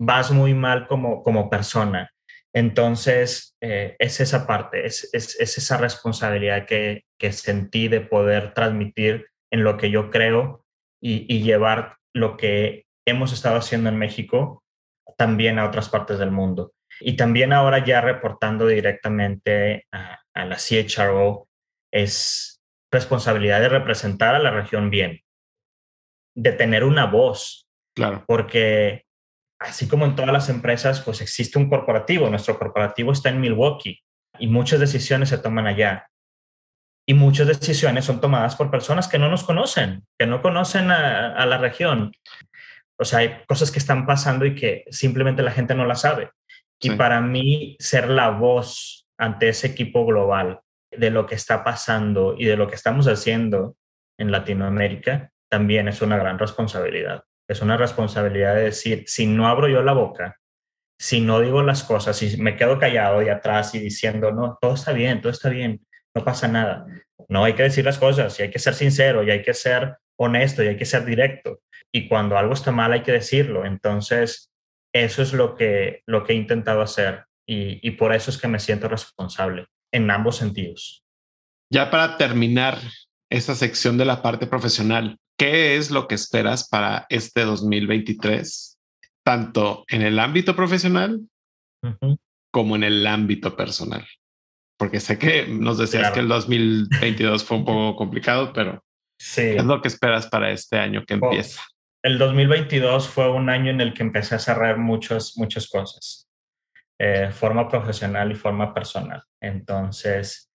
vas 0.00 0.30
muy 0.30 0.54
mal 0.54 0.86
como, 0.86 1.22
como 1.22 1.48
persona. 1.48 2.10
Entonces, 2.56 3.54
eh, 3.60 3.96
es 3.98 4.18
esa 4.18 4.46
parte, 4.46 4.86
es, 4.86 5.10
es, 5.12 5.38
esa 5.38 5.76
responsabilidad 5.76 6.64
que, 6.64 7.04
que, 7.20 7.30
sentí 7.32 7.88
de 7.88 8.00
poder 8.00 8.54
transmitir 8.54 9.26
en 9.52 9.62
lo 9.62 9.76
que 9.76 9.90
yo 9.90 10.10
creo 10.10 10.64
y, 10.98 11.26
y, 11.28 11.42
llevar 11.42 11.96
lo 12.14 12.38
que 12.38 12.86
hemos 13.06 13.34
estado 13.34 13.56
haciendo 13.58 13.90
en 13.90 13.98
México 13.98 14.62
también 15.18 15.58
a 15.58 15.66
otras 15.66 15.90
partes 15.90 16.18
del 16.18 16.30
mundo. 16.30 16.72
Y 17.00 17.16
también 17.16 17.52
ahora 17.52 17.84
ya 17.84 18.00
reportando 18.00 18.66
directamente 18.66 19.84
a, 19.92 20.18
a 20.34 20.44
la 20.46 20.56
CHRO, 20.56 21.48
es 21.92 22.62
responsabilidad 22.90 23.60
de 23.60 23.68
representar 23.68 24.34
a 24.34 24.38
la 24.38 24.50
región 24.50 24.88
bien 24.88 25.20
de 26.34 26.52
tener 26.52 26.84
una 26.84 27.04
voz. 27.06 27.66
Claro. 27.94 28.24
Porque 28.26 29.05
así 29.58 29.88
como 29.88 30.04
en 30.04 30.14
todas 30.14 30.32
las 30.32 30.48
empresas, 30.48 31.00
pues 31.00 31.20
existe 31.20 31.58
un 31.58 31.68
corporativo. 31.68 32.28
Nuestro 32.28 32.58
corporativo 32.58 33.12
está 33.12 33.30
en 33.30 33.40
Milwaukee 33.40 34.02
y 34.38 34.46
muchas 34.48 34.80
decisiones 34.80 35.28
se 35.28 35.38
toman 35.38 35.66
allá. 35.66 36.08
Y 37.08 37.14
muchas 37.14 37.46
decisiones 37.46 38.04
son 38.04 38.20
tomadas 38.20 38.56
por 38.56 38.70
personas 38.70 39.06
que 39.06 39.18
no 39.18 39.28
nos 39.28 39.44
conocen, 39.44 40.04
que 40.18 40.26
no 40.26 40.42
conocen 40.42 40.90
a, 40.90 41.46
la 41.46 41.58
región. 41.58 42.12
O 42.98 43.04
sea, 43.04 43.20
hay 43.20 43.44
cosas 43.46 43.70
que 43.70 43.78
están 43.78 44.06
pasando 44.06 44.44
y 44.44 44.54
que 44.54 44.84
simplemente 44.90 45.42
la 45.42 45.52
gente 45.52 45.74
no 45.74 45.86
la 45.86 45.94
sabe. 45.94 46.30
Y 46.80 46.90
para 46.90 47.20
mí, 47.20 47.76
ser 47.78 48.10
la 48.10 48.30
voz 48.30 49.06
ante 49.18 49.48
ese 49.48 49.68
equipo 49.68 50.04
global 50.04 50.60
de 50.90 51.10
lo 51.10 51.26
que 51.26 51.36
está 51.36 51.62
pasando 51.62 52.34
y 52.36 52.46
de 52.46 52.56
lo 52.56 52.68
que 52.68 52.74
estamos 52.74 53.06
haciendo 53.06 53.76
en 54.18 54.32
Latinoamérica 54.32 55.30
también 55.48 55.88
es 55.88 56.02
una 56.02 56.16
gran 56.16 56.38
responsabilidad. 56.38 57.22
Es 57.48 57.62
una 57.62 57.76
responsabilidad 57.76 58.54
de 58.54 58.64
decir, 58.64 59.04
si 59.06 59.26
no 59.26 59.46
abro 59.46 59.68
yo 59.68 59.82
la 59.82 59.92
boca, 59.92 60.36
si 60.98 61.20
no 61.20 61.40
digo 61.40 61.62
las 61.62 61.84
cosas, 61.84 62.16
si 62.16 62.36
me 62.38 62.56
quedo 62.56 62.78
callado 62.78 63.22
y 63.22 63.28
atrás 63.28 63.74
y 63.74 63.78
diciendo, 63.78 64.32
no, 64.32 64.58
todo 64.60 64.74
está 64.74 64.92
bien, 64.92 65.20
todo 65.20 65.30
está 65.30 65.48
bien, 65.48 65.86
no 66.14 66.24
pasa 66.24 66.48
nada. 66.48 66.86
No 67.28 67.44
hay 67.44 67.54
que 67.54 67.64
decir 67.64 67.84
las 67.84 67.98
cosas 67.98 68.38
y 68.38 68.44
hay 68.44 68.50
que 68.50 68.58
ser 68.58 68.74
sincero 68.74 69.22
y 69.22 69.30
hay 69.30 69.42
que 69.42 69.54
ser 69.54 69.96
honesto 70.18 70.62
y 70.62 70.68
hay 70.68 70.76
que 70.76 70.84
ser 70.86 71.04
directo. 71.04 71.60
Y 71.92 72.08
cuando 72.08 72.38
algo 72.38 72.54
está 72.54 72.72
mal 72.72 72.92
hay 72.92 73.02
que 73.02 73.12
decirlo. 73.12 73.64
Entonces, 73.64 74.50
eso 74.94 75.22
es 75.22 75.32
lo 75.32 75.54
que, 75.54 76.02
lo 76.06 76.24
que 76.24 76.32
he 76.32 76.36
intentado 76.36 76.80
hacer 76.80 77.24
y, 77.46 77.86
y 77.86 77.92
por 77.92 78.14
eso 78.14 78.30
es 78.30 78.38
que 78.38 78.48
me 78.48 78.58
siento 78.58 78.88
responsable 78.88 79.66
en 79.92 80.10
ambos 80.10 80.36
sentidos. 80.36 81.04
Ya 81.70 81.90
para 81.90 82.16
terminar 82.16 82.78
esta 83.30 83.54
sección 83.54 83.98
de 83.98 84.04
la 84.04 84.22
parte 84.22 84.46
profesional, 84.46 85.18
¿Qué 85.38 85.76
es 85.76 85.90
lo 85.90 86.08
que 86.08 86.14
esperas 86.14 86.66
para 86.68 87.06
este 87.10 87.42
2023, 87.42 88.78
tanto 89.22 89.84
en 89.88 90.00
el 90.00 90.18
ámbito 90.18 90.56
profesional 90.56 91.20
como 92.50 92.76
en 92.76 92.84
el 92.84 93.06
ámbito 93.06 93.54
personal? 93.54 94.06
Porque 94.78 94.98
sé 94.98 95.18
que 95.18 95.46
nos 95.46 95.76
decías 95.76 96.10
que 96.12 96.20
el 96.20 96.28
2022 96.28 97.44
fue 97.44 97.58
un 97.58 97.64
poco 97.66 97.96
complicado, 97.96 98.52
pero 98.54 98.82
sí. 99.18 99.42
¿qué 99.42 99.56
es 99.56 99.64
lo 99.64 99.82
que 99.82 99.88
esperas 99.88 100.26
para 100.26 100.50
este 100.50 100.78
año 100.78 101.04
que 101.06 101.14
empieza? 101.14 101.62
El 102.02 102.18
2022 102.18 103.08
fue 103.08 103.30
un 103.30 103.50
año 103.50 103.70
en 103.70 103.80
el 103.82 103.92
que 103.92 104.04
empecé 104.04 104.36
a 104.36 104.38
cerrar 104.38 104.78
muchas, 104.78 105.36
muchas 105.36 105.68
cosas, 105.68 106.28
eh, 106.98 107.30
forma 107.30 107.68
profesional 107.68 108.32
y 108.32 108.36
forma 108.36 108.72
personal. 108.72 109.22
Entonces, 109.42 110.48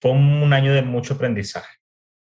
fue 0.00 0.12
un 0.12 0.52
año 0.52 0.72
de 0.72 0.82
mucho 0.82 1.14
aprendizaje, 1.14 1.78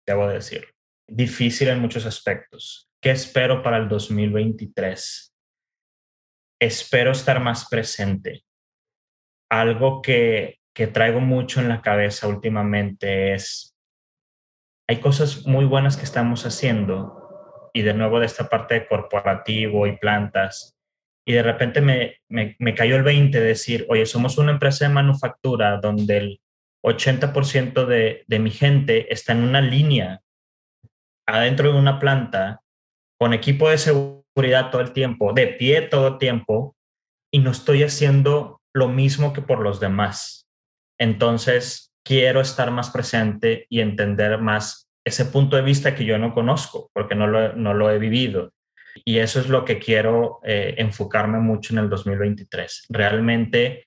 debo 0.06 0.26
decirlo 0.28 0.77
difícil 1.08 1.68
en 1.68 1.80
muchos 1.80 2.06
aspectos. 2.06 2.88
¿Qué 3.00 3.10
espero 3.10 3.62
para 3.62 3.78
el 3.78 3.88
2023? 3.88 5.34
Espero 6.60 7.12
estar 7.12 7.40
más 7.40 7.68
presente. 7.68 8.44
Algo 9.50 10.02
que, 10.02 10.58
que 10.74 10.86
traigo 10.86 11.20
mucho 11.20 11.60
en 11.60 11.68
la 11.68 11.80
cabeza 11.80 12.28
últimamente 12.28 13.34
es, 13.34 13.76
hay 14.88 15.00
cosas 15.00 15.46
muy 15.46 15.64
buenas 15.64 15.96
que 15.96 16.04
estamos 16.04 16.44
haciendo 16.44 17.70
y 17.72 17.82
de 17.82 17.94
nuevo 17.94 18.20
de 18.20 18.26
esta 18.26 18.48
parte 18.48 18.74
de 18.74 18.86
corporativo 18.86 19.86
y 19.86 19.96
plantas. 19.96 20.76
Y 21.26 21.32
de 21.32 21.42
repente 21.42 21.80
me, 21.80 22.16
me, 22.28 22.74
cayó 22.74 22.96
el 22.96 23.02
20 23.02 23.38
de 23.38 23.46
decir, 23.46 23.86
oye, 23.90 24.06
somos 24.06 24.38
una 24.38 24.52
empresa 24.52 24.86
de 24.86 24.94
manufactura 24.94 25.78
donde 25.78 26.16
el 26.16 26.40
80% 26.84 27.86
de, 27.86 28.24
de 28.26 28.38
mi 28.38 28.50
gente 28.50 29.12
está 29.12 29.32
en 29.32 29.42
una 29.42 29.60
línea 29.60 30.22
adentro 31.28 31.72
de 31.72 31.78
una 31.78 31.98
planta 31.98 32.60
con 33.18 33.32
equipo 33.32 33.68
de 33.68 33.78
seguridad 33.78 34.70
todo 34.70 34.80
el 34.80 34.92
tiempo, 34.92 35.32
de 35.32 35.46
pie 35.46 35.82
todo 35.82 36.08
el 36.08 36.18
tiempo, 36.18 36.74
y 37.32 37.40
no 37.40 37.50
estoy 37.50 37.82
haciendo 37.82 38.60
lo 38.74 38.88
mismo 38.88 39.32
que 39.32 39.42
por 39.42 39.60
los 39.60 39.80
demás. 39.80 40.46
Entonces, 40.98 41.92
quiero 42.04 42.40
estar 42.40 42.70
más 42.70 42.90
presente 42.90 43.66
y 43.68 43.80
entender 43.80 44.40
más 44.40 44.88
ese 45.04 45.26
punto 45.26 45.56
de 45.56 45.62
vista 45.62 45.94
que 45.94 46.04
yo 46.04 46.18
no 46.18 46.32
conozco, 46.32 46.90
porque 46.94 47.14
no 47.14 47.26
lo, 47.26 47.52
no 47.54 47.74
lo 47.74 47.90
he 47.90 47.98
vivido. 47.98 48.52
Y 49.04 49.18
eso 49.18 49.40
es 49.40 49.48
lo 49.48 49.64
que 49.64 49.78
quiero 49.78 50.40
eh, 50.44 50.74
enfocarme 50.78 51.38
mucho 51.38 51.74
en 51.74 51.80
el 51.80 51.90
2023. 51.90 52.86
Realmente 52.88 53.86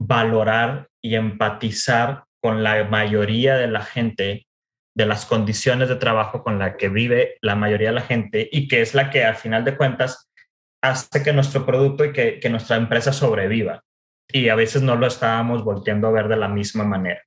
valorar 0.00 0.88
y 1.02 1.14
empatizar 1.14 2.24
con 2.40 2.62
la 2.62 2.84
mayoría 2.84 3.56
de 3.56 3.68
la 3.68 3.82
gente, 3.82 4.46
de 4.98 5.06
las 5.06 5.26
condiciones 5.26 5.88
de 5.88 5.94
trabajo 5.94 6.42
con 6.42 6.58
la 6.58 6.76
que 6.76 6.88
vive 6.88 7.38
la 7.40 7.54
mayoría 7.54 7.90
de 7.90 7.94
la 7.94 8.00
gente 8.00 8.48
y 8.50 8.66
que 8.66 8.80
es 8.80 8.96
la 8.96 9.10
que 9.10 9.22
al 9.22 9.36
final 9.36 9.64
de 9.64 9.76
cuentas 9.76 10.28
hace 10.82 11.22
que 11.22 11.32
nuestro 11.32 11.64
producto 11.64 12.04
y 12.04 12.12
que, 12.12 12.40
que 12.40 12.50
nuestra 12.50 12.76
empresa 12.76 13.12
sobreviva. 13.12 13.84
Y 14.26 14.48
a 14.48 14.56
veces 14.56 14.82
no 14.82 14.96
lo 14.96 15.06
estábamos 15.06 15.62
volteando 15.62 16.08
a 16.08 16.10
ver 16.10 16.26
de 16.26 16.36
la 16.36 16.48
misma 16.48 16.82
manera. 16.82 17.22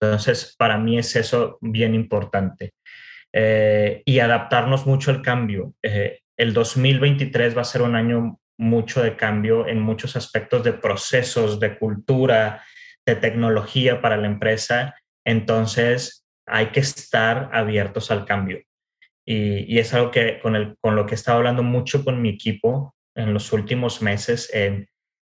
Entonces, 0.00 0.54
para 0.56 0.78
mí 0.78 0.98
es 0.98 1.14
eso 1.14 1.58
bien 1.60 1.94
importante. 1.94 2.72
Eh, 3.30 4.02
y 4.06 4.18
adaptarnos 4.18 4.86
mucho 4.86 5.10
al 5.10 5.20
cambio. 5.20 5.74
Eh, 5.82 6.20
el 6.38 6.54
2023 6.54 7.54
va 7.54 7.60
a 7.60 7.64
ser 7.64 7.82
un 7.82 7.94
año 7.94 8.38
mucho 8.58 9.02
de 9.02 9.16
cambio 9.16 9.68
en 9.68 9.80
muchos 9.80 10.16
aspectos 10.16 10.64
de 10.64 10.72
procesos, 10.72 11.60
de 11.60 11.78
cultura, 11.78 12.64
de 13.04 13.16
tecnología 13.16 14.00
para 14.00 14.16
la 14.16 14.28
empresa. 14.28 14.94
Entonces, 15.26 16.21
hay 16.52 16.66
que 16.66 16.80
estar 16.80 17.48
abiertos 17.52 18.10
al 18.10 18.26
cambio. 18.26 18.60
Y, 19.26 19.78
es 19.78 19.94
algo 19.94 20.10
que 20.10 20.38
con, 20.40 20.54
el, 20.54 20.76
con 20.80 20.96
lo 20.96 21.06
que 21.06 21.14
he 21.14 21.14
estado 21.14 21.38
hablando 21.38 21.62
mucho 21.62 22.04
con 22.04 22.20
mi 22.20 22.28
equipo 22.28 22.94
en 23.16 23.32
los 23.32 23.52
últimos 23.52 24.02
meses. 24.02 24.50
En, 24.52 24.86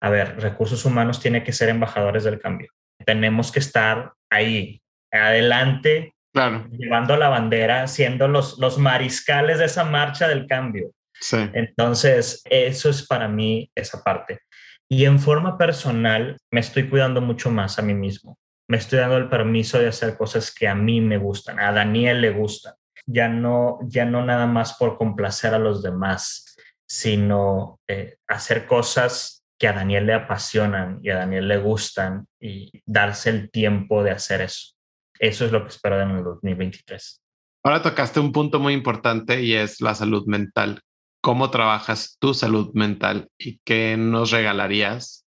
a 0.02 0.10
ver, 0.10 0.42
recursos 0.42 0.84
humanos 0.84 1.22
tiene 1.22 1.44
que 1.44 1.54
ser 1.54 1.70
embajadores 1.70 2.26
del 2.26 2.40
cambio. 2.40 2.70
Tenemos 3.06 3.52
que 3.52 3.60
estar 3.60 4.12
ahí, 4.30 4.82
adelante, 5.10 6.14
claro. 6.34 6.68
llevando 6.72 7.16
la 7.16 7.30
bandera, 7.30 7.88
siendo 7.88 8.28
los, 8.28 8.58
los 8.60 8.78
mariscales 8.78 9.60
de 9.60 9.66
esa 9.66 9.86
marcha 9.86 10.28
del 10.28 10.48
cambio. 10.48 10.92
Sí. 11.14 11.38
Entonces, 11.54 12.42
eso 12.50 12.90
es 12.90 13.08
para 13.08 13.30
mí 13.30 13.72
esa 13.74 14.04
parte. 14.04 14.42
Y 14.90 15.06
en 15.06 15.20
forma 15.20 15.58
personal, 15.58 16.38
me 16.52 16.60
estoy 16.60 16.90
cuidando 16.90 17.22
mucho 17.22 17.50
más 17.52 17.80
a 17.80 17.82
mí 17.82 17.94
mismo. 17.94 18.38
Me 18.68 18.78
estoy 18.78 19.00
dando 19.00 19.18
el 19.18 19.30
permiso 19.30 19.80
de 19.80 19.88
hacer 19.88 20.18
cosas 20.18 20.54
que 20.54 20.68
a 20.68 20.76
mí 20.76 21.02
me 21.02 21.18
gustan, 21.18 21.60
a 21.60 21.72
Daniel 21.72 22.22
le 22.22 22.32
gustan. 22.32 22.74
Ya 23.06 23.28
no, 23.28 23.80
ya 23.84 24.06
no 24.06 24.26
nada 24.26 24.48
más 24.48 24.76
por 24.78 24.98
complacer 24.98 25.54
a 25.54 25.60
los 25.60 25.84
demás, 25.84 26.56
sino 26.88 27.80
eh, 27.88 28.18
hacer 28.28 28.66
cosas 28.66 29.46
que 29.60 29.68
a 29.68 29.74
Daniel 29.74 30.08
le 30.08 30.14
apasionan 30.14 31.00
y 31.02 31.10
a 31.10 31.18
Daniel 31.18 31.48
le 31.48 31.58
gustan 31.58 32.28
y 32.40 32.82
darse 32.86 33.30
el 33.30 33.52
tiempo 33.52 34.04
de 34.04 34.12
hacer 34.12 34.42
eso. 34.42 34.74
Eso 35.20 35.46
es 35.46 35.52
lo 35.52 35.62
que 35.64 35.70
espero 35.70 36.02
en 36.02 36.12
el 36.12 36.24
2023. 36.24 37.22
Ahora 37.64 37.82
tocaste 37.82 38.20
un 38.20 38.32
punto 38.32 38.60
muy 38.60 38.74
importante 38.74 39.42
y 39.42 39.54
es 39.54 39.82
la 39.82 39.96
salud 39.96 40.26
mental. 40.28 40.82
¿Cómo 41.22 41.50
trabajas 41.50 42.18
tu 42.20 42.34
salud 42.34 42.72
mental 42.74 43.30
y 43.38 43.60
qué 43.64 43.98
nos 43.98 44.32
regalarías 44.32 45.25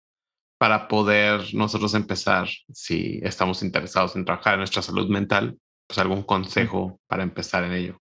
para 0.59 0.88
poder 0.88 1.42
nosotros 1.54 1.94
empezar, 1.94 2.48
si 2.72 3.20
estamos 3.22 3.62
interesados 3.62 4.16
en 4.16 4.24
trabajar 4.24 4.54
en 4.54 4.61
nuestra 4.61 4.82
salud 4.82 5.09
mental, 5.09 5.59
pues 5.86 5.98
algún 5.98 6.22
consejo 6.22 7.00
para 7.07 7.22
empezar 7.22 7.64
en 7.64 7.72
ello? 7.72 8.00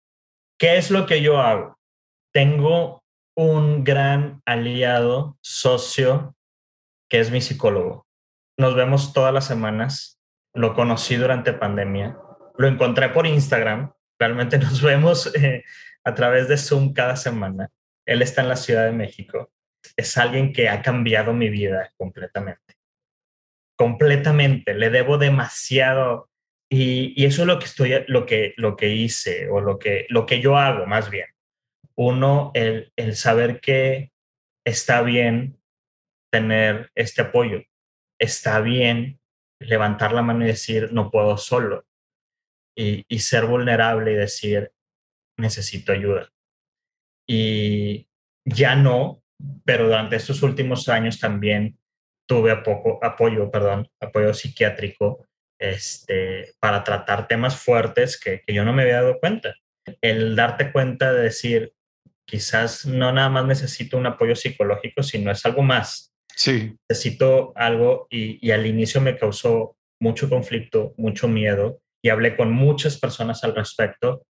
¿Qué 0.58 0.78
es 0.78 0.90
lo 0.90 1.06
que 1.06 1.22
yo 1.22 1.40
hago? 1.40 1.78
Tengo 2.34 3.04
un 3.36 3.84
gran 3.84 4.42
aliado, 4.46 5.38
socio, 5.42 6.36
que 7.10 7.20
es 7.20 7.32
mi 7.32 7.42
psicólogo. 7.42 8.08
Nos 8.58 8.76
vemos 8.76 9.14
todas 9.14 9.34
las 9.34 9.46
semanas. 9.46 10.20
Lo 10.54 10.74
conocí 10.74 11.16
durante 11.16 11.54
pandemia. 11.54 12.18
Lo 12.58 12.68
encontré 12.68 13.10
por 13.10 13.28
Instagram. 13.28 13.92
Realmente 14.18 14.58
nos 14.60 14.82
vemos 14.82 15.34
eh, 15.36 15.64
a 16.04 16.14
través 16.14 16.48
de 16.48 16.58
Zoom 16.58 16.94
cada 16.94 17.18
semana. 17.18 17.70
Él 18.06 18.22
está 18.22 18.42
en 18.42 18.50
la 18.50 18.56
Ciudad 18.56 18.86
de 18.86 18.94
México. 18.94 19.52
Es 19.96 20.18
alguien 20.18 20.54
que 20.54 20.70
ha 20.70 20.82
cambiado 20.82 21.34
mi 21.34 21.50
vida 21.50 21.92
completamente. 21.98 22.76
Completamente. 23.78 24.74
Le 24.74 24.90
debo 24.90 25.18
demasiado. 25.18 26.30
Y, 26.70 27.14
y 27.22 27.26
eso 27.26 27.44
es 27.44 27.48
lo 27.48 27.60
que 27.60 27.66
estoy, 27.66 28.04
lo 28.08 28.26
que, 28.26 28.54
lo 28.58 28.76
que 28.76 28.90
hice 28.90 29.50
o 29.50 29.62
lo 29.62 29.78
que, 29.78 30.08
lo 30.10 30.26
que 30.26 30.42
yo 30.42 30.58
hago 30.58 30.86
más 30.86 31.10
bien 31.10 31.28
uno, 31.96 32.52
el, 32.54 32.92
saber 33.16 33.60
que 33.62 34.12
está 34.66 35.02
bien 35.02 35.62
tener 36.32 36.92
este 36.96 37.22
apoyo, 37.22 37.64
está 38.20 38.60
bien 38.60 39.20
levantar 39.60 40.12
la 40.12 40.22
mano 40.22 40.44
y 40.44 40.50
decir, 40.50 40.92
no 40.92 41.10
puedo 41.10 41.38
solo, 41.38 41.86
y, 42.78 43.20
ser 43.20 43.46
vulnerable 43.46 44.12
y 44.12 44.16
decir, 44.16 44.72
necesito 45.38 45.94
ayuda. 45.94 46.30
Y 47.28 48.10
ya 48.46 48.76
no, 48.76 49.24
pero 49.64 49.86
durante 49.86 50.16
estos 50.16 50.44
últimos 50.44 50.90
años 50.90 51.20
también 51.20 51.78
tuve 52.28 52.52
apoyo, 52.52 53.52
perdón, 53.52 53.88
apoyo 54.00 54.34
psiquiátrico 54.34 55.26
este, 55.60 56.54
para 56.60 56.84
tratar 56.84 57.28
temas 57.28 57.56
fuertes 57.56 58.20
que, 58.20 58.42
que, 58.46 58.54
yo 58.54 58.66
no 58.66 58.74
me 58.74 58.84
había 58.84 59.02
dado 59.02 59.20
cuenta. 59.20 59.56
El 60.02 60.36
darte 60.36 60.72
cuenta 60.72 61.14
de 61.14 61.24
decir, 61.24 61.74
quizás 62.26 62.86
no 62.86 63.12
nada 63.12 63.30
más 63.30 63.46
necesito 63.46 63.98
un 63.98 64.08
apoyo 64.08 64.36
psicológico, 64.36 65.04
sino 65.04 65.32
es 65.32 65.46
algo 65.46 65.62
más. 65.62 66.14
Sí. 66.36 66.76
Necesito 66.90 67.54
algo 67.56 68.08
y, 68.10 68.52
al 68.52 68.66
inicio 68.66 69.00
me 69.02 69.18
causó 69.18 69.78
mucho 70.02 70.30
conflicto, 70.30 70.94
mucho 70.98 71.28
miedo 71.28 71.82
y 72.04 72.10
hablé 72.10 72.36
con 72.36 72.52
muchas 72.52 73.00
personas 73.00 73.44
al 73.44 73.56
respecto 73.56 74.26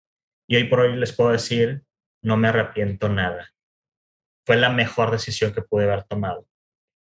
y 0.49 0.57
hoy 0.57 0.65
por 0.65 0.81
hoy 0.81 0.97
les 0.97 1.13
puedo 1.13 1.31
decir, 1.31 1.83
no 2.23 2.37
me 2.37 2.49
arrepiento 2.49 3.09
nada. 3.09 3.52
Fue 4.45 4.57
la 4.57 4.71
mejor 4.71 5.11
decisión 5.11 5.53
que 5.53 5.63
pude 5.63 5.85
haber 5.85 6.05
tomado. 6.05 6.47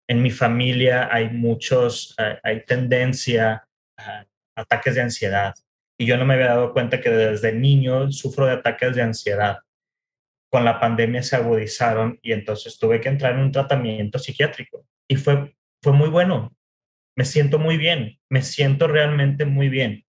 En 0.09 0.23
mi 0.23 0.31
familia 0.31 1.09
hay 1.13 1.31
muchos, 1.31 2.15
hay 2.43 2.65
tendencia 2.65 3.67
a 3.97 4.25
ataques 4.57 4.95
de 4.95 5.03
ansiedad 5.03 5.55
y 5.99 6.07
yo 6.07 6.17
no 6.17 6.25
me 6.25 6.35
había 6.35 6.49
dado 6.49 6.73
cuenta 6.73 7.01
que 7.01 7.11
desde 7.11 7.53
niño 7.53 8.11
sufro 8.11 8.47
de 8.47 8.53
ataques 8.53 8.95
de 8.95 9.03
ansiedad 9.03 9.59
con 10.51 10.65
la 10.65 10.81
pandemia 10.81 11.23
se 11.23 11.37
agudizaron 11.37 12.19
y 12.23 12.33
entonces 12.33 12.79
tuve 12.79 13.01
que 13.01 13.09
entrar 13.09 13.35
en 13.35 13.41
un 13.41 13.53
tratamiento 13.53 14.19
psiquiátrico 14.19 14.87
y 15.07 15.17
fue, 15.17 15.55
fue 15.83 15.93
muy 15.93 16.09
bueno. 16.09 16.55
Me 17.17 17.25
siento 17.25 17.59
muy 17.59 17.77
bien, 17.77 18.19
me 18.31 18.43
siento 18.43 18.87
realmente 18.87 19.45
muy 19.45 19.69
bien. 19.69 20.05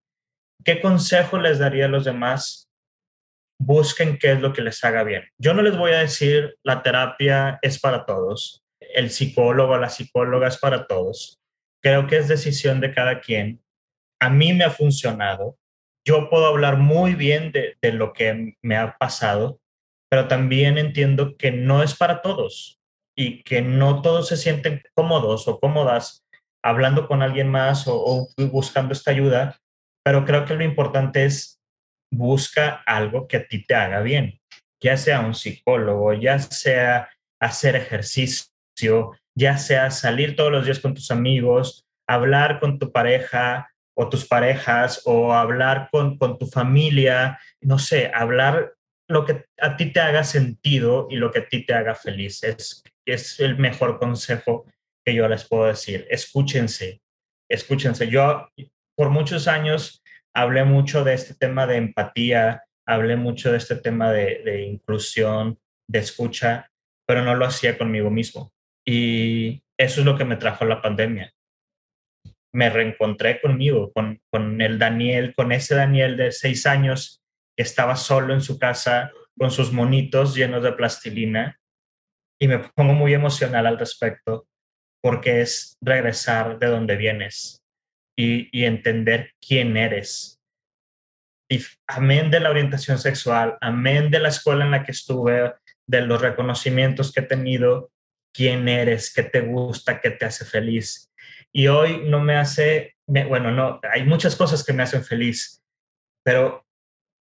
¿Qué 0.64 0.80
consejo 0.80 1.38
les 1.38 1.58
daría 1.58 1.86
a 1.86 1.88
los 1.88 2.04
demás? 2.04 2.67
Busquen 3.60 4.18
qué 4.18 4.32
es 4.32 4.40
lo 4.40 4.52
que 4.52 4.62
les 4.62 4.82
haga 4.84 5.02
bien. 5.02 5.24
Yo 5.38 5.54
no 5.54 5.62
les 5.62 5.76
voy 5.76 5.92
a 5.92 5.98
decir 5.98 6.56
la 6.62 6.82
terapia 6.82 7.58
es 7.62 7.80
para 7.80 8.06
todos, 8.06 8.62
el 8.80 9.10
psicólogo 9.10 9.76
la 9.76 9.88
psicóloga 9.88 10.48
es 10.48 10.58
para 10.58 10.86
todos. 10.86 11.38
Creo 11.82 12.06
que 12.06 12.16
es 12.16 12.28
decisión 12.28 12.80
de 12.80 12.92
cada 12.92 13.20
quien. 13.20 13.60
A 14.20 14.30
mí 14.30 14.52
me 14.52 14.64
ha 14.64 14.70
funcionado. 14.70 15.56
Yo 16.06 16.30
puedo 16.30 16.46
hablar 16.46 16.78
muy 16.78 17.14
bien 17.14 17.52
de, 17.52 17.76
de 17.82 17.92
lo 17.92 18.12
que 18.12 18.56
me 18.62 18.76
ha 18.76 18.96
pasado 18.98 19.60
pero 20.08 20.28
también 20.28 20.78
entiendo 20.78 21.36
que 21.36 21.50
no 21.50 21.82
es 21.82 21.94
para 21.94 22.22
todos 22.22 22.80
y 23.16 23.42
que 23.42 23.62
no 23.62 24.00
todos 24.02 24.28
se 24.28 24.36
sienten 24.36 24.82
cómodos 24.94 25.48
o 25.48 25.60
cómodas 25.60 26.24
hablando 26.62 27.06
con 27.06 27.22
alguien 27.22 27.48
más 27.48 27.84
o, 27.86 28.28
buscando 28.50 28.92
esta 28.92 29.10
ayuda, 29.10 29.58
pero 30.04 30.24
creo 30.24 30.44
que 30.44 30.54
lo 30.54 30.64
importante 30.64 31.24
es 31.24 31.57
busca 32.10 32.82
algo 32.86 33.26
que 33.28 33.38
a 33.38 33.46
ti 33.46 33.64
te 33.64 33.74
haga 33.74 34.00
bien, 34.00 34.40
ya 34.80 34.96
sea 34.96 35.20
un 35.20 35.34
psicólogo, 35.34 36.12
ya 36.14 36.38
sea 36.38 37.10
hacer 37.40 37.76
ejercicio, 37.76 39.12
ya 39.34 39.58
sea 39.58 39.90
salir 39.90 40.36
todos 40.36 40.52
los 40.52 40.64
días 40.64 40.80
con 40.80 40.94
tus 40.94 41.10
amigos, 41.10 41.86
hablar 42.06 42.60
con 42.60 42.78
tu 42.78 42.90
pareja 42.90 43.70
o 43.94 44.08
tus 44.08 44.26
parejas 44.26 45.02
o 45.04 45.32
hablar 45.32 45.88
con, 45.90 46.18
con 46.18 46.38
tu 46.38 46.46
familia, 46.46 47.38
no 47.60 47.78
sé, 47.78 48.10
hablar 48.14 48.74
lo 49.08 49.24
que 49.24 49.46
a 49.60 49.76
ti 49.76 49.92
te 49.92 50.00
haga 50.00 50.22
sentido 50.22 51.08
y 51.10 51.16
lo 51.16 51.30
que 51.32 51.40
a 51.40 51.48
ti 51.48 51.64
te 51.64 51.74
haga 51.74 51.94
feliz. 51.94 52.42
Es, 52.44 52.84
es 53.06 53.40
el 53.40 53.58
mejor 53.58 53.98
consejo 53.98 54.66
que 55.04 55.14
yo 55.14 55.26
les 55.28 55.44
puedo 55.44 55.64
decir. 55.64 56.06
Escúchense, 56.10 57.00
escúchense. 57.48 58.08
Yo 58.08 58.48
por 58.94 59.10
muchos 59.10 59.48
años 59.48 60.02
hablé 60.38 60.62
mucho 60.62 61.02
de 61.02 61.14
este 61.14 61.34
tema 61.34 61.66
de 61.66 61.76
empatía, 61.76 62.62
hablé 62.86 63.16
mucho 63.16 63.50
de 63.50 63.58
este 63.58 63.74
tema 63.74 64.12
de, 64.12 64.62
inclusión, 64.62 65.58
de 65.88 65.98
escucha, 65.98 66.70
pero 67.06 67.24
no 67.24 67.34
lo 67.34 67.44
hacía 67.44 67.76
conmigo 67.76 68.08
mismo. 68.08 68.52
Y 68.86 69.64
eso 69.76 70.00
es 70.00 70.06
lo 70.06 70.16
que 70.16 70.24
me 70.24 70.36
trajo 70.36 70.64
la 70.64 70.80
pandemia. 70.80 71.32
Me 72.54 72.70
reencontré 72.70 73.40
conmigo, 73.40 73.92
con, 73.92 74.20
con 74.30 74.60
el 74.60 74.78
Daniel, 74.78 75.34
con 75.34 75.50
ese 75.50 75.74
Daniel 75.74 76.16
de 76.16 76.30
seis 76.30 76.66
años 76.66 77.20
estaba 77.56 77.96
solo 77.96 78.32
en 78.32 78.40
su 78.40 78.60
casa 78.60 79.10
con 79.36 79.50
sus 79.50 79.72
monitos 79.72 80.36
llenos 80.36 80.62
de 80.62 80.72
plastilina 80.72 81.58
y 82.40 82.46
me 82.46 82.60
pongo 82.60 82.92
muy 82.92 83.12
emocional 83.12 83.66
al 83.66 83.78
respecto 83.78 84.46
porque 85.02 85.40
es 85.40 85.76
regresar 85.80 86.60
de 86.60 86.68
donde 86.68 86.96
vienes 86.96 87.64
y, 88.18 88.64
entender 88.64 89.34
quién 89.40 89.76
eres. 89.76 90.40
Amén 91.86 92.30
de 92.30 92.40
la 92.40 92.50
orientación 92.50 92.98
sexual, 92.98 93.56
amén 93.60 94.10
de 94.10 94.18
la 94.18 94.28
escuela 94.28 94.64
en 94.64 94.72
la 94.72 94.84
que 94.84 94.90
estuve, 94.90 95.54
de 95.86 96.00
los 96.02 96.20
reconocimientos 96.20 97.12
que 97.12 97.20
he 97.20 97.22
tenido, 97.22 97.92
quién 98.34 98.68
eres, 98.68 99.14
qué 99.14 99.22
te 99.22 99.40
gusta, 99.40 100.00
qué 100.00 100.10
te 100.10 100.24
hace 100.24 100.44
feliz. 100.44 101.12
Y 101.52 101.68
hoy 101.68 102.02
no 102.08 102.20
me 102.20 102.36
hace, 102.36 102.96
bueno, 103.06 103.52
no, 103.52 103.80
hay 103.90 104.04
muchas 104.04 104.34
cosas 104.34 104.64
que 104.64 104.72
me 104.72 104.82
hacen 104.82 105.04
feliz, 105.04 105.62
pero 106.24 106.66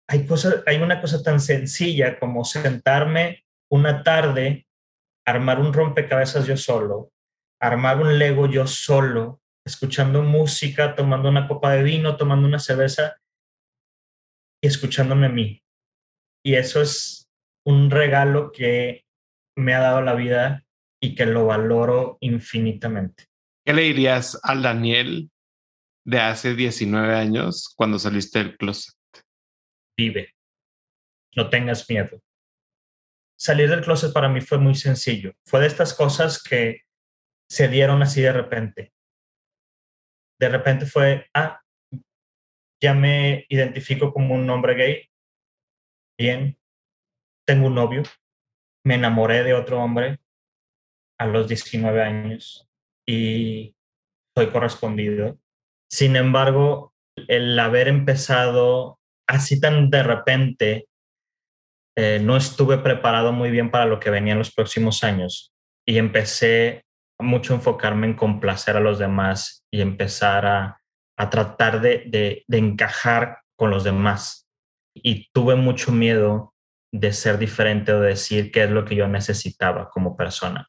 hay, 0.07 0.27
cosas, 0.27 0.63
hay 0.67 0.77
una 0.77 1.01
cosa 1.01 1.23
tan 1.23 1.41
sencilla 1.41 2.19
como 2.19 2.45
sentarme 2.45 3.45
una 3.71 4.05
tarde, 4.05 4.67
armar 5.27 5.59
un 5.59 5.73
rompecabezas 5.73 6.47
yo 6.47 6.59
solo, 6.59 7.11
armar 7.59 8.01
un 8.01 8.19
Lego 8.19 8.47
yo 8.47 8.67
solo, 8.67 9.41
escuchando 9.67 10.23
música, 10.23 10.95
tomando 10.95 11.29
una 11.29 11.49
copa 11.49 11.73
de 11.73 11.83
vino, 11.83 12.17
tomando 12.17 12.47
una 12.47 12.59
cerveza 12.59 13.17
y 14.63 14.67
escuchándome 14.67 15.27
a 15.27 15.31
mí. 15.31 15.63
Y 16.45 16.55
eso 16.55 16.83
es 16.83 17.31
un 17.67 17.91
regalo 17.91 18.53
que 18.53 19.05
me 19.57 19.75
ha 19.75 19.81
dado 19.81 20.03
la 20.03 20.15
vida 20.15 20.65
y 21.01 21.15
que 21.15 21.27
lo 21.27 21.47
valoro 21.47 22.19
infinitamente. 22.21 23.27
¿Qué 23.65 23.73
le 23.73 23.83
dirías 23.83 24.39
al 24.43 24.63
Daniel 24.63 25.31
de 26.05 26.21
hace 26.21 26.55
19 26.55 27.15
años 27.15 27.73
cuando 27.77 27.99
saliste 27.99 28.41
del 28.41 28.57
closet? 28.57 28.95
Vive, 29.97 30.35
no 31.35 31.49
tengas 31.49 31.89
miedo. 31.89 32.21
Salir 33.39 33.69
del 33.69 33.83
closet 33.83 34.13
para 34.13 34.29
mí 34.29 34.41
fue 34.41 34.59
muy 34.59 34.75
sencillo. 34.75 35.33
Fue 35.47 35.61
de 35.61 35.67
estas 35.67 35.95
cosas 35.95 36.43
que 36.43 36.83
se 37.49 37.69
dieron 37.69 38.03
así 38.03 38.23
de 38.23 38.33
repente. 38.33 38.94
De 40.41 40.49
repente 40.49 40.87
fue, 40.87 41.27
ah, 41.35 41.61
ya 42.83 42.95
me 42.95 43.47
identifico 43.49 44.13
como 44.13 44.35
un 44.35 44.49
hombre 44.51 44.75
gay. 44.75 45.11
Bien, 46.19 46.59
tengo 47.47 47.69
un 47.69 47.75
novio. 47.75 48.03
Me 48.85 48.97
enamoré 48.97 49.43
de 49.43 49.55
otro 49.55 49.83
hombre 49.83 50.19
a 51.19 51.27
los 51.27 51.49
19 51.49 52.03
años 52.03 52.69
y 53.07 53.75
soy 54.37 54.51
correspondido. 54.51 55.39
Sin 55.91 56.17
embargo, 56.17 56.93
el 57.29 57.59
haber 57.59 57.89
empezado 57.89 58.99
así 59.27 59.61
tan 59.61 59.91
de 59.91 60.03
repente, 60.03 60.89
eh, 61.97 62.19
no 62.21 62.37
estuve 62.37 62.79
preparado 62.79 63.33
muy 63.33 63.51
bien 63.51 63.71
para 63.71 63.87
lo 63.87 64.01
que 64.01 64.11
venía 64.11 64.33
en 64.33 64.41
los 64.41 64.53
próximos 64.53 65.05
años 65.05 65.53
y 65.87 65.99
empecé 65.99 66.84
mucho 67.19 67.53
a 67.53 67.57
enfocarme 67.57 68.07
en 68.07 68.15
complacer 68.15 68.77
a 68.77 68.81
los 68.81 68.99
demás 68.99 69.65
y 69.71 69.81
empezar 69.81 70.47
a, 70.47 70.81
tratar 71.31 71.81
de, 71.81 72.45
de 72.47 72.59
encajar 72.59 73.39
con 73.57 73.71
los 73.71 73.85
demás. 73.85 74.49
Y 74.95 75.29
tuve 75.33 75.55
mucho 75.55 75.93
miedo 75.93 76.55
de 76.93 77.13
ser 77.13 77.39
diferente 77.39 77.93
o 77.93 78.01
decir 78.01 78.51
qué 78.53 78.65
es 78.65 78.71
lo 78.71 78.85
que 78.85 78.95
yo 78.97 79.09
necesitaba 79.09 79.91
como 79.91 80.17
persona. 80.17 80.69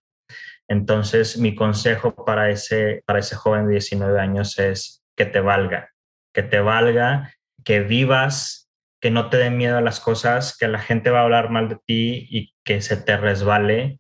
Entonces, 0.68 1.38
mi 1.38 1.56
consejo 1.56 2.16
para 2.26 2.50
ese, 2.50 3.04
para 3.06 3.20
ese 3.20 3.36
joven 3.36 3.68
de 3.68 3.74
19 3.74 4.20
años 4.20 4.58
es 4.58 5.04
que 5.16 5.26
te 5.26 5.40
valga, 5.40 5.92
que 6.34 6.44
te 6.44 6.60
valga, 6.60 7.34
que 7.64 7.82
vivas, 7.82 8.70
que 9.02 9.12
no 9.12 9.30
te 9.30 9.38
den 9.38 9.58
miedo 9.58 9.78
a 9.78 9.82
las 9.82 10.00
cosas, 10.00 10.58
que 10.58 10.68
la 10.68 10.80
gente 10.80 11.12
va 11.12 11.20
a 11.20 11.24
hablar 11.24 11.52
mal 11.52 11.70
de 11.70 11.78
ti 11.86 12.28
y 12.30 12.54
que 12.64 12.82
se 12.82 12.98
te 12.98 13.18
resbale, 13.18 14.00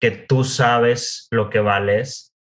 que 0.00 0.10
tú 0.10 0.44
sabes 0.44 1.28
lo 1.30 1.50
que 1.50 1.60
vales 1.60 2.32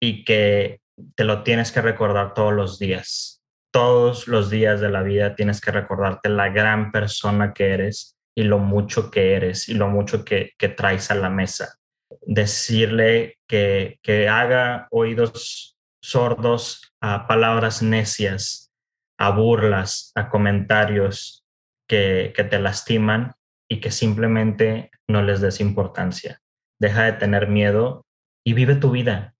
y 0.00 0.24
que 0.24 0.80
te 1.14 1.24
lo 1.24 1.42
tienes 1.42 1.72
que 1.72 1.80
recordar 1.80 2.34
todos 2.34 2.52
los 2.52 2.78
días. 2.78 3.42
Todos 3.72 4.28
los 4.28 4.50
días 4.50 4.80
de 4.80 4.90
la 4.90 5.02
vida 5.02 5.34
tienes 5.34 5.60
que 5.60 5.70
recordarte 5.70 6.28
la 6.28 6.48
gran 6.48 6.92
persona 6.92 7.52
que 7.54 7.70
eres 7.72 8.16
y 8.36 8.42
lo 8.42 8.58
mucho 8.58 9.10
que 9.10 9.34
eres 9.34 9.68
y 9.68 9.74
lo 9.74 9.88
mucho 9.88 10.24
que, 10.24 10.54
traes 10.76 11.10
a 11.10 11.14
la 11.14 11.30
mesa 11.30 11.76
decirle 12.22 13.38
que, 13.48 13.98
que 14.02 14.28
haga 14.28 14.88
oídos 14.90 15.76
sordos 16.02 16.92
a 17.00 17.26
palabras 17.26 17.82
necias, 17.82 18.72
a 19.18 19.30
burlas, 19.30 20.12
a 20.14 20.28
comentarios 20.28 21.44
que, 21.88 22.32
que 22.34 22.44
te 22.44 22.58
lastiman 22.58 23.34
y 23.68 23.80
que 23.80 23.90
simplemente 23.90 24.90
no 25.08 25.22
les 25.22 25.40
des 25.40 25.60
importancia. 25.60 26.40
Deja 26.80 27.04
de 27.04 27.12
tener 27.12 27.46
miedo 27.48 28.06
y 28.44 28.54
vive 28.54 28.74
tu 28.74 28.90
vida. 28.90 29.34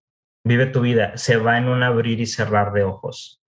Vive 0.45 0.66
tu 0.66 0.82
vida. 0.82 1.16
Se 1.16 1.36
va 1.36 1.59
en 1.59 1.68
un 1.68 1.82
abrir 1.82 2.20
y 2.20 2.26
cerrar 2.26 2.72
de 2.72 2.84
ojos. 2.84 3.41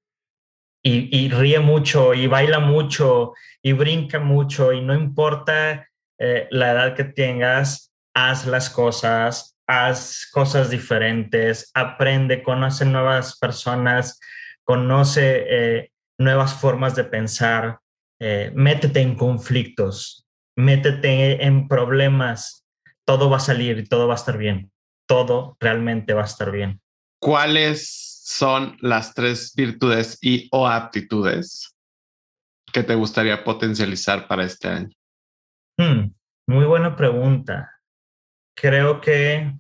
Y, 0.85 1.29
ríe 1.29 1.61
mucho 1.61 2.13
y 2.13 2.27
baila 2.27 2.59
mucho 2.59 3.35
y 3.63 3.73
brinca 3.73 4.19
mucho 4.19 4.73
y 4.73 4.81
no 4.81 4.95
importa 4.95 5.89
eh, 6.19 6.49
la 6.51 6.73
edad 6.73 6.97
que 6.97 7.05
tengas, 7.05 7.93
haz 8.13 8.47
las 8.47 8.69
cosas, 8.69 9.57
haz 9.69 10.29
cosas 10.33 10.71
diferentes, 10.71 11.71
aprende, 11.73 12.43
conoce 12.43 12.85
nuevas 12.85 13.39
personas, 13.39 14.19
conoce 14.65 15.45
eh, 15.49 15.93
nuevas 16.19 16.55
formas 16.55 16.97
de 16.97 17.05
pensar, 17.05 17.79
eh, 18.21 18.51
métete 18.55 19.01
en 19.01 19.15
conflictos, 19.15 20.27
métete 20.57 21.45
en 21.45 21.69
problemas, 21.69 22.62
todo 23.05 23.31
va 23.31 23.39
a 23.39 23.41
salir 23.41 23.79
y 23.79 23.85
todo 23.85 24.07
va 24.07 24.15
a 24.15 24.17
estar 24.17 24.39
bien, 24.39 24.73
todo 25.07 25.57
realmente 25.61 26.15
va 26.15 26.23
a 26.23 26.27
estar 26.27 26.51
bien. 26.51 26.81
¿Cuáles 27.21 28.21
son 28.25 28.77
las 28.81 29.15
tres 29.15 29.53
virtudes 29.55 30.19
y 30.21 30.49
o 30.53 30.67
aptitudes 30.67 31.77
que 32.73 32.83
te 32.83 32.95
gustaría 32.95 33.45
potencializar 33.45 34.27
para 34.27 34.45
este 34.45 34.69
año? 34.69 34.91
Hmm, 35.79 36.13
muy 36.47 36.65
buena 36.65 36.97
pregunta 36.97 37.73
creo 38.55 39.01
que 39.01 39.53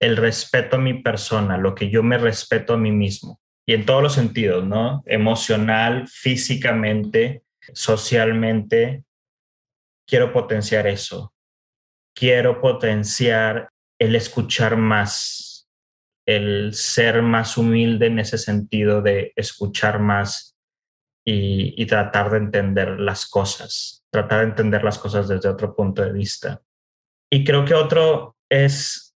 el 0.00 0.16
respeto 0.16 0.76
a 0.76 0.80
mi 0.80 1.02
persona, 1.02 1.56
lo 1.56 1.74
que 1.74 1.90
yo 1.90 2.02
me 2.02 2.18
respeto 2.18 2.74
a 2.74 2.78
mí 2.78 2.92
mismo, 2.92 3.40
y 3.66 3.74
en 3.74 3.86
todos 3.86 4.02
los 4.02 4.14
sentidos, 4.14 4.64
¿no? 4.64 5.02
Emocional, 5.06 6.06
físicamente, 6.08 7.42
socialmente, 7.72 9.02
quiero 10.06 10.32
potenciar 10.32 10.86
eso. 10.86 11.32
Quiero 12.16 12.62
potenciar 12.62 13.68
el 14.00 14.16
escuchar 14.16 14.78
más, 14.78 15.68
el 16.26 16.72
ser 16.72 17.20
más 17.20 17.58
humilde 17.58 18.06
en 18.06 18.18
ese 18.18 18.38
sentido 18.38 19.02
de 19.02 19.34
escuchar 19.36 19.98
más 19.98 20.56
y, 21.26 21.84
tratar 21.86 22.30
de 22.30 22.38
entender 22.38 23.00
las 23.00 23.28
cosas, 23.28 24.02
tratar 24.10 24.40
de 24.40 24.46
entender 24.46 24.82
las 24.82 24.98
cosas 24.98 25.28
desde 25.28 25.48
otro 25.50 25.76
punto 25.76 26.02
de 26.02 26.12
vista. 26.12 26.62
Y 27.30 27.44
creo 27.44 27.66
que 27.66 27.74
otro 27.74 28.36
es 28.50 29.14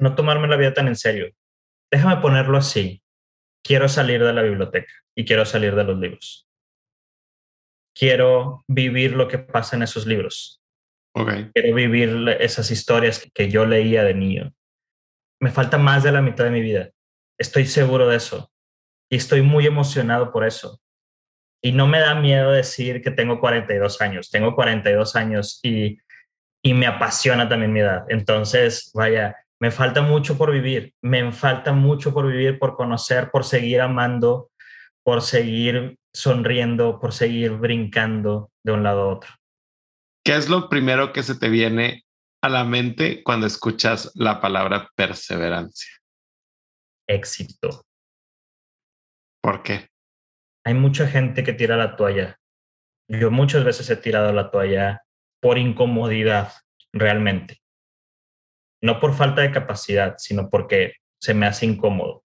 no 0.00 0.14
tomarme 0.14 0.48
la 0.48 0.56
vida 0.56 0.72
tan 0.72 0.88
en 0.88 0.96
serio. 0.96 1.34
Déjame 1.92 2.22
ponerlo 2.22 2.56
así. 2.56 3.02
Quiero 3.62 3.88
salir 3.88 4.24
de 4.24 4.32
la 4.32 4.42
biblioteca 4.42 4.92
y 5.14 5.26
quiero 5.26 5.44
salir 5.44 5.74
de 5.74 5.84
los 5.84 5.98
libros. 5.98 6.48
Quiero 7.94 8.64
vivir 8.68 9.12
lo 9.12 9.28
que 9.28 9.38
pasa 9.38 9.76
en 9.76 9.82
esos 9.82 10.06
libros. 10.06 10.62
Quiero 11.54 11.74
vivir 11.74 12.36
esas 12.40 12.70
historias 12.70 13.26
que 13.34 13.48
yo 13.48 13.64
leía 13.64 14.04
de 14.04 14.14
niño. 14.14 14.52
Me 15.40 15.50
falta 15.50 15.78
más 15.78 16.02
de 16.02 16.12
la 16.12 16.22
mitad 16.22 16.44
de 16.44 16.50
mi 16.50 16.60
vida. 16.60 16.90
Estoy 17.38 17.66
seguro 17.66 18.08
de 18.08 18.16
eso. 18.16 18.50
Y 19.10 19.16
estoy 19.16 19.42
muy 19.42 19.66
emocionado 19.66 20.32
por 20.32 20.44
eso. 20.44 20.80
Y 21.62 21.72
no 21.72 21.86
me 21.86 22.00
da 22.00 22.14
miedo 22.14 22.52
decir 22.52 23.02
que 23.02 23.10
tengo 23.10 23.40
42 23.40 24.00
años. 24.00 24.30
Tengo 24.30 24.54
42 24.54 25.16
años 25.16 25.60
y 25.62 25.98
y 26.66 26.74
me 26.74 26.88
apasiona 26.88 27.48
también 27.48 27.72
mi 27.72 27.78
edad. 27.78 28.06
Entonces, 28.08 28.90
vaya, 28.92 29.36
me 29.60 29.70
falta 29.70 30.02
mucho 30.02 30.36
por 30.36 30.50
vivir, 30.50 30.94
me 31.00 31.30
falta 31.30 31.72
mucho 31.72 32.12
por 32.12 32.26
vivir, 32.26 32.58
por 32.58 32.74
conocer, 32.74 33.30
por 33.30 33.44
seguir 33.44 33.80
amando, 33.80 34.50
por 35.04 35.22
seguir 35.22 35.96
sonriendo, 36.12 36.98
por 36.98 37.12
seguir 37.12 37.52
brincando 37.52 38.50
de 38.64 38.72
un 38.72 38.82
lado 38.82 39.02
a 39.02 39.14
otro. 39.14 39.30
¿Qué 40.26 40.34
es 40.34 40.48
lo 40.48 40.68
primero 40.68 41.12
que 41.12 41.22
se 41.22 41.36
te 41.36 41.48
viene 41.48 42.04
a 42.42 42.48
la 42.48 42.64
mente 42.64 43.22
cuando 43.22 43.46
escuchas 43.46 44.10
la 44.16 44.40
palabra 44.40 44.90
perseverancia? 44.96 45.88
Éxito. 47.08 47.86
¿Por 49.40 49.62
qué? 49.62 49.88
Hay 50.64 50.74
mucha 50.74 51.06
gente 51.06 51.44
que 51.44 51.52
tira 51.52 51.76
la 51.76 51.94
toalla. 51.94 52.40
Yo 53.08 53.30
muchas 53.30 53.62
veces 53.62 53.88
he 53.88 53.94
tirado 53.94 54.32
la 54.32 54.50
toalla 54.50 55.04
por 55.40 55.58
incomodidad 55.58 56.54
realmente. 56.92 57.60
No 58.82 58.98
por 58.98 59.14
falta 59.14 59.42
de 59.42 59.52
capacidad, 59.52 60.16
sino 60.18 60.50
porque 60.50 60.94
se 61.22 61.34
me 61.34 61.46
hace 61.46 61.66
incómodo. 61.66 62.24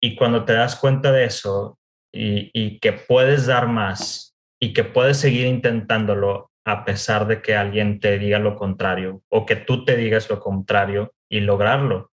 Y 0.00 0.16
cuando 0.16 0.46
te 0.46 0.54
das 0.54 0.74
cuenta 0.74 1.12
de 1.12 1.26
eso 1.26 1.78
y, 2.10 2.78
que 2.78 2.94
puedes 2.94 3.44
dar 3.44 3.68
más 3.68 4.34
y 4.58 4.72
que 4.72 4.84
puedes 4.84 5.18
seguir 5.18 5.46
intentándolo 5.46 6.51
a 6.64 6.84
pesar 6.84 7.26
de 7.26 7.42
que 7.42 7.56
alguien 7.56 7.98
te 8.00 8.18
diga 8.18 8.38
lo 8.38 8.54
contrario 8.54 9.22
o 9.28 9.46
que 9.46 9.56
tú 9.56 9.84
te 9.84 9.96
digas 9.96 10.30
lo 10.30 10.40
contrario 10.40 11.14
y 11.28 11.40
lograrlo, 11.40 12.12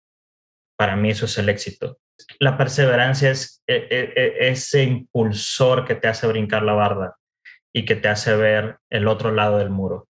para 0.77 0.95
mí 0.95 1.11
eso 1.11 1.25
es 1.25 1.37
el 1.37 1.49
éxito. 1.49 1.99
La 2.39 2.57
perseverancia 2.57 3.31
es 3.31 3.63
e, 3.67 3.87
e, 3.89 4.13
e, 4.15 4.49
ese 4.49 4.83
impulsor 4.83 5.85
que 5.85 5.95
te 5.95 6.07
hace 6.07 6.27
brincar 6.27 6.63
la 6.63 6.73
barda 6.73 7.15
y 7.73 7.85
que 7.85 7.95
te 7.95 8.07
hace 8.07 8.35
ver 8.35 8.77
el 8.89 9.07
otro 9.07 9.31
lado 9.31 9.57
del 9.57 9.69
muro 9.69 10.07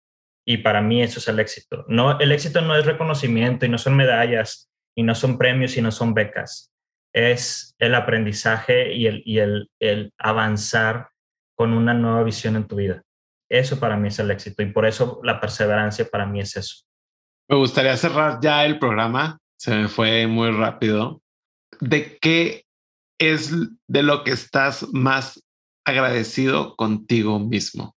Y 0.45 0.57
para 0.57 0.81
mí 0.81 1.01
eso 1.01 1.19
es 1.19 1.27
el 1.27 1.39
éxito. 1.39 1.85
No, 1.87 2.19
el 2.19 2.31
éxito 2.31 2.61
no 2.61 2.75
es 2.75 2.85
reconocimiento 2.85 3.65
y 3.65 3.69
no 3.69 3.77
son 3.77 3.95
medallas 3.95 4.69
y 4.95 5.03
no 5.03 5.15
son 5.15 5.37
premios 5.37 5.77
y 5.77 5.81
no 5.81 5.91
son 5.91 6.13
becas. 6.13 6.71
Es 7.13 7.75
el 7.79 7.95
aprendizaje 7.95 8.93
y 8.93 9.07
el, 9.07 9.23
y 9.25 9.39
el, 9.39 9.69
el 9.79 10.13
avanzar 10.17 11.09
con 11.55 11.73
una 11.73 11.93
nueva 11.93 12.23
visión 12.23 12.55
en 12.55 12.67
tu 12.67 12.75
vida. 12.75 13.04
Eso 13.49 13.79
para 13.79 13.97
mí 13.97 14.07
es 14.07 14.19
el 14.19 14.31
éxito 14.31 14.63
y 14.63 14.71
por 14.71 14.85
eso 14.85 15.19
la 15.23 15.39
perseverancia 15.39 16.05
para 16.05 16.25
mí 16.25 16.39
es 16.39 16.55
eso. 16.55 16.83
Me 17.47 17.57
gustaría 17.57 17.95
cerrar 17.97 18.39
ya 18.41 18.65
el 18.65 18.79
programa. 18.79 19.37
Se 19.57 19.75
me 19.75 19.87
fue 19.87 20.27
muy 20.27 20.51
rápido. 20.51 21.21
¿De 21.79 22.17
qué 22.17 22.65
es 23.19 23.51
de 23.87 24.03
lo 24.03 24.23
que 24.23 24.31
estás 24.31 24.87
más 24.93 25.43
agradecido 25.85 26.75
contigo 26.75 27.39
mismo? 27.39 27.95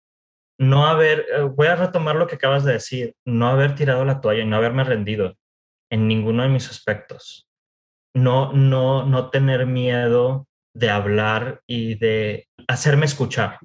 No 0.59 0.87
haber, 0.87 1.27
eh, 1.33 1.43
voy 1.43 1.69
a 1.69 1.77
retomar 1.77 2.17
lo 2.17 2.27
que 2.27 2.37
acabas 2.37 2.65
de 2.65 2.73
decir, 2.73 3.15
no 3.25 3.49
haber 3.49 3.75
tirado 3.75 4.05
la 4.05 4.21
toalla 4.21 4.43
y 4.43 4.47
no 4.47 4.57
haberme 4.57 4.85
rendido 4.85 5.35
en 5.91 6.09
ninguno 6.09 6.43
de 6.43 6.49
mis 6.49 6.69
aspectos. 6.69 7.47
No, 8.15 8.53
no, 8.53 9.05
no 9.05 9.31
tener 9.31 9.67
miedo 9.67 10.47
de 10.75 10.91
hablar 10.91 11.61
y 11.67 11.97
de 11.97 12.49
hacerme 12.67 13.07
escuchar. 13.07 13.59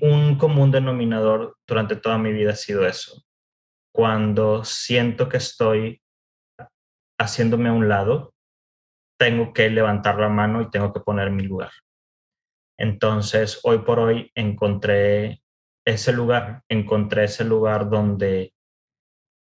Un 0.00 0.36
común 0.38 0.70
denominador 0.70 1.56
durante 1.66 1.96
toda 1.96 2.18
mi 2.18 2.32
vida 2.32 2.52
ha 2.52 2.56
sido 2.56 2.86
eso. 2.86 3.22
Cuando 3.92 4.64
siento 4.64 5.28
que 5.28 5.38
estoy 5.38 6.00
haciéndome 7.18 7.68
a 7.68 7.72
un 7.72 7.88
lado, 7.88 8.34
tengo 9.18 9.52
que 9.52 9.68
levantar 9.70 10.18
la 10.18 10.28
mano 10.28 10.62
y 10.62 10.70
tengo 10.70 10.92
que 10.92 11.00
poner 11.00 11.30
mi 11.30 11.42
lugar. 11.42 11.72
Entonces, 12.78 13.60
hoy 13.64 13.78
por 13.78 13.98
hoy 13.98 14.30
encontré 14.34 15.42
ese 15.84 16.12
lugar, 16.12 16.62
encontré 16.68 17.24
ese 17.24 17.44
lugar 17.44 17.90
donde, 17.90 18.52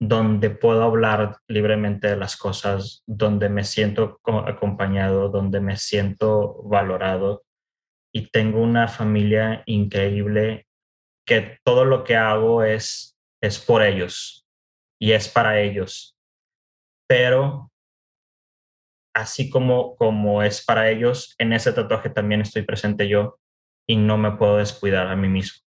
donde 0.01 0.51
puedo 0.51 0.85
hablar 0.85 1.39
libremente 1.49 2.09
de 2.09 2.17
las 2.17 2.37
cosas, 2.37 3.03
donde 3.07 3.49
me 3.49 3.65
siento 3.65 4.21
acompañado, 4.25 5.29
donde 5.29 5.61
me 5.61 5.77
siento 5.77 6.63
valorado 6.63 7.46
y 8.17 8.31
tengo 8.31 8.63
una 8.63 8.89
familia 8.89 9.63
increíble 9.67 10.67
que 11.27 11.59
todo 11.63 11.85
lo 11.85 12.03
que 12.03 12.17
hago 12.17 12.63
es, 12.63 13.15
es 13.43 13.59
por 13.59 13.83
ellos 13.83 14.47
y 14.99 15.13
es 15.13 15.29
para 15.29 15.61
ellos. 15.61 16.17
Pero 17.07 17.71
así 19.15 19.51
como, 19.51 19.97
como 19.97 20.43
es 20.43 20.65
para 20.65 20.91
ellos, 20.91 21.35
en 21.37 21.53
ese 21.53 21.75
tatuaje 21.75 22.09
también 22.09 22.41
estoy 22.41 22.63
presente 22.63 23.07
yo 23.07 23.39
y 23.87 23.97
no 23.97 24.17
me 24.17 24.33
puedo 24.33 24.57
descuidar 24.57 25.09
a 25.09 25.17
mí 25.17 25.29
mismo. 25.29 25.61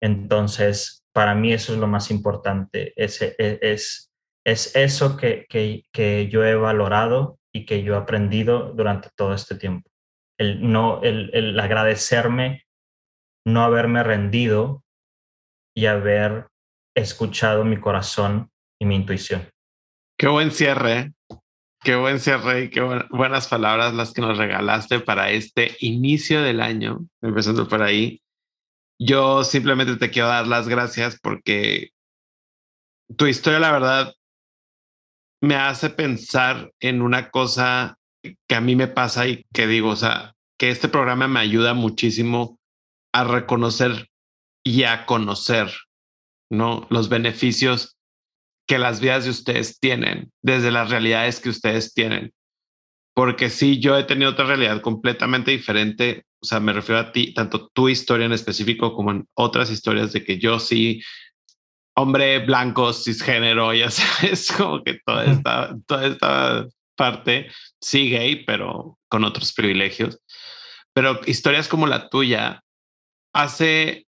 Entonces, 0.00 1.04
para 1.12 1.34
mí 1.34 1.52
eso 1.52 1.72
es 1.72 1.80
lo 1.80 1.88
más 1.88 2.12
importante, 2.12 2.92
es, 2.94 3.20
e, 3.22 3.34
es, 3.38 4.12
es 4.44 4.76
eso 4.76 5.16
que, 5.16 5.46
que, 5.48 5.82
que, 5.90 6.28
yo 6.28 6.44
he 6.44 6.54
valorado 6.54 7.40
y 7.52 7.66
que 7.66 7.82
yo 7.82 7.94
he 7.94 7.96
aprendido 7.96 8.72
durante 8.72 9.08
todo 9.16 9.34
este 9.34 9.56
tiempo. 9.56 9.90
El, 10.38 10.70
no, 10.70 11.02
el, 11.02 11.30
el 11.32 11.58
agradecerme, 11.58 12.66
no 13.46 13.62
haberme 13.62 14.02
rendido 14.02 14.84
y 15.74 15.86
haber 15.86 16.48
escuchado 16.94 17.64
mi 17.64 17.78
corazón 17.78 18.50
y 18.80 18.86
mi 18.86 18.96
intuición. 18.96 19.48
Qué 20.18 20.28
buen 20.28 20.50
cierre. 20.50 21.12
Qué 21.82 21.94
buen 21.94 22.18
cierre 22.18 22.64
y 22.64 22.70
qué 22.70 22.80
buenas 23.10 23.46
palabras 23.46 23.94
las 23.94 24.12
que 24.12 24.20
nos 24.20 24.38
regalaste 24.38 24.98
para 24.98 25.30
este 25.30 25.76
inicio 25.78 26.42
del 26.42 26.60
año, 26.60 27.06
empezando 27.22 27.68
por 27.68 27.82
ahí. 27.82 28.22
Yo 28.98 29.44
simplemente 29.44 29.96
te 29.96 30.10
quiero 30.10 30.26
dar 30.26 30.48
las 30.48 30.68
gracias 30.68 31.20
porque 31.20 31.90
tu 33.16 33.26
historia, 33.26 33.60
la 33.60 33.70
verdad, 33.70 34.14
me 35.40 35.54
hace 35.54 35.90
pensar 35.90 36.72
en 36.80 37.02
una 37.02 37.30
cosa 37.30 37.98
que 38.48 38.54
a 38.54 38.60
mí 38.60 38.76
me 38.76 38.88
pasa 38.88 39.26
y 39.26 39.44
que 39.52 39.66
digo, 39.66 39.90
o 39.90 39.96
sea, 39.96 40.34
que 40.58 40.70
este 40.70 40.88
programa 40.88 41.28
me 41.28 41.40
ayuda 41.40 41.74
muchísimo 41.74 42.58
a 43.12 43.24
reconocer 43.24 44.08
y 44.64 44.82
a 44.84 45.06
conocer, 45.06 45.72
¿no? 46.50 46.86
Los 46.90 47.08
beneficios 47.08 47.96
que 48.66 48.78
las 48.78 49.00
vidas 49.00 49.24
de 49.24 49.30
ustedes 49.30 49.78
tienen, 49.78 50.32
desde 50.42 50.70
las 50.70 50.90
realidades 50.90 51.40
que 51.40 51.50
ustedes 51.50 51.94
tienen. 51.94 52.32
Porque 53.14 53.48
sí, 53.48 53.78
yo 53.78 53.96
he 53.96 54.04
tenido 54.04 54.32
otra 54.32 54.46
realidad 54.46 54.80
completamente 54.80 55.50
diferente, 55.50 56.26
o 56.42 56.46
sea, 56.46 56.60
me 56.60 56.72
refiero 56.72 57.00
a 57.00 57.12
ti, 57.12 57.32
tanto 57.32 57.68
tu 57.68 57.88
historia 57.88 58.26
en 58.26 58.32
específico 58.32 58.94
como 58.94 59.12
en 59.12 59.26
otras 59.34 59.70
historias 59.70 60.12
de 60.12 60.24
que 60.24 60.38
yo 60.38 60.58
sí, 60.58 61.00
hombre 61.96 62.44
blanco, 62.44 62.92
cisgénero, 62.92 63.72
ya 63.72 63.90
sabes, 63.90 64.52
como 64.52 64.82
que 64.82 64.98
toda 65.04 65.24
esta, 65.24 65.76
toda 65.86 66.06
esta 66.06 66.68
parte, 66.96 67.50
sí 67.80 68.10
gay, 68.10 68.44
pero 68.44 68.98
con 69.08 69.24
otros 69.24 69.52
privilegios. 69.52 70.20
Pero 70.92 71.20
historias 71.26 71.68
como 71.68 71.86
la 71.86 72.08
tuya 72.08 72.62
hace 73.34 74.06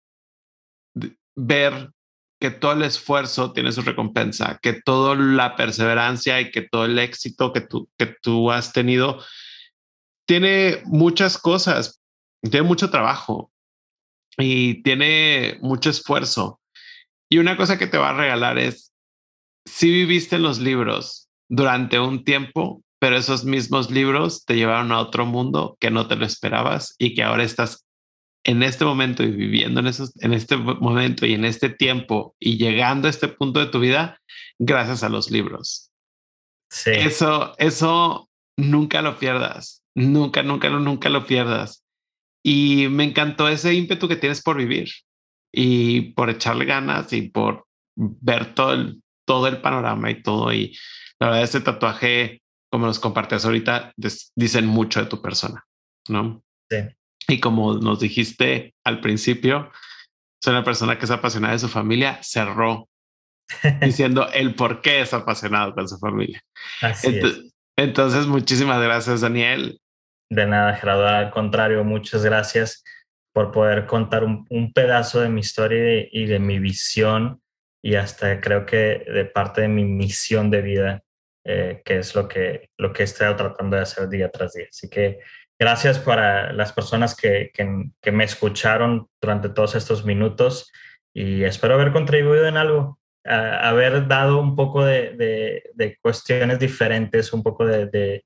ver 1.36 1.92
que 2.40 2.52
todo 2.52 2.74
el 2.74 2.84
esfuerzo 2.84 3.54
tiene 3.54 3.72
su 3.72 3.82
recompensa, 3.82 4.60
que 4.62 4.74
toda 4.74 5.16
la 5.16 5.56
perseverancia 5.56 6.40
y 6.42 6.52
que 6.52 6.62
todo 6.62 6.86
el 6.86 7.00
éxito 7.00 7.52
que 7.54 7.62
tú, 7.62 7.90
que 7.98 8.06
tú 8.06 8.52
has 8.52 8.72
tenido 8.72 9.24
tiene 10.28 10.82
muchas 10.86 11.38
cosas, 11.38 12.02
tiene 12.42 12.68
mucho 12.68 12.90
trabajo 12.90 13.52
y 14.38 14.84
tiene 14.84 15.58
mucho 15.62 15.90
esfuerzo. 15.90 16.60
Y 17.30 17.38
una 17.38 17.58
cosa 17.58 17.78
que 17.78 17.88
te 17.88 17.98
va 17.98 18.10
a 18.10 18.18
regalar 18.18 18.58
es, 18.58 18.94
si 19.66 19.90
viviste 19.90 20.38
los 20.38 20.60
libros 20.60 21.25
durante 21.50 22.00
un 22.00 22.24
tiempo, 22.24 22.84
pero 23.00 23.18
esos 23.18 23.44
mismos 23.46 23.92
libros 23.92 24.46
te 24.46 24.56
llevaron 24.56 24.92
a 24.92 25.00
otro 25.00 25.26
mundo 25.26 25.78
que 25.80 25.92
no 25.92 26.08
te 26.08 26.16
lo 26.16 26.26
esperabas 26.26 26.96
y 26.98 27.14
que 27.14 27.24
ahora 27.24 27.44
estás 27.44 27.86
en 28.46 28.62
este 28.62 28.86
momento 28.86 29.24
y 29.24 29.32
viviendo 29.32 29.80
en, 29.80 29.88
esos, 29.88 30.14
en 30.22 30.34
este 30.34 30.56
momento 30.56 31.26
y 31.26 31.34
en 31.34 31.46
este 31.46 31.70
tiempo 31.70 32.36
y 32.40 32.58
llegando 32.58 33.08
a 33.08 33.12
este 33.12 33.28
punto 33.28 33.60
de 33.60 33.68
tu 33.68 33.80
vida 33.80 34.20
gracias 34.60 35.04
a 35.04 35.10
los 35.10 35.32
libros. 35.32 35.92
Sí. 36.70 36.92
Eso, 36.94 37.56
eso 37.58 38.30
nunca 38.58 39.02
lo 39.02 39.18
pierdas, 39.18 39.84
nunca, 39.96 40.44
nunca, 40.44 40.70
nunca 40.70 41.10
lo 41.10 41.26
pierdas. 41.26 41.84
Y 42.44 42.88
me 42.90 43.04
encantó 43.04 43.50
ese 43.50 43.74
ímpetu 43.74 44.08
que 44.08 44.16
tienes 44.16 44.44
por 44.44 44.58
vivir 44.58 44.90
y 45.52 46.14
por 46.14 46.30
echarle 46.30 46.66
ganas 46.66 47.12
y 47.14 47.24
por 47.24 47.66
ver 47.96 48.54
todo 48.54 48.74
el, 48.74 49.02
todo 49.26 49.48
el 49.48 49.62
panorama 49.62 50.12
y 50.12 50.22
todo. 50.22 50.54
Y 50.54 50.78
la 51.20 51.28
verdad, 51.28 51.44
ese 51.44 51.62
tatuaje, 51.62 52.42
como 52.72 52.86
nos 52.86 53.00
compartes 53.00 53.46
ahorita, 53.46 53.94
dicen 54.36 54.66
mucho 54.68 55.02
de 55.02 55.08
tu 55.08 55.22
persona, 55.22 55.66
¿no? 56.10 56.44
Sí. 56.70 56.78
Y 57.28 57.40
como 57.40 57.76
nos 57.76 58.00
dijiste 58.00 58.74
al 58.84 59.02
principio, 59.02 59.72
soy 60.44 60.52
una 60.52 60.64
persona 60.64 60.98
que 60.98 61.06
es 61.06 61.12
apasionada 61.12 61.54
de 61.54 61.60
su 61.60 61.70
familia, 61.70 62.20
cerró 62.22 62.88
diciendo 63.82 64.30
el 64.34 64.56
por 64.56 64.82
qué 64.82 65.02
es 65.02 65.14
apasionado 65.14 65.74
con 65.74 65.88
su 65.88 65.98
familia. 65.98 66.42
Así 66.82 67.08
entonces, 67.08 67.56
entonces, 67.78 68.26
muchísimas 68.26 68.82
gracias, 68.82 69.22
Daniel. 69.22 69.80
De 70.30 70.46
nada, 70.46 70.76
Gerardo. 70.76 71.08
Al 71.08 71.32
contrario, 71.32 71.84
muchas 71.84 72.24
gracias 72.24 72.84
por 73.34 73.52
poder 73.52 73.86
contar 73.86 74.24
un, 74.24 74.46
un 74.50 74.72
pedazo 74.72 75.20
de 75.20 75.30
mi 75.30 75.42
historia 75.42 75.78
y 75.78 75.82
de, 75.82 76.10
y 76.12 76.26
de, 76.26 76.40
mi 76.40 76.60
visión 76.60 77.42
y 77.84 77.96
hasta 77.96 78.40
creo 78.40 78.66
que 78.66 79.06
de 79.12 79.26
parte 79.26 79.62
de 79.62 79.68
mi 79.68 79.84
misión 79.84 80.50
de 80.50 80.62
vida, 80.62 81.04
eh, 81.46 81.82
que 81.86 82.00
es 82.00 82.14
lo 82.16 82.28
que, 82.28 82.70
lo 82.78 82.92
que 82.92 83.04
he 83.04 83.06
estado 83.06 83.36
tratando 83.36 83.78
de 83.78 83.84
hacer 83.84 84.10
día 84.10 84.30
tras 84.30 84.54
día. 84.54 84.68
Así 84.70 84.90
que 84.90 85.20
Gracias 85.58 86.00
para 86.00 86.52
las 86.52 86.74
personas 86.74 87.16
que, 87.16 87.52
que, 87.54 88.12
me 88.12 88.24
escucharon 88.26 89.08
durante 89.22 89.48
todos 89.48 89.76
estos 89.76 90.04
minutos 90.04 90.70
y 91.14 91.44
espero 91.44 91.76
haber 91.76 91.94
contribuido 91.94 92.46
en 92.46 92.58
algo, 92.58 93.00
haber 93.24 94.06
dado 94.08 94.42
un 94.42 94.58
poco 94.58 94.84
de, 94.84 95.64
de, 95.74 95.98
cuestiones 96.02 96.60
diferentes, 96.60 97.32
un 97.32 97.42
poco 97.42 97.66
de, 97.66 98.24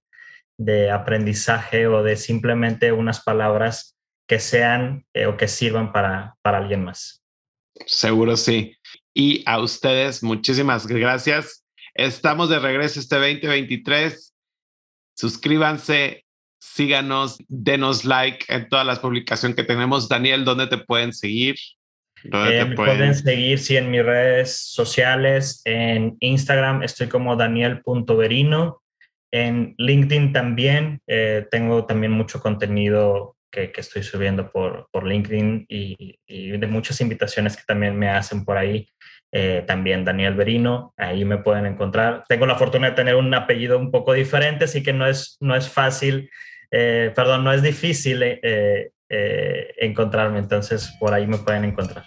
de, 0.57 0.91
aprendizaje 0.91 1.85
o 1.85 2.01
de 2.01 2.17
simplemente 2.17 2.91
unas 2.91 3.21
palabras 3.21 3.95
que 4.27 4.39
sean 4.39 5.05
eh, 5.13 5.27
o 5.27 5.37
que 5.37 5.47
sirvan 5.47 5.91
para, 5.93 6.35
para 6.41 6.57
alguien 6.57 6.83
más. 6.83 7.23
Seguro 7.85 8.37
sí. 8.37 8.75
Y 9.13 9.43
a 9.45 9.59
ustedes, 9.59 10.23
muchísimas 10.23 10.87
gracias. 10.87 11.63
Estamos 11.99 12.49
de 12.49 12.59
regreso 12.59 12.97
este 12.97 13.17
2023. 13.17 14.33
Suscríbanse, 15.17 16.23
síganos, 16.57 17.39
denos 17.49 18.05
like 18.05 18.45
en 18.47 18.69
todas 18.69 18.85
las 18.85 18.99
publicaciones 18.99 19.57
que 19.57 19.65
tenemos. 19.65 20.07
Daniel, 20.07 20.45
¿dónde 20.45 20.67
te 20.67 20.77
pueden 20.77 21.11
seguir? 21.11 21.57
¿Dónde 22.23 22.57
eh, 22.57 22.65
me 22.65 22.75
pueden... 22.77 23.13
seguir, 23.13 23.59
sí, 23.59 23.75
en 23.75 23.91
mis 23.91 24.05
redes 24.05 24.55
sociales. 24.55 25.61
En 25.65 26.15
Instagram 26.21 26.83
estoy 26.83 27.09
como 27.09 27.35
daniel.verino. 27.35 28.81
En 29.33 29.75
LinkedIn 29.77 30.31
también. 30.31 31.01
Eh, 31.05 31.47
tengo 31.51 31.85
también 31.85 32.13
mucho 32.13 32.39
contenido 32.39 33.35
que, 33.51 33.73
que 33.73 33.81
estoy 33.81 34.03
subiendo 34.03 34.49
por, 34.49 34.87
por 34.93 35.05
LinkedIn 35.05 35.65
y, 35.67 36.17
y, 36.25 36.51
de 36.51 36.67
muchas 36.67 37.01
invitaciones 37.01 37.57
que 37.57 37.63
también 37.67 37.99
me 37.99 38.07
hacen 38.07 38.45
por 38.45 38.57
ahí. 38.57 38.89
Eh, 39.31 39.63
también 39.67 40.05
Daniel 40.05 40.33
Berino, 40.33 40.93
ahí 40.97 41.23
me 41.25 41.37
pueden 41.37 41.65
encontrar. 41.65 42.23
Tengo 42.27 42.45
la 42.45 42.55
fortuna 42.55 42.89
de 42.89 42.95
tener 42.95 43.15
un 43.15 43.33
apellido 43.33 43.77
un 43.77 43.91
poco 43.91 44.13
diferente, 44.13 44.65
así 44.65 44.81
que 44.81 44.93
no 44.93 45.07
es, 45.07 45.37
no 45.39 45.55
es 45.55 45.69
fácil, 45.69 46.29
eh, 46.71 47.11
perdón, 47.15 47.43
no 47.43 47.53
es 47.53 47.61
difícil 47.61 48.21
eh, 48.23 48.91
encontrarme, 49.77 50.39
entonces 50.39 50.95
por 50.99 51.13
ahí 51.13 51.27
me 51.27 51.37
pueden 51.37 51.63
encontrar. 51.63 52.05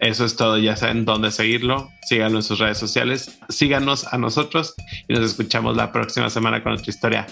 Eso 0.00 0.24
es 0.24 0.36
todo, 0.36 0.58
ya 0.58 0.76
saben 0.76 1.04
dónde 1.04 1.30
seguirlo, 1.30 1.88
síganlo 2.02 2.38
en 2.38 2.42
sus 2.42 2.58
redes 2.58 2.78
sociales, 2.78 3.38
síganos 3.48 4.12
a 4.12 4.18
nosotros 4.18 4.74
y 5.08 5.14
nos 5.14 5.24
escuchamos 5.24 5.76
la 5.76 5.92
próxima 5.92 6.28
semana 6.28 6.62
con 6.62 6.72
nuestra 6.72 6.90
historia. 6.90 7.26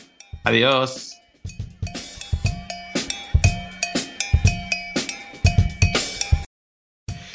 Adiós. 0.45 1.22